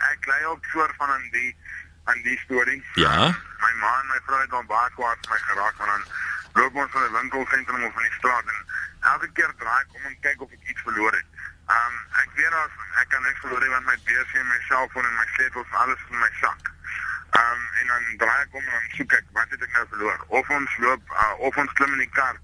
ek 0.10 0.26
lei 0.28 0.39
ook 0.52 0.65
soort 0.74 0.91
van 1.00 1.13
aan 1.13 1.30
die 1.32 1.52
aan 2.12 2.20
die 2.26 2.36
storie. 2.41 2.84
Ja. 3.00 3.30
My 3.62 3.72
ma 3.84 3.91
en 4.02 4.10
my 4.12 4.20
vrou 4.26 4.39
het 4.41 4.58
al 4.60 4.67
baie 4.74 4.91
kwaad 4.98 5.24
vir 5.24 5.32
my 5.32 5.39
geraak 5.46 5.80
want 5.80 5.94
dan 5.94 6.04
loop 6.60 6.82
ons 6.84 6.91
van 6.98 7.08
die 7.08 7.15
winkelsentrum 7.15 7.88
of 7.88 7.96
van 7.96 8.10
die 8.10 8.17
straat 8.17 8.52
en 8.56 8.60
elke 9.13 9.32
keer 9.39 9.56
draai 9.63 9.80
ek 9.80 9.96
om 10.02 10.12
en 10.12 10.20
kyk 10.28 10.44
of 10.48 10.60
ek 10.60 10.67
iets 10.74 10.86
verloor 10.89 11.15
het. 11.22 11.41
Um 11.78 11.96
ek 12.26 12.36
weet 12.41 12.60
as 12.65 12.78
ek 13.06 13.12
kan 13.15 13.26
niks 13.30 13.41
verloor 13.48 13.63
nie 13.63 13.74
want 13.78 13.89
my 13.94 13.98
beursie 14.12 14.44
en 14.44 14.52
my 14.52 14.62
selfoon 14.67 15.12
en 15.13 15.17
my 15.24 15.28
sleutels 15.38 15.72
en 15.72 15.82
alles 15.86 16.08
in 16.12 16.24
my 16.28 16.32
sak. 16.44 16.76
Um 17.39 17.67
en 17.80 17.96
dan 17.96 18.13
draai 18.28 18.39
ek 18.44 18.60
om 18.60 18.67
en 18.67 18.76
dan 18.76 18.94
soek 19.00 19.20
ek 19.22 19.36
wat 19.39 19.56
het 19.56 19.67
ek 19.70 19.80
nou 19.80 19.89
verloor? 19.96 20.30
Of 20.44 20.56
ons 20.60 20.80
loop 20.84 21.20
uh, 21.24 21.34
of 21.39 21.65
ons 21.65 21.80
klim 21.80 22.00
in 22.02 22.10
die 22.10 22.15
kar 22.20 22.36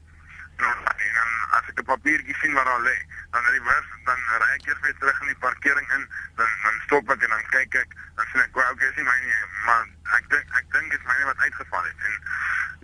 en 0.62 1.14
dan 1.18 1.30
as 1.58 1.68
ek 1.70 1.80
'n 1.80 1.84
papiertjie 1.92 2.36
sien 2.42 2.54
wat 2.54 2.66
daar 2.66 2.82
lê, 2.82 2.98
dan 3.32 3.44
reverse 3.54 3.94
dan 4.06 4.20
ry 4.42 4.50
ek 4.56 4.66
eers 4.68 4.80
weer 4.82 4.98
terug 5.00 5.22
in 5.22 5.28
die 5.28 5.42
parkering 5.46 5.88
in, 5.98 6.04
dan 6.36 6.50
dan 6.64 6.76
stop 6.86 7.10
ek 7.10 7.22
en 7.24 7.30
dan 7.30 7.46
kyk 7.50 7.76
ek, 7.84 7.90
dan 8.16 8.26
sien 8.32 8.42
ek, 8.42 8.56
"Wag, 8.56 8.72
okay, 8.72 8.88
is 8.88 8.96
nie 8.96 9.04
myne 9.04 9.26
nie, 9.26 9.46
maar 9.66 9.84
ek 10.18 10.30
dink 10.30 10.46
ek 10.60 10.66
dink 10.72 10.92
dit 10.92 11.00
is 11.00 11.08
myne 11.08 11.26
wat 11.26 11.38
uitgeval 11.46 11.84
het." 11.84 12.00
En 12.08 12.14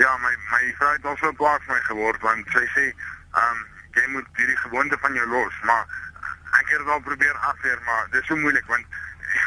ja, 0.03 0.17
my 0.17 0.33
my 0.51 0.63
vrou 0.77 0.91
het 0.93 1.05
al 1.05 1.17
so 1.17 1.31
kwaad 1.33 1.62
vir 1.65 1.75
my 1.75 1.81
geword 1.81 2.21
want 2.21 2.47
sy 2.53 2.65
sê, 2.75 2.86
"Ehm, 3.33 3.57
um, 3.57 3.67
jy 3.93 4.07
moet 4.07 4.27
hierdie 4.36 4.57
gewoonte 4.57 4.97
van 5.01 5.13
jou 5.13 5.27
los," 5.27 5.53
maar 5.63 5.86
ek 6.59 6.69
het 6.69 6.77
dit 6.77 6.88
al 6.88 6.99
probeer 7.01 7.33
afweer, 7.38 7.79
maar 7.86 8.07
dit 8.12 8.21
is 8.21 8.27
so 8.27 8.36
moeilik 8.36 8.65
want 8.65 8.86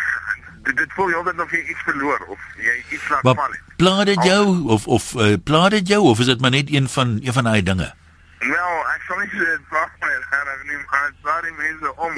dit, 0.66 0.76
dit 0.76 0.92
voel 0.92 1.08
jy 1.08 1.14
altyd 1.14 1.40
of 1.40 1.50
jy 1.50 1.62
iets 1.70 1.82
verloor 1.84 2.20
of 2.26 2.38
jy 2.56 2.84
iets 2.90 3.08
laat 3.08 3.22
val 3.22 3.34
Maar 3.34 3.50
het. 3.50 3.76
pla 3.76 4.04
dit 4.04 4.22
jou 4.24 4.68
of 4.68 4.86
of 4.86 5.14
uh, 5.14 5.34
pla 5.44 5.68
dit 5.68 5.88
jou 5.88 6.02
of 6.02 6.18
is 6.18 6.26
dit 6.26 6.40
maar 6.40 6.50
net 6.50 6.70
een 6.70 6.88
van 6.88 7.18
een 7.22 7.32
van 7.32 7.44
daai 7.44 7.62
dinge? 7.62 7.94
Nou, 8.44 8.72
ek 8.92 9.02
sal 9.08 9.18
nie 9.22 9.30
sê 9.32 9.44
dit 9.44 9.68
plaas 9.70 9.92
my 10.02 10.12
reg 10.12 10.64
nie, 10.68 10.76
maar 10.90 11.06
dit 11.08 11.20
plaas 11.24 11.42
die 11.46 11.54
mense 11.56 11.94
om. 11.96 12.12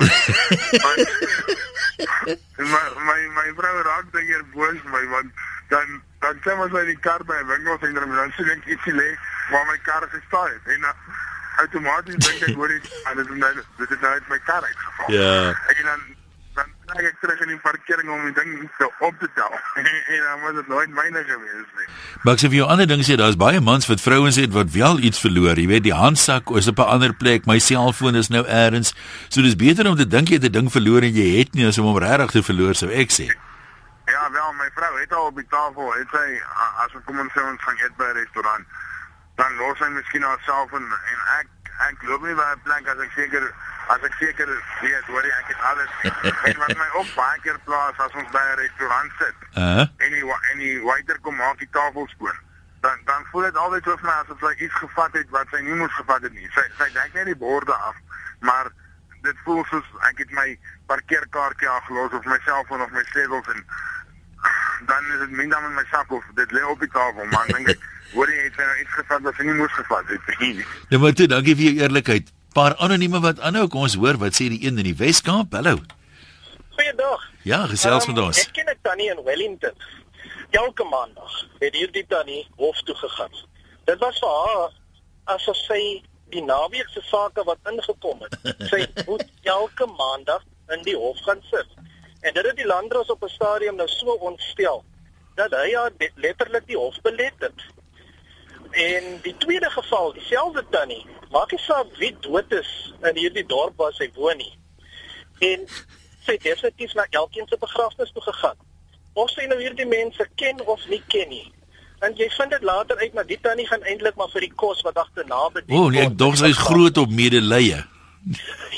maar 2.73 2.91
my 3.07 3.19
my 3.37 3.47
vrou 3.61 3.83
raak 3.87 4.11
dan 4.13 4.27
hier 4.27 4.43
boos 4.55 4.83
my 4.91 5.05
want 5.15 5.31
dan 5.69 6.03
dan 6.19 6.41
sê 6.45 6.55
ons 6.59 6.75
in 6.81 6.91
die 6.91 6.99
kar 7.07 7.23
by 7.25 7.39
winkelsentrum 7.47 8.11
en 8.11 8.21
dan 8.23 8.35
sien 8.37 8.51
ek 8.55 8.67
ietsie 8.75 8.95
lê 8.99 9.09
waar 9.53 9.67
my 9.71 9.79
kar 9.87 10.07
gestaan 10.11 10.51
het 10.51 10.75
en 10.75 10.87
uh, 10.91 10.95
outomaties 11.63 12.19
dink 12.27 12.47
ek 12.49 12.55
hoor 12.59 12.75
dit 12.75 12.91
en 13.05 13.21
dit 13.23 13.35
is 13.35 13.43
nou 13.43 13.53
dit 13.55 13.89
het 13.89 14.01
nou 14.01 14.13
uit 14.13 14.29
my 14.35 14.41
kar 14.51 14.63
uitgeval. 14.63 15.13
Ja. 15.15 15.35
En 15.75 15.85
dan 15.91 16.01
kry 16.89 17.05
ek 17.09 17.19
terug 17.23 17.41
in 17.45 17.51
die 17.53 17.61
parkering 17.63 18.11
om 18.13 18.25
die 18.29 18.35
ding 18.37 18.53
te 18.79 18.89
op 19.05 19.17
te 19.21 19.29
tel. 19.37 19.55
en 20.15 20.23
dan 20.25 20.45
was 20.45 20.55
dit 20.59 20.69
nooit 20.73 20.93
myne 20.97 21.25
gewees 21.29 21.67
nie. 21.79 21.89
Maar 22.25 22.37
ek 22.37 22.43
sê 22.43 22.51
vir 22.53 22.61
jou 22.61 22.69
ander 22.75 22.89
ding 22.91 23.03
sê 23.07 23.19
daar's 23.21 23.39
baie 23.41 23.61
mans 23.65 23.89
wat 23.91 24.03
vrouens 24.05 24.39
het 24.41 24.55
wat 24.57 24.73
wel 24.75 25.03
iets 25.11 25.21
verloor. 25.23 25.61
Jy 25.61 25.69
weet 25.73 25.87
die 25.89 25.97
handsak 25.97 26.53
is 26.61 26.71
op 26.73 26.81
'n 26.85 26.95
ander 26.97 27.15
plek, 27.15 27.47
my 27.51 27.59
selfoon 27.59 28.17
is 28.17 28.33
nou 28.33 28.45
elders. 28.47 28.95
So 29.29 29.43
dis 29.43 29.59
beter 29.59 29.89
om 29.89 29.97
te 29.97 30.09
dink 30.09 30.29
jy 30.29 30.41
het 30.41 30.49
'n 30.49 30.57
ding 30.59 30.73
verloor 30.73 31.03
en 31.03 31.15
jy 31.15 31.29
het 31.39 31.55
nie 31.55 31.67
as 31.67 31.79
om 31.79 31.91
hom 31.91 31.99
regtig 31.99 32.31
te 32.31 32.43
verloor 32.43 32.75
sou 32.75 32.91
ek 32.91 33.11
sê. 33.13 33.29
Ja, 34.09 34.31
wel, 34.33 34.53
my 34.57 34.69
vrou 34.75 34.95
het 35.01 35.13
al 35.13 35.27
op 35.27 35.37
die 35.37 35.49
tafel, 35.51 35.93
het 35.93 36.09
sy 36.11 36.41
as 36.85 36.95
ons 36.95 37.05
kom 37.05 37.19
ons 37.21 37.33
sê 37.33 37.41
ons 37.45 37.61
gaan 37.61 37.77
eet 37.85 37.97
by 37.97 38.09
'n 38.09 38.17
restaurant, 38.17 38.65
dan 39.37 39.57
los 39.57 39.79
sy 39.79 39.89
miskien 39.89 40.23
haarself 40.23 40.73
en 40.73 40.85
en 41.13 41.21
ek 41.41 41.49
ek 41.89 42.03
loop 42.09 42.23
nie 42.23 42.35
by 42.35 42.49
'n 42.55 42.63
plek 42.65 42.89
as 42.89 42.99
ek 43.05 43.13
seker 43.15 43.53
as 43.89 44.05
ek 44.05 44.15
seker 44.21 44.49
weet, 44.83 45.07
hoor 45.09 45.25
jy, 45.25 45.35
ek 45.43 45.53
het 45.53 45.63
alles. 45.71 45.93
en 46.49 46.59
wat 46.63 46.75
my 46.77 46.89
ook 47.01 47.15
baie 47.17 47.41
keer 47.45 47.59
plaas 47.65 48.01
as 48.05 48.17
ons 48.21 48.31
by 48.35 48.45
'n 48.53 48.59
restaurant 48.61 49.13
sit 49.19 49.39
Uh, 49.59 49.81
en 49.97 50.11
die 50.13 50.25
en 50.53 50.59
die 50.59 50.77
waiter 50.83 51.19
kom 51.21 51.35
maak 51.37 51.59
die 51.59 51.69
tafel 51.71 52.07
skoon. 52.09 52.37
Dan 52.81 52.99
dan 53.05 53.25
voel 53.31 53.43
dit 53.49 53.57
altyd 53.57 53.85
so 53.85 53.97
vir 53.97 54.07
my 54.07 54.17
asof 54.23 54.45
sy 54.45 54.53
iets 54.65 54.77
gevat 54.83 55.17
het 55.19 55.33
wat 55.35 55.51
sy 55.51 55.63
nie 55.67 55.79
moes 55.81 55.95
gevat 55.97 56.23
het 56.23 56.35
nie. 56.37 56.47
Sy 56.55 56.65
sy 56.79 56.87
dek 56.95 57.17
net 57.17 57.27
die 57.27 57.41
borde 57.41 57.75
af, 57.75 57.97
maar 58.41 58.71
dit 59.27 59.43
voel 59.45 59.65
soos 59.71 59.89
ek 60.11 60.23
het 60.23 60.31
my 60.37 60.47
parkeerkaartjie 60.87 61.71
afgelos 61.75 62.15
of 62.15 62.31
my 62.31 62.39
selfoon 62.47 62.85
of 62.87 62.95
my 62.95 63.03
sleutels 63.11 63.51
en 63.55 63.65
dan 64.93 65.11
is 65.15 65.25
dit 65.25 65.37
minder 65.43 65.63
met 65.67 65.81
my 65.81 65.87
sak 65.91 66.13
of 66.15 66.31
dit 66.39 66.55
lê 66.55 66.63
op 66.63 66.87
die 66.87 66.93
tafel, 66.95 67.27
maar 67.35 67.51
dan 67.51 67.59
dink 67.59 67.75
ek, 67.75 67.87
hoor 68.15 68.31
jy 68.31 68.45
het 68.47 68.63
nou 68.63 68.79
iets 68.85 68.99
gevat 69.01 69.27
wat 69.27 69.41
sy 69.41 69.49
nie 69.49 69.59
moes 69.59 69.79
gevat 69.81 70.15
het 70.15 70.35
nie. 70.39 70.67
nou 70.93 71.03
maar 71.03 71.19
toe, 71.19 71.27
dankie 71.35 71.59
vir 71.59 71.71
jou 71.73 71.77
eerlikheid. 71.83 72.31
Paar 72.59 72.75
anonieme 72.83 73.21
wat 73.23 73.39
aanhou, 73.47 73.69
kom 73.71 73.85
ons 73.87 73.95
hoor 73.95 74.17
wat 74.19 74.35
sê 74.35 74.49
die 74.51 74.65
een 74.65 74.81
in 74.83 74.87
die 74.89 74.97
Weskaap. 74.99 75.53
Hallo. 75.55 75.77
Goeiedag. 76.75 77.27
Ja, 77.47 77.61
gesels 77.71 78.03
Ehm, 78.03 78.15
met 78.15 78.23
ons. 78.25 78.41
Ek 78.41 78.53
ken 78.53 78.67
'n 78.67 78.79
tannie 78.83 79.11
in 79.11 79.23
Wellington. 79.23 79.75
Elke 80.51 80.85
maandag 80.85 81.47
het 81.59 81.75
hierdie 81.75 82.07
tannie 82.09 82.49
hof 82.57 82.83
toe 82.83 82.95
gegaan. 82.95 83.31
Dit 83.85 83.99
was 83.99 84.19
vir 84.19 84.29
haar 84.29 84.73
asof 85.25 85.57
sy 85.57 86.03
die 86.31 86.43
naweek 86.43 86.89
se 86.89 87.01
sake 87.01 87.45
wat 87.45 87.59
ingekom 87.71 88.19
het. 88.27 88.35
Sy 88.71 88.87
moet 89.07 89.25
elke 89.43 89.87
maandag 89.87 90.43
in 90.69 90.83
die 90.83 90.97
hof 90.97 91.19
gaan 91.23 91.43
sit. 91.51 91.69
En 92.21 92.35
dit 92.35 92.47
het 92.47 92.57
die 92.57 92.67
landdros 92.67 93.07
op 93.07 93.23
'n 93.23 93.29
stadium 93.29 93.77
nou 93.77 93.89
so 93.89 94.11
ontstel 94.11 94.85
dat 95.35 95.51
hy 95.51 95.75
haar 95.75 95.93
letterlik 96.15 96.67
die 96.67 96.77
hof 96.77 97.01
belet 97.03 97.39
het. 97.39 97.61
En 98.71 99.21
die 99.23 99.37
tweede 99.37 99.71
geval, 99.71 100.13
dieselfde 100.13 100.65
tannie, 100.71 101.07
maak 101.35 101.53
nie 101.53 101.61
saak 101.65 101.93
wie 101.99 102.15
dood 102.25 102.53
is 102.53 102.71
in 103.03 103.17
hierdie 103.17 103.47
dorp 103.47 103.77
waar 103.77 103.93
sy 103.97 104.09
woon 104.17 104.41
nie. 104.41 104.55
En 105.51 105.67
sy 106.25 106.37
het 106.37 106.43
definitief 106.43 106.95
na 106.95 107.07
elkeen 107.11 107.47
se 107.49 107.57
begrafnis 107.61 108.13
toe 108.13 108.23
gegaan. 108.23 108.57
Of 109.19 109.31
sy 109.35 109.47
nou 109.51 109.59
hierdie 109.61 109.89
mense 109.89 110.27
ken 110.41 110.61
of 110.67 110.85
nie 110.89 111.03
ken 111.13 111.29
nie. 111.33 111.47
En 112.07 112.15
jy 112.15 112.29
vind 112.31 112.55
dit 112.55 112.63
later 112.63 112.99
uit 112.99 113.15
maar 113.15 113.27
die 113.27 113.39
tannie 113.43 113.67
gaan 113.67 113.83
eintlik 113.83 114.19
maar 114.19 114.31
vir 114.33 114.47
die 114.47 114.55
kos 114.55 114.85
wat 114.87 114.99
agterna 115.03 115.49
bedien 115.55 115.75
O, 115.75 115.87
oh, 115.87 115.95
nee, 115.95 116.07
ek 116.07 116.19
dog 116.19 116.39
sy 116.39 116.53
is 116.55 116.67
groot 116.71 116.99
op 116.99 117.11
medelee. 117.11 117.83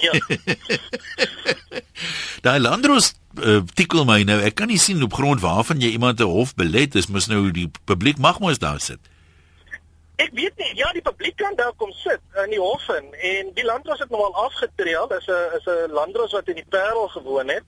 Ja. 0.00 0.14
Daai 2.44 2.60
Landros 2.60 3.10
uh, 3.36 3.58
tikkel 3.76 4.06
my 4.08 4.22
nou. 4.24 4.38
Ek 4.40 4.54
kan 4.56 4.70
nie 4.70 4.78
sien 4.80 5.02
op 5.04 5.12
grond 5.12 5.42
waarvan 5.44 5.82
jy 5.82 5.90
iemand 5.92 6.20
'n 6.20 6.30
hof 6.30 6.54
belet 6.56 6.94
is, 6.96 7.10
mos 7.12 7.28
nou 7.28 7.50
die 7.52 7.68
publiek 7.84 8.18
mag 8.18 8.38
mos 8.40 8.62
daar 8.62 8.80
sit. 8.80 9.00
Ek 10.20 10.30
weet 10.36 10.56
nie, 10.60 10.70
ja, 10.76 10.90
die 10.92 11.04
publiek 11.04 11.36
kan 11.40 11.56
daar 11.56 11.72
kom 11.80 11.92
sit 11.96 12.20
in 12.44 12.52
die 12.52 12.60
hof 12.60 12.88
in 12.92 13.08
en 13.32 13.52
die 13.56 13.64
landros 13.64 14.02
het 14.02 14.10
nou 14.12 14.22
al 14.26 14.36
afgetree. 14.46 15.06
Dis 15.08 15.26
'n 15.26 15.56
is 15.58 15.66
'n 15.66 15.92
landros 15.98 16.32
wat 16.36 16.48
in 16.48 16.60
die 16.60 16.68
Parel 16.68 17.08
gewoon 17.08 17.48
het. 17.48 17.64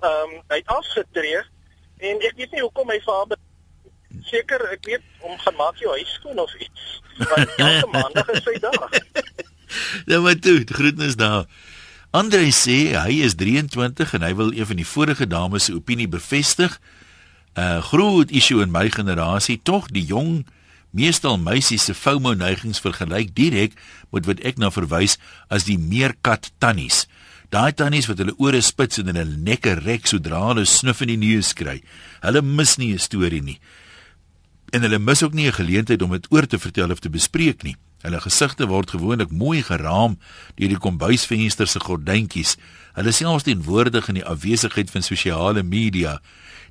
Ehm 0.00 0.34
um, 0.34 0.42
hy 0.48 0.56
het 0.62 0.66
afgetree 0.66 1.42
en 1.98 2.20
ek 2.28 2.34
weet 2.36 2.52
nie 2.52 2.62
hoekom 2.62 2.90
hy 2.90 3.00
vir 3.06 3.14
haar 3.14 3.38
seker 4.24 4.60
ek 4.72 4.84
weet 4.84 5.02
om 5.20 5.38
gaan 5.38 5.56
maak 5.56 5.76
jou 5.76 5.90
huis 5.90 6.12
skoon 6.20 6.38
of 6.38 6.54
iets. 6.54 7.02
Want 7.18 7.54
elke 7.66 7.90
maandag 7.90 8.28
is 8.28 8.42
sy 8.42 8.58
daar. 8.58 9.02
Ja, 10.06 10.20
maar 10.20 10.38
toe, 10.38 10.62
groetnis 10.64 11.16
daar. 11.16 11.44
Andre 12.10 12.46
sê 12.56 12.94
hy 12.96 13.18
is 13.24 13.34
23 13.36 14.14
en 14.16 14.22
hy 14.22 14.34
wil 14.34 14.52
een 14.52 14.66
van 14.66 14.78
die 14.80 14.86
vorige 14.86 15.26
dames 15.26 15.68
se 15.68 15.74
opinie 15.74 16.08
bevestig. 16.08 16.78
'n 17.54 17.60
uh, 17.60 17.82
Groot 17.82 18.30
issue 18.30 18.62
in 18.62 18.70
my 18.70 18.88
generasie, 18.90 19.60
tog 19.62 19.90
die 19.92 20.04
jong 20.04 20.46
meestal 20.90 21.38
meisies 21.38 21.84
se 21.84 21.94
FOMO 21.94 22.34
neigings 22.34 22.80
vergelyk 22.80 23.34
direk 23.36 23.76
met 24.12 24.26
wat 24.26 24.40
ek 24.46 24.58
na 24.58 24.70
verwys 24.70 25.18
as 25.48 25.64
die 25.68 25.78
meerkat 25.78 26.50
tannies. 26.58 27.06
Daai 27.48 27.72
tannies 27.72 28.08
wat 28.10 28.20
hulle 28.20 28.36
ore 28.36 28.60
spits 28.60 29.00
en 29.00 29.08
hulle 29.08 29.24
nekke 29.24 29.78
rek 29.80 30.06
sodra 30.06 30.40
hulle 30.50 30.66
snuf 30.68 31.00
in 31.04 31.14
die 31.14 31.20
neus 31.20 31.54
kry. 31.56 31.80
Hulle 32.20 32.42
mis 32.42 32.76
nie 32.76 32.92
'n 32.92 32.98
storie 32.98 33.42
nie. 33.42 33.60
En 34.72 34.82
hulle 34.82 34.98
mis 34.98 35.22
ook 35.22 35.34
nie 35.34 35.46
'n 35.48 35.60
geleentheid 35.60 36.02
om 36.02 36.10
dit 36.10 36.26
oor 36.30 36.46
te 36.46 36.58
vertel 36.58 36.90
of 36.90 37.00
te 37.00 37.08
bespreek 37.08 37.62
nie. 37.62 37.76
Hulle 38.02 38.20
gesigte 38.20 38.66
word 38.66 38.90
gewoonlik 38.90 39.30
mooi 39.30 39.62
geraam 39.62 40.18
deur 40.54 40.68
die 40.68 40.78
kombuisvenster 40.78 41.66
se 41.66 41.80
gordyntjies. 41.80 42.56
Hulle 42.94 43.12
selfs 43.12 43.44
teenwoordig 43.48 44.08
in 44.08 44.14
die 44.20 44.24
afwesigheid 44.24 44.90
van 44.90 45.02
sosiale 45.02 45.62
media. 45.62 46.20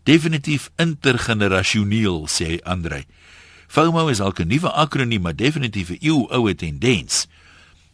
Definitief 0.03 0.69
intergenerasioneel 0.77 2.27
sê 2.31 2.61
Andre. 2.63 3.03
FOMO 3.67 4.07
is 4.07 4.19
alke 4.19 4.43
nuwe 4.43 4.71
akroniem, 4.71 5.21
maar 5.21 5.35
definitief 5.35 5.89
'n 5.89 5.97
eeu 5.99 6.27
oue 6.29 6.55
tendens. 6.55 7.27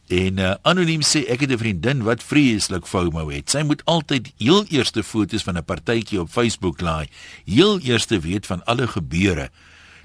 En 0.07 0.38
uh, 0.38 0.53
anoniem 0.62 1.01
sê 1.01 1.25
ek 1.25 1.39
het 1.39 1.51
'n 1.51 1.57
vriendin 1.57 2.03
wat 2.03 2.23
vreeslik 2.23 2.86
FOMO 2.86 3.29
het. 3.29 3.49
Sy 3.49 3.62
moet 3.62 3.86
altyd 3.86 4.31
heel 4.38 4.65
eerste 4.69 5.03
foto's 5.03 5.43
van 5.43 5.57
'n 5.57 5.63
partytjie 5.63 6.19
op 6.19 6.29
Facebook 6.29 6.81
laai. 6.81 7.07
Heel 7.45 7.79
eerste 7.79 8.19
weet 8.19 8.45
van 8.45 8.63
alle 8.65 8.88
gebeure. 8.88 9.49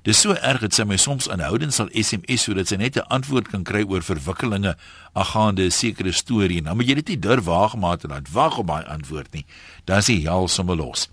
Dis 0.02 0.20
so 0.20 0.32
erg 0.32 0.60
dat 0.60 0.74
sy 0.74 0.84
my 0.84 0.96
soms 0.96 1.28
aanhoudend 1.28 1.74
sal 1.74 1.88
SMS 1.92 2.42
sodat 2.42 2.68
sy 2.68 2.76
net 2.76 2.96
'n 2.96 3.08
antwoord 3.08 3.48
kan 3.48 3.62
kry 3.62 3.82
oor 3.82 4.02
verwikkelinge 4.02 4.76
aangaande 5.12 5.64
'n 5.64 5.70
sekere 5.70 6.12
storie. 6.12 6.62
Nou 6.62 6.76
moet 6.76 6.88
jy 6.88 6.94
dit 6.94 7.08
nie 7.08 7.18
durf 7.18 7.44
waag 7.44 7.76
maar 7.76 7.98
te 7.98 8.08
laat 8.08 8.30
wag 8.32 8.58
op 8.58 8.66
daai 8.66 8.84
antwoord 8.84 9.32
nie. 9.32 9.44
Dan 9.84 9.98
is 9.98 10.06
hy 10.06 10.26
al 10.28 10.48
sommer 10.48 10.76
los. 10.76 11.08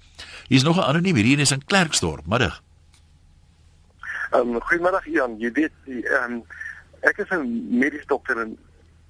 Hier's 0.47 0.63
nog 0.63 0.77
'n 0.77 0.87
anoniem 0.87 1.15
hier 1.15 1.39
in 1.39 1.65
Klerksdorp. 1.65 2.25
Middag. 2.27 2.64
Ehm 4.31 4.55
um, 4.55 4.61
goeiemiddag 4.61 5.05
Ian. 5.05 5.39
Jy 5.39 5.51
weet, 5.51 5.71
ehm 5.85 6.31
um, 6.31 6.43
ek 6.99 7.17
is 7.17 7.29
'n 7.29 7.45
mediese 7.77 8.07
dokter 8.07 8.39
en 8.39 8.57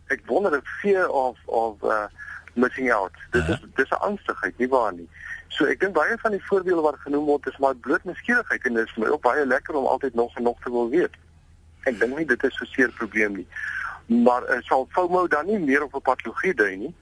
ek 0.07 0.21
wonder 0.25 0.57
of 0.57 0.67
fear 0.81 1.09
of 1.09 1.37
of 1.45 1.83
uh 1.83 2.07
missing 2.55 2.91
out. 2.91 3.11
Dit 3.31 3.41
is 3.43 3.49
uh 3.49 3.59
-huh. 3.59 3.75
dis 3.75 3.89
'n 3.89 4.05
angstigheid, 4.09 4.57
nie 4.57 4.67
waar 4.67 4.93
nie. 4.93 5.09
So 5.47 5.65
ek 5.65 5.79
dink 5.79 5.93
baie 5.93 6.17
van 6.17 6.31
die 6.31 6.45
voorbeelde 6.45 6.81
wat 6.81 6.99
genoem 6.99 7.25
word 7.25 7.47
is 7.47 7.57
maar 7.57 7.75
bloot 7.75 8.03
nuuskierigheid 8.03 8.65
en 8.65 8.73
dit 8.73 8.87
is 8.87 8.95
my 8.95 9.07
ook 9.07 9.21
baie 9.21 9.45
lekker 9.45 9.75
om 9.75 9.85
altyd 9.85 10.13
nog 10.13 10.35
en 10.35 10.43
nog 10.43 10.59
te 10.63 10.71
wil 10.71 10.89
weet. 10.89 11.15
Ek 11.83 11.99
dink 11.99 12.17
nie 12.17 12.25
dit 12.25 12.43
is 12.43 12.55
so 12.55 12.65
seer 12.65 12.91
probleem 12.91 13.35
nie. 13.35 13.47
Maar 14.05 14.43
uh, 14.49 14.61
sal 14.61 14.87
FOMO 14.89 15.27
dan 15.27 15.45
nie 15.45 15.59
meer 15.59 15.83
op 15.83 15.95
'n 15.95 16.01
patologie 16.01 16.53
dui 16.53 16.75
nie? 16.75 16.93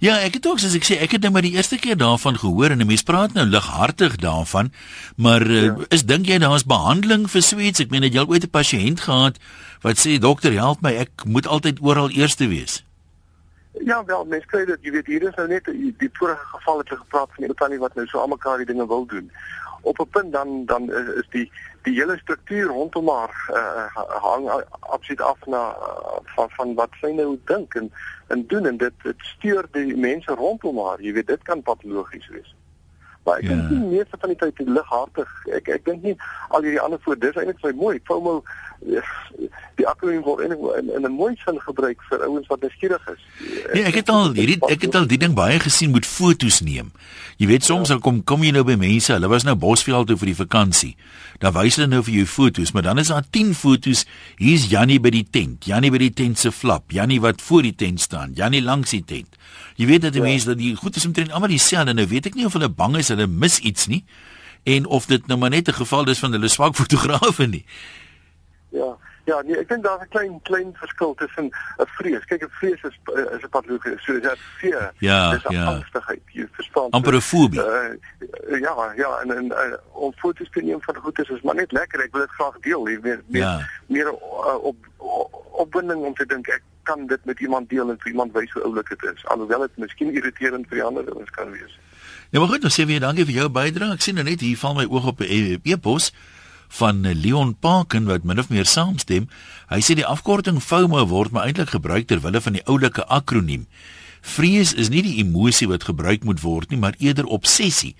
Ja, 0.00 0.18
ek 0.20 0.34
het 0.38 0.46
ook 0.46 0.58
soos 0.60 0.74
ek 0.76 0.84
sê, 0.84 0.98
ek 1.00 1.16
het 1.16 1.22
nou 1.24 1.32
maar 1.32 1.44
die 1.46 1.54
eerste 1.56 1.78
keer 1.80 1.96
daarvan 1.96 2.36
gehoor 2.36 2.70
en 2.70 2.80
'n 2.80 2.86
mens 2.86 3.02
praat 3.02 3.32
nou 3.32 3.46
lighartig 3.46 4.16
daarvan, 4.16 4.72
maar 5.16 5.46
uh, 5.46 5.62
ja. 5.62 5.76
is 5.88 6.04
dink 6.04 6.26
jy 6.26 6.38
daar's 6.38 6.64
behandeling 6.64 7.30
vir 7.30 7.42
sweets? 7.42 7.80
Ek 7.80 7.90
meen 7.90 8.02
het 8.02 8.12
jy 8.12 8.20
al 8.20 8.28
ooit 8.28 8.44
'n 8.44 8.50
pasiënt 8.50 9.00
gehad 9.00 9.38
wat 9.80 9.96
sê 9.96 10.18
dokter, 10.18 10.52
help 10.52 10.80
my, 10.80 10.92
ek 10.92 11.24
moet 11.24 11.46
altyd 11.46 11.80
oral 11.80 12.10
eerste 12.10 12.48
wees? 12.48 12.84
Ja, 13.84 14.04
wel, 14.04 14.24
mens 14.24 14.44
kry 14.44 14.64
dit, 14.64 14.78
jy 14.82 14.90
weet 14.90 15.06
hier 15.06 15.22
is 15.28 15.34
nou 15.36 15.48
net 15.48 15.64
die, 15.64 15.94
die 15.98 16.10
vorige 16.12 16.44
geval 16.52 16.78
het 16.78 16.88
gepraat 16.88 17.28
van 17.32 17.44
iemand 17.44 17.80
wat 17.80 17.94
nou 17.94 18.06
so 18.06 18.18
almekaar 18.18 18.56
die 18.56 18.66
dinge 18.66 18.86
wil 18.86 19.06
doen. 19.06 19.30
Op 19.86 20.00
'n 20.02 20.10
punt 20.10 20.32
dan 20.32 20.64
dan 20.66 20.90
is 20.92 21.28
die 21.30 21.46
die 21.86 21.94
hele 21.94 22.18
struktuur 22.18 22.66
rondom 22.66 23.08
haar 23.08 23.34
uh, 23.54 24.02
hang 24.22 24.50
absoluut 24.80 25.20
af 25.20 25.46
na 25.46 25.62
uh, 25.70 26.18
van 26.34 26.50
van 26.50 26.74
wat 26.74 26.90
sy 27.00 27.12
nou 27.14 27.38
dink 27.44 27.74
en 27.74 27.92
en 28.28 28.46
doen 28.46 28.66
en 28.66 28.76
dit 28.76 28.92
dit 29.02 29.20
steur 29.34 29.68
die 29.70 29.96
mense 29.96 30.32
rondom 30.34 30.78
haar. 30.86 31.00
Jy 31.00 31.12
weet 31.12 31.26
dit 31.26 31.42
kan 31.42 31.62
patologies 31.62 32.28
wees. 32.28 32.54
Maar 33.26 33.40
ek 33.42 33.48
ja. 33.48 33.54
dink 33.54 33.70
nie 33.70 33.94
meeste 33.98 34.18
van 34.22 34.30
die 34.30 34.38
tyd 34.38 34.60
lighartig. 34.68 35.30
Ek 35.58 35.68
ek 35.68 35.84
dink 35.86 36.02
nie 36.06 36.14
al 36.48 36.62
hierdie 36.62 36.82
ander 36.82 37.00
voor 37.02 37.18
dis 37.18 37.38
eintlik 37.38 37.62
baie 37.62 37.74
mooi. 37.74 38.00
FOMO 38.06 38.42
die 39.76 39.86
akroniem 39.88 40.22
word 40.24 40.46
in, 40.46 40.52
in, 40.56 40.90
in 40.96 41.04
'n 41.04 41.12
mooi 41.12 41.34
sin 41.44 41.60
gebruik 41.60 42.00
vir 42.08 42.24
ouens 42.24 42.46
wat 42.46 42.60
nuuskierig 42.60 43.08
is. 43.12 43.22
Nee, 43.72 43.84
ek 43.84 43.94
het 44.00 44.08
al 44.08 44.32
hierdie 44.32 44.56
ek 44.68 44.86
het 44.88 44.94
al 44.94 45.06
die 45.06 45.18
ding 45.20 45.34
baie 45.34 45.58
gesien 45.60 45.90
met 45.92 46.06
fotos 46.06 46.60
neem. 46.60 46.92
Jy 47.36 47.46
weet 47.46 47.64
soms 47.64 47.88
dan 47.88 48.00
kom 48.00 48.24
kom 48.24 48.42
jy 48.42 48.52
nou 48.56 48.64
by 48.64 48.76
mense, 48.80 49.12
hulle 49.12 49.28
was 49.28 49.44
nou 49.44 49.54
Bosveld 49.54 50.06
toe 50.06 50.16
vir 50.16 50.32
die 50.32 50.40
vakansie. 50.40 50.96
Dan 51.38 51.52
wys 51.52 51.76
hulle 51.76 51.88
nou 51.88 52.02
vir 52.02 52.14
jou 52.14 52.26
fotos, 52.26 52.72
maar 52.72 52.82
dan 52.82 52.98
is 52.98 53.12
daar 53.12 53.24
10 53.30 53.54
fotos. 53.54 54.06
Hier's 54.36 54.70
Jannie 54.70 55.00
by 55.00 55.10
die 55.10 55.26
tent, 55.30 55.64
Jannie 55.64 55.90
by 55.90 55.98
die 55.98 56.12
tent 56.12 56.38
se 56.38 56.52
flap, 56.52 56.90
Jannie 56.90 57.20
wat 57.20 57.42
voor 57.42 57.62
die 57.62 57.74
tent 57.74 58.00
staan, 58.00 58.32
Jannie 58.32 58.62
langs 58.62 58.90
die 58.90 59.04
tent. 59.04 59.36
Jy 59.76 59.86
weet 59.86 60.02
dat 60.08 60.12
die 60.12 60.22
ja. 60.22 60.28
mense 60.28 60.46
dat 60.46 60.58
die 60.58 60.74
goed 60.76 60.96
is 60.96 61.04
omtrent 61.04 61.32
almal 61.32 61.52
dieselfde. 61.52 61.92
Nou 61.92 62.06
weet 62.08 62.26
ek 62.26 62.34
nie 62.34 62.46
of 62.46 62.56
hulle 62.56 62.72
bang 62.72 62.96
is 62.96 63.12
hulle 63.12 63.26
mis 63.26 63.58
iets 63.58 63.86
nie 63.92 64.04
en 64.66 64.86
of 64.86 65.06
dit 65.06 65.26
nou 65.26 65.38
maar 65.38 65.50
net 65.50 65.68
'n 65.68 65.78
geval 65.78 66.08
is 66.08 66.18
van 66.18 66.32
hulle 66.32 66.48
swak 66.48 66.74
fotograwe 66.80 67.46
nie. 67.46 67.64
Ja. 68.76 68.96
Ja, 69.26 69.40
nee, 69.42 69.56
ek 69.58 69.68
dink 69.68 69.82
daar's 69.82 70.02
'n 70.02 70.08
klein 70.14 70.34
klein 70.42 70.68
verskil 70.78 71.14
tussen 71.14 71.46
'n 71.82 71.86
vrees. 71.98 72.24
Kyk, 72.24 72.42
'n 72.42 72.50
vrees 72.58 72.82
is 72.88 72.96
is 73.34 73.42
'n 73.42 73.48
patologie, 73.50 73.98
so 73.98 74.20
dit 74.20 74.38
fear. 74.58 74.92
Ja, 74.98 75.30
dis 75.30 75.44
'n 75.44 75.52
ja. 75.52 75.64
angstigheid. 75.64 76.22
Jy 76.32 76.46
verstaan. 76.52 76.90
Amperofobie. 76.90 77.58
Uh, 77.58 78.60
ja, 78.60 78.92
ja, 78.96 79.10
en 79.22 79.36
en 79.36 79.44
uh, 79.44 79.74
om 79.92 80.12
foto's 80.16 80.50
te 80.50 80.62
neem 80.62 80.82
van 80.82 80.96
goed 80.96 81.18
is 81.18 81.28
is 81.28 81.42
maar 81.42 81.54
net 81.54 81.72
lekker. 81.72 82.00
Ek 82.00 82.12
wil 82.12 82.20
dit 82.20 82.30
graag 82.30 82.58
deel. 82.60 82.88
Jy 82.88 83.00
weet, 83.00 83.22
meer 83.26 83.42
ja. 83.42 83.68
meer 83.86 84.06
uh, 84.06 84.62
op 84.62 84.76
opwinding 85.50 86.04
om 86.04 86.14
te 86.14 86.26
dink 86.26 86.46
ek 86.46 86.62
kan 86.82 87.06
dit 87.06 87.24
met 87.24 87.40
iemand 87.40 87.68
deel 87.68 87.90
en 87.90 87.98
vir 87.98 88.10
iemand 88.10 88.32
wys 88.32 88.52
hoe 88.52 88.62
oulik 88.62 88.88
dit 88.88 89.02
is. 89.02 89.26
Alhoewel 89.26 89.60
dit 89.60 89.76
miskien 89.76 90.14
irriterend 90.14 90.68
vir 90.68 90.76
die 90.76 90.86
ander 90.86 91.14
ouens 91.14 91.30
kan 91.30 91.50
wees. 91.50 91.78
Ja, 92.30 92.38
maar 92.38 92.48
goed, 92.48 92.62
dan 92.62 92.70
sê 92.70 92.86
weer 92.86 93.00
dankie 93.00 93.24
vir 93.24 93.34
jou 93.34 93.50
bydrae. 93.50 93.92
Ek 93.92 94.00
sien 94.06 94.14
nou 94.14 94.24
net 94.24 94.40
hier 94.40 94.56
val 94.56 94.74
my 94.74 94.86
oog 94.86 95.06
op 95.06 95.20
'n 95.20 95.60
e-pos. 95.62 96.10
E 96.10 96.35
van 96.68 97.00
Leon 97.02 97.54
Parken 97.54 98.04
wat 98.04 98.24
min 98.24 98.38
of 98.38 98.48
meer 98.48 98.66
saamstem. 98.66 99.28
Hy 99.68 99.80
sê 99.80 99.94
die 99.94 100.06
afkorting 100.06 100.60
FOMO 100.62 101.06
word 101.06 101.30
maar 101.32 101.46
eintlik 101.46 101.74
gebruik 101.74 102.06
ter 102.06 102.20
wille 102.20 102.40
van 102.40 102.52
die 102.52 102.64
oulike 102.66 103.04
akroniem. 103.06 103.66
Vrees 104.26 104.74
is 104.74 104.90
nie 104.90 105.02
die 105.02 105.18
emosie 105.22 105.68
wat 105.68 105.86
gebruik 105.86 106.24
moet 106.24 106.40
word 106.42 106.70
nie, 106.70 106.78
maar 106.78 106.98
eerder 106.98 107.26
obsessie. 107.26 107.94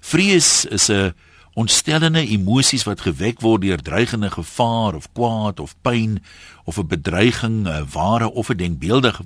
Vrees 0.00 0.64
is 0.64 0.88
'n 0.90 1.12
ontstellende 1.54 2.20
emosies 2.20 2.84
wat 2.84 3.00
gewek 3.00 3.40
word 3.40 3.62
deur 3.62 3.82
dreigende 3.82 4.30
gevaar 4.30 4.94
of 4.94 5.08
kwaad 5.12 5.60
of 5.60 5.74
pyn 5.82 6.22
of 6.64 6.78
'n 6.78 6.86
bedreiging, 6.86 7.66
'n 7.68 7.88
ware 7.92 8.30
of 8.30 8.50
'n 8.50 8.56
denkbeeldige 8.56 9.22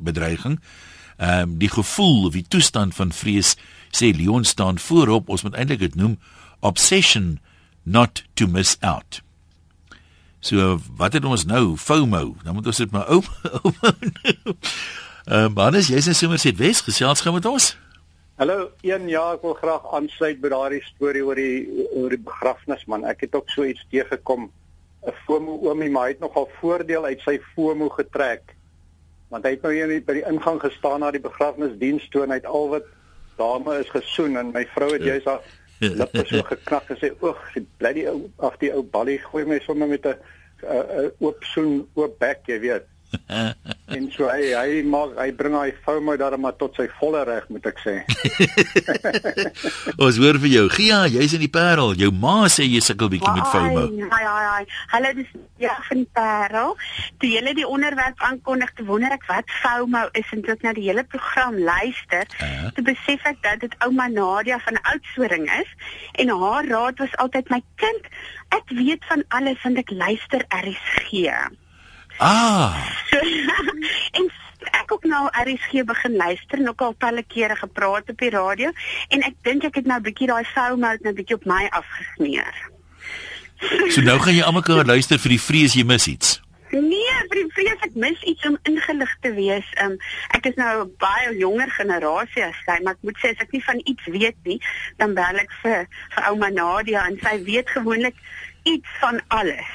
bedreiging. 0.00 0.60
Ehm 1.16 1.40
um, 1.40 1.58
die 1.58 1.68
gevoel 1.68 2.26
of 2.26 2.32
die 2.32 2.48
toestand 2.48 2.94
van 2.94 3.12
vrees 3.12 3.56
sê 3.90 4.16
Leon 4.16 4.44
staan 4.44 4.78
voorop, 4.78 5.28
ons 5.28 5.42
moet 5.42 5.54
eintlik 5.54 5.78
dit 5.78 5.94
noem 5.94 6.18
obsession 6.60 7.38
not 7.84 8.24
to 8.34 8.46
miss 8.46 8.76
out. 8.80 9.20
So 10.40 10.78
wat 10.96 11.12
het 11.12 11.24
ons 11.24 11.46
nou 11.48 11.76
FOMO? 11.76 12.34
Dan 12.44 12.54
moet 12.54 12.66
ons 12.66 12.82
dit 12.82 12.90
maar 12.90 13.08
ou. 13.08 13.22
Ehm 15.24 15.56
Hannes, 15.56 15.88
jy's 15.88 16.06
in 16.06 16.14
Somerset 16.14 16.58
Wes 16.60 16.82
gesels 16.84 17.22
gou 17.24 17.32
met 17.32 17.46
ons. 17.48 17.70
Hallo, 18.36 18.66
een 18.84 19.06
ja, 19.08 19.22
ek 19.32 19.44
wil 19.46 19.54
graag 19.56 19.86
aansluit 19.96 20.40
by 20.42 20.50
daardie 20.52 20.82
storie 20.84 21.22
oor 21.24 21.38
die 21.38 21.86
oor 21.94 22.12
die 22.12 22.20
begrafnis 22.20 22.82
man. 22.90 23.06
Ek 23.08 23.24
het 23.24 23.38
ook 23.38 23.48
so 23.48 23.64
iets 23.64 23.86
teëgekom. 23.88 24.50
'n 25.04 25.16
FOMO 25.24 25.56
oomie, 25.64 25.88
maar 25.92 26.08
hy 26.08 26.12
het 26.16 26.20
nogal 26.20 26.48
voordeel 26.60 27.04
uit 27.04 27.24
sy 27.24 27.38
FOMO 27.54 27.88
getrek. 27.96 28.52
Want 29.32 29.44
hy 29.44 29.56
het 29.56 29.64
nou 29.64 29.72
hier 29.72 30.00
by 30.04 30.18
die 30.20 30.26
ingang 30.28 30.60
gestaan 30.60 31.00
na 31.00 31.10
die 31.10 31.24
begrafnisdiens 31.24 32.08
toe 32.12 32.24
en 32.24 32.32
hy 32.32 32.40
het 32.40 32.48
al 32.48 32.68
wat 32.68 32.88
dame 33.36 33.78
is 33.80 33.90
gesoen 33.90 34.36
en 34.36 34.52
my 34.52 34.66
vrou 34.76 34.92
het 34.92 35.04
ja. 35.04 35.16
juist 35.16 35.28
lippe 35.80 36.24
so 36.28 36.42
geknak 36.48 36.90
en 36.90 37.00
sê 37.00 37.10
oeg, 37.22 37.42
bly 37.80 37.92
die 37.96 38.06
ou 38.10 38.30
af 38.46 38.56
die 38.60 38.72
ou 38.74 38.82
ballie 38.82 39.20
gooi 39.22 39.44
my 39.48 39.60
sommer 39.64 39.88
met 39.88 40.06
'n 40.06 40.16
'n 40.62 41.12
oop 41.20 41.44
soen, 41.44 41.86
oop 41.94 42.18
bek, 42.18 42.46
jy 42.46 42.58
weet. 42.60 42.86
en 43.96 44.06
so 44.14 44.28
hy 44.30 44.52
hy 44.54 44.82
maak 44.88 45.14
hy 45.18 45.28
bring 45.36 45.56
hy 45.58 45.70
FOMO 45.84 46.16
daar 46.20 46.36
maar 46.40 46.56
tot 46.60 46.76
sy 46.78 46.86
volle 46.98 47.24
reg 47.28 47.46
moet 47.52 47.66
ek 47.70 47.80
sê. 47.82 47.94
Ons 50.04 50.20
hoor 50.22 50.38
vir 50.42 50.50
jou. 50.52 50.66
Gia, 50.74 51.04
jy's 51.10 51.36
in 51.36 51.44
die 51.44 51.52
Parel. 51.52 51.94
Jou 51.98 52.10
ma 52.12 52.44
sê 52.52 52.66
jy 52.66 52.82
sukkel 52.84 53.12
bietjie 53.12 53.34
met 53.36 53.50
FOMO. 53.52 53.86
Ja 54.02 54.22
ja 54.24 54.36
ja. 54.46 54.54
Hallo 54.92 55.12
dis 55.18 55.30
ja 55.62 55.74
van 55.88 56.02
die 56.04 56.10
Parel. 56.16 56.76
Toe 57.22 57.30
jy 57.30 57.54
die 57.54 57.68
onderwerp 57.68 58.20
aankondig, 58.26 58.72
te 58.78 58.86
wonder 58.88 59.14
ek 59.14 59.26
wat 59.30 59.50
FOMO 59.62 60.06
is 60.18 60.30
en 60.34 60.44
toe 60.44 60.54
ek 60.56 60.64
na 60.66 60.74
die 60.76 60.86
hele 60.88 61.04
program 61.08 61.58
luister, 61.58 62.28
uh. 62.42 62.70
toe 62.76 62.84
besef 62.86 63.26
ek 63.30 63.42
dat 63.46 63.62
dit 63.64 63.74
ouma 63.86 64.08
Nadia 64.12 64.58
van 64.66 64.80
Oudtshoorn 64.92 65.48
is 65.60 65.70
en 66.22 66.32
haar 66.42 66.68
raad 66.70 66.98
was 67.02 67.18
altyd 67.22 67.50
my 67.52 67.60
kind, 67.82 68.08
ek 68.54 68.72
weet 68.78 69.04
van 69.10 69.24
alles 69.36 69.60
want 69.64 69.82
ek 69.82 69.92
luister 69.94 70.46
RSG. 70.62 71.28
Ah. 72.18 72.78
en 74.18 74.30
ek 74.70 74.92
ook 74.92 75.04
nou 75.04 75.26
RSG 75.32 75.84
begin 75.84 76.16
luister 76.16 76.58
en 76.58 76.68
ook 76.68 76.80
al 76.80 76.94
talle 76.98 77.24
kere 77.26 77.56
gepraat 77.56 78.08
op 78.10 78.18
die 78.18 78.30
radio 78.30 78.70
en 79.08 79.26
ek 79.26 79.34
dink 79.42 79.64
ek 79.64 79.80
het 79.80 79.86
nou 79.86 79.98
'n 79.98 80.06
bietjie 80.06 80.30
daai 80.30 80.44
foul 80.44 80.76
mode 80.76 81.02
nou 81.02 81.12
'n 81.12 81.18
bietjie 81.18 81.36
op 81.36 81.44
my 81.44 81.66
afgesmeer. 81.70 82.54
so 83.88 84.00
nou 84.00 84.18
gaan 84.18 84.34
jy 84.34 84.42
almekaar 84.42 84.84
luister 84.84 85.18
vir 85.18 85.28
die 85.28 85.40
vrees 85.40 85.74
jy 85.74 85.84
mis 85.84 86.06
iets. 86.06 86.40
Nee, 86.70 87.14
vir 87.30 87.38
die 87.38 87.50
vrees 87.54 87.82
ek 87.86 87.94
mis 87.94 88.22
iets 88.22 88.46
om 88.46 88.56
ingelig 88.66 89.12
te 89.22 89.30
wees. 89.34 89.66
Um, 89.82 89.94
ek 90.34 90.46
is 90.46 90.56
nou 90.58 90.84
'n 90.84 90.94
baie 90.98 91.36
jonger 91.38 91.70
generasie 91.70 92.44
as 92.44 92.58
sy, 92.66 92.82
maar 92.82 92.94
ek 92.94 93.02
moet 93.02 93.18
sê 93.18 93.30
as 93.30 93.42
ek 93.46 93.52
nie 93.52 93.64
van 93.64 93.80
iets 93.84 94.04
weet 94.06 94.36
nie, 94.44 94.60
dan 94.98 95.14
bel 95.14 95.38
ek 95.38 95.52
vir 95.62 95.86
vir 96.14 96.24
ouma 96.30 96.48
Nadia 96.50 97.06
en 97.06 97.18
sy 97.22 97.42
weet 97.44 97.70
gewoonlik 97.70 98.16
iets 98.64 98.90
van 99.00 99.20
alles 99.28 99.70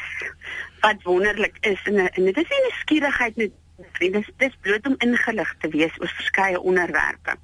wat 0.81 1.03
wonderlik 1.03 1.57
is 1.61 1.81
en 1.83 1.97
en 1.99 2.23
dit 2.25 2.37
is 2.37 2.49
nie 2.49 2.65
'n 2.67 2.79
skierigheid 2.81 3.35
net 3.35 3.51
dit 3.99 4.15
is 4.15 4.29
dis 4.37 4.55
bloot 4.61 4.85
om 4.87 4.95
ingelig 5.05 5.55
te 5.61 5.69
wees 5.71 5.95
oor 5.99 6.11
verskeie 6.17 6.59
onderwerpe. 6.59 7.35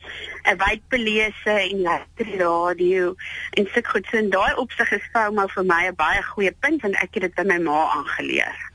'n 0.44 0.58
Wyd 0.58 0.82
belese 0.90 1.56
en 1.70 1.82
luister 1.82 2.38
radio 2.38 3.16
en 3.52 3.68
sulke 3.74 3.90
goed. 3.90 4.08
So 4.12 4.18
in 4.18 4.30
daai 4.30 4.56
opsig 4.56 4.92
is 4.92 5.10
FOMO 5.14 5.48
vir 5.48 5.66
my 5.66 5.88
'n 5.88 5.96
baie 5.96 6.24
goeie 6.24 6.52
punt 6.60 6.82
want 6.82 6.96
ek 6.96 7.14
het 7.14 7.22
dit 7.22 7.36
by 7.36 7.44
my 7.44 7.58
ma 7.58 7.92
aangeleer. 7.98 8.74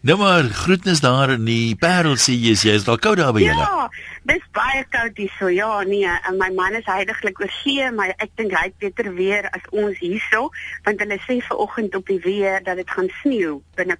Nou 0.00 0.18
maar 0.18 0.42
groetnis 0.42 1.00
daar 1.00 1.30
in 1.30 1.44
die 1.44 1.76
Parel 1.76 2.16
sê 2.16 2.32
jy 2.32 2.50
is 2.50 2.62
jy 2.62 2.74
is 2.78 2.88
al 2.88 2.98
koud 2.98 3.18
daar 3.18 3.32
by 3.32 3.40
julle. 3.40 3.64
Ja, 3.64 3.88
dis 4.26 4.42
baie 4.56 4.82
koud 4.90 5.18
hier 5.20 5.32
so. 5.38 5.50
Ja, 5.52 5.82
nee, 5.86 6.06
en 6.06 6.38
my 6.40 6.50
man 6.54 6.74
is 6.78 6.88
heidaglik 6.90 7.40
oor 7.40 7.52
see, 7.62 7.86
maar 7.94 8.12
ek 8.16 8.34
dink 8.40 8.54
hy 8.56 8.66
het 8.68 8.78
beter 8.82 9.12
weer 9.14 9.48
as 9.52 9.64
ons 9.70 9.98
hierso, 10.02 10.50
want 10.86 11.02
hulle 11.02 11.18
sê 11.26 11.38
vanoggend 11.48 11.96
op 11.98 12.12
die 12.12 12.20
weer 12.24 12.62
dat 12.66 12.80
dit 12.80 12.90
gaan 12.90 13.10
sneeu 13.22 13.60
binne 13.78 13.98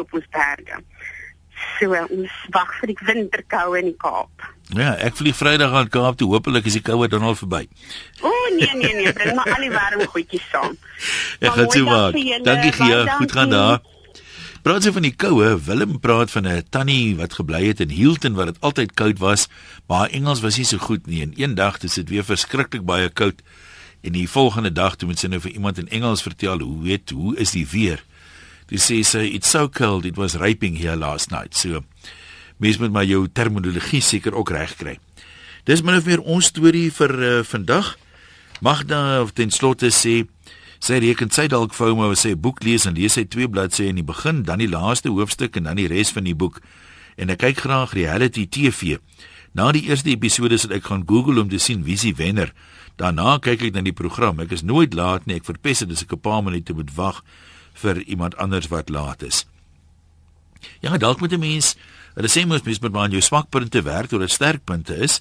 op 0.00 0.14
ons 0.14 0.26
berge. 0.34 0.80
So 1.78 1.94
ons 1.94 2.34
wag 2.54 2.74
vir 2.80 2.92
die 2.92 3.00
winterkoue 3.06 3.80
in 3.80 3.92
die 3.92 3.98
Kaap. 3.98 4.46
Ja, 4.74 4.94
ek 5.06 5.18
vlieg 5.18 5.36
Vrydag 5.38 5.74
aan 5.76 5.90
Kaap 5.92 6.18
toe. 6.18 6.30
Hoopelik 6.32 6.66
is 6.70 6.78
die 6.78 6.84
koue 6.84 7.08
dan 7.10 7.26
al 7.26 7.36
verby. 7.38 7.66
O 8.22 8.30
oh, 8.30 8.46
nee 8.56 8.70
nee 8.80 8.94
nee, 8.98 9.12
bring 9.14 9.36
maar 9.38 9.52
al 9.54 9.66
die 9.66 9.74
warm 9.74 10.06
goedjies 10.14 10.46
saam. 10.50 10.74
Ek 11.44 11.54
gaan 11.54 11.70
toe 11.70 11.84
maak. 11.86 12.18
Dankie 12.46 12.72
gee. 12.78 13.02
Goed 13.18 13.36
gaan 13.38 13.54
daar. 13.54 13.82
Praat 14.64 14.86
sy 14.86 14.94
van 14.96 15.04
die 15.04 15.12
koue, 15.12 15.50
Willem 15.60 15.98
praat 16.00 16.30
van 16.32 16.46
'n 16.48 16.64
tannie 16.72 17.16
wat 17.20 17.36
gebly 17.36 17.66
het 17.66 17.80
in 17.84 17.90
Hilton 17.92 18.32
waar 18.32 18.46
dit 18.46 18.60
altyd 18.60 18.94
koud 18.94 19.18
was, 19.18 19.48
maar 19.86 19.98
haar 19.98 20.14
Engels 20.16 20.40
was 20.40 20.56
nie 20.56 20.64
so 20.64 20.78
goed 20.78 21.06
nie 21.06 21.20
en 21.20 21.34
eendag 21.36 21.82
het 21.82 21.94
dit 21.94 22.08
weer 22.08 22.24
verskriklik 22.24 22.84
baie 22.84 23.10
koud 23.10 23.42
en 24.00 24.12
die 24.12 24.28
volgende 24.28 24.72
dag 24.72 24.96
toe 24.96 25.08
moet 25.08 25.18
sy 25.18 25.26
nou 25.26 25.40
vir 25.40 25.50
iemand 25.52 25.78
in 25.78 25.88
Engels 25.88 26.22
vertel 26.22 26.60
hoe 26.60 26.82
weet 26.82 27.10
hoe 27.10 27.36
is 27.36 27.50
die 27.50 27.66
weer? 27.66 28.04
Jy 28.70 28.78
sê 28.78 29.04
sy 29.04 29.34
it's 29.34 29.50
so 29.50 29.68
cold 29.68 30.06
it 30.06 30.16
was 30.16 30.34
raping 30.34 30.78
here 30.78 30.96
last 30.96 31.30
night. 31.30 31.54
So 31.54 31.84
mens 32.56 32.78
moet 32.78 32.92
maar 32.92 33.04
jou 33.04 33.28
terminologie 33.28 34.00
seker 34.00 34.34
ook 34.34 34.50
reg 34.50 34.76
kry. 34.76 34.98
Dis 35.64 35.82
min 35.82 35.96
of 35.96 36.06
meer 36.06 36.20
ons 36.20 36.46
storie 36.46 36.90
vir 36.90 37.12
uh, 37.20 37.44
vandag. 37.44 37.98
Magda 38.60 39.26
ten 39.34 39.50
slotte 39.50 39.90
sê 39.92 40.24
sy 40.78 40.98
reken 40.98 41.30
sy 41.30 41.46
dalk 41.48 41.74
FOMO 41.74 42.10
as 42.10 42.24
sy 42.26 42.34
boek 42.34 42.62
lees 42.64 42.86
en 42.86 42.94
lees 42.94 43.16
hy 43.16 43.24
twee 43.24 43.48
bladsye 43.48 43.88
in 43.88 43.96
die 43.96 44.06
begin, 44.06 44.42
dan 44.42 44.58
die 44.58 44.68
laaste 44.68 45.08
hoofstuk 45.08 45.56
en 45.56 45.64
dan 45.64 45.76
die 45.76 45.88
res 45.88 46.12
van 46.12 46.24
die 46.24 46.34
boek. 46.34 46.60
En 47.16 47.30
ek 47.30 47.38
kyk 47.38 47.64
graag 47.66 47.94
reality 47.94 48.46
TV. 48.46 48.98
Na 49.54 49.70
die 49.72 49.84
eerste 49.86 50.10
episode 50.10 50.58
sal 50.58 50.74
ek 50.74 50.88
gaan 50.90 51.06
Google 51.06 51.40
om 51.40 51.48
te 51.48 51.58
sien 51.58 51.84
wie 51.86 51.96
se 51.96 52.14
wenner. 52.18 52.52
Daarna 52.98 53.38
kyk 53.42 53.68
ek 53.68 53.74
na 53.74 53.82
die 53.86 53.94
program. 53.94 54.40
Ek 54.42 54.52
is 54.54 54.62
nooit 54.62 54.94
laat 54.94 55.26
nie. 55.26 55.38
Ek 55.38 55.46
verpes 55.46 55.82
dit 55.82 55.90
as 55.90 56.02
ek 56.02 56.12
'n 56.12 56.20
paar 56.20 56.42
minute 56.42 56.74
moet 56.74 56.90
wag 56.94 57.22
vir 57.74 58.02
iemand 58.02 58.36
anders 58.36 58.68
wat 58.68 58.88
laat 58.88 59.22
is. 59.22 59.46
Ja, 60.80 60.96
dalk 60.96 61.20
moet 61.20 61.32
'n 61.32 61.40
mens, 61.40 61.76
hulle 62.14 62.28
sê 62.28 62.46
mos 62.46 62.62
mens 62.62 62.80
moet 62.80 62.92
maar 62.92 63.02
aan 63.02 63.10
jou 63.10 63.20
swakpunte 63.20 63.82
werk 63.82 64.08
totdat 64.08 64.30
sterkpunte 64.30 64.96
is. 64.96 65.20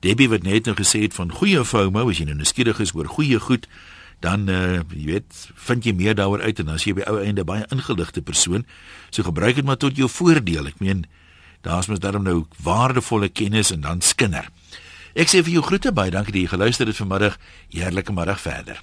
Debbie 0.00 0.28
wat 0.28 0.42
net 0.42 0.64
nou 0.64 0.74
gesê 0.74 1.00
het 1.02 1.14
van 1.14 1.30
goeie 1.32 1.64
FOMO, 1.64 2.08
as 2.10 2.18
jy 2.18 2.24
nou 2.24 2.34
nuuskierig 2.34 2.80
is 2.80 2.94
oor 2.94 3.06
goeie 3.06 3.38
goed, 3.38 3.68
dan 4.22 4.46
uh 4.50 4.82
jy 4.94 5.06
weet, 5.08 5.40
vind 5.66 5.86
jy 5.86 5.94
meer 5.98 6.14
daaroor 6.18 6.42
uit 6.42 6.62
en 6.62 6.70
dan 6.70 6.78
as 6.78 6.86
jy 6.86 6.94
by 6.98 7.06
ou 7.10 7.18
einde 7.22 7.44
baie 7.46 7.66
ingeligte 7.74 8.22
persoon, 8.22 8.66
so 9.10 9.26
gebruik 9.26 9.58
dit 9.58 9.66
maar 9.66 9.80
tot 9.82 9.98
jou 9.98 10.08
voordeel. 10.10 10.70
Ek 10.70 10.78
meen, 10.82 11.04
daar's 11.66 11.90
mos 11.90 12.02
daarom 12.02 12.26
nou 12.26 12.44
waardevolle 12.62 13.28
kennis 13.28 13.74
en 13.74 13.82
dan 13.82 14.00
skinder. 14.00 14.48
Ek 15.12 15.28
sê 15.28 15.42
vir 15.42 15.58
jou 15.58 15.66
groete 15.66 15.92
baie 15.92 16.14
dankie 16.14 16.32
dat 16.32 16.42
jy 16.42 16.54
geluister 16.54 16.88
het 16.88 17.02
vanmiddag. 17.02 17.36
Heerlike 17.74 18.14
middag 18.14 18.40
verder. 18.40 18.80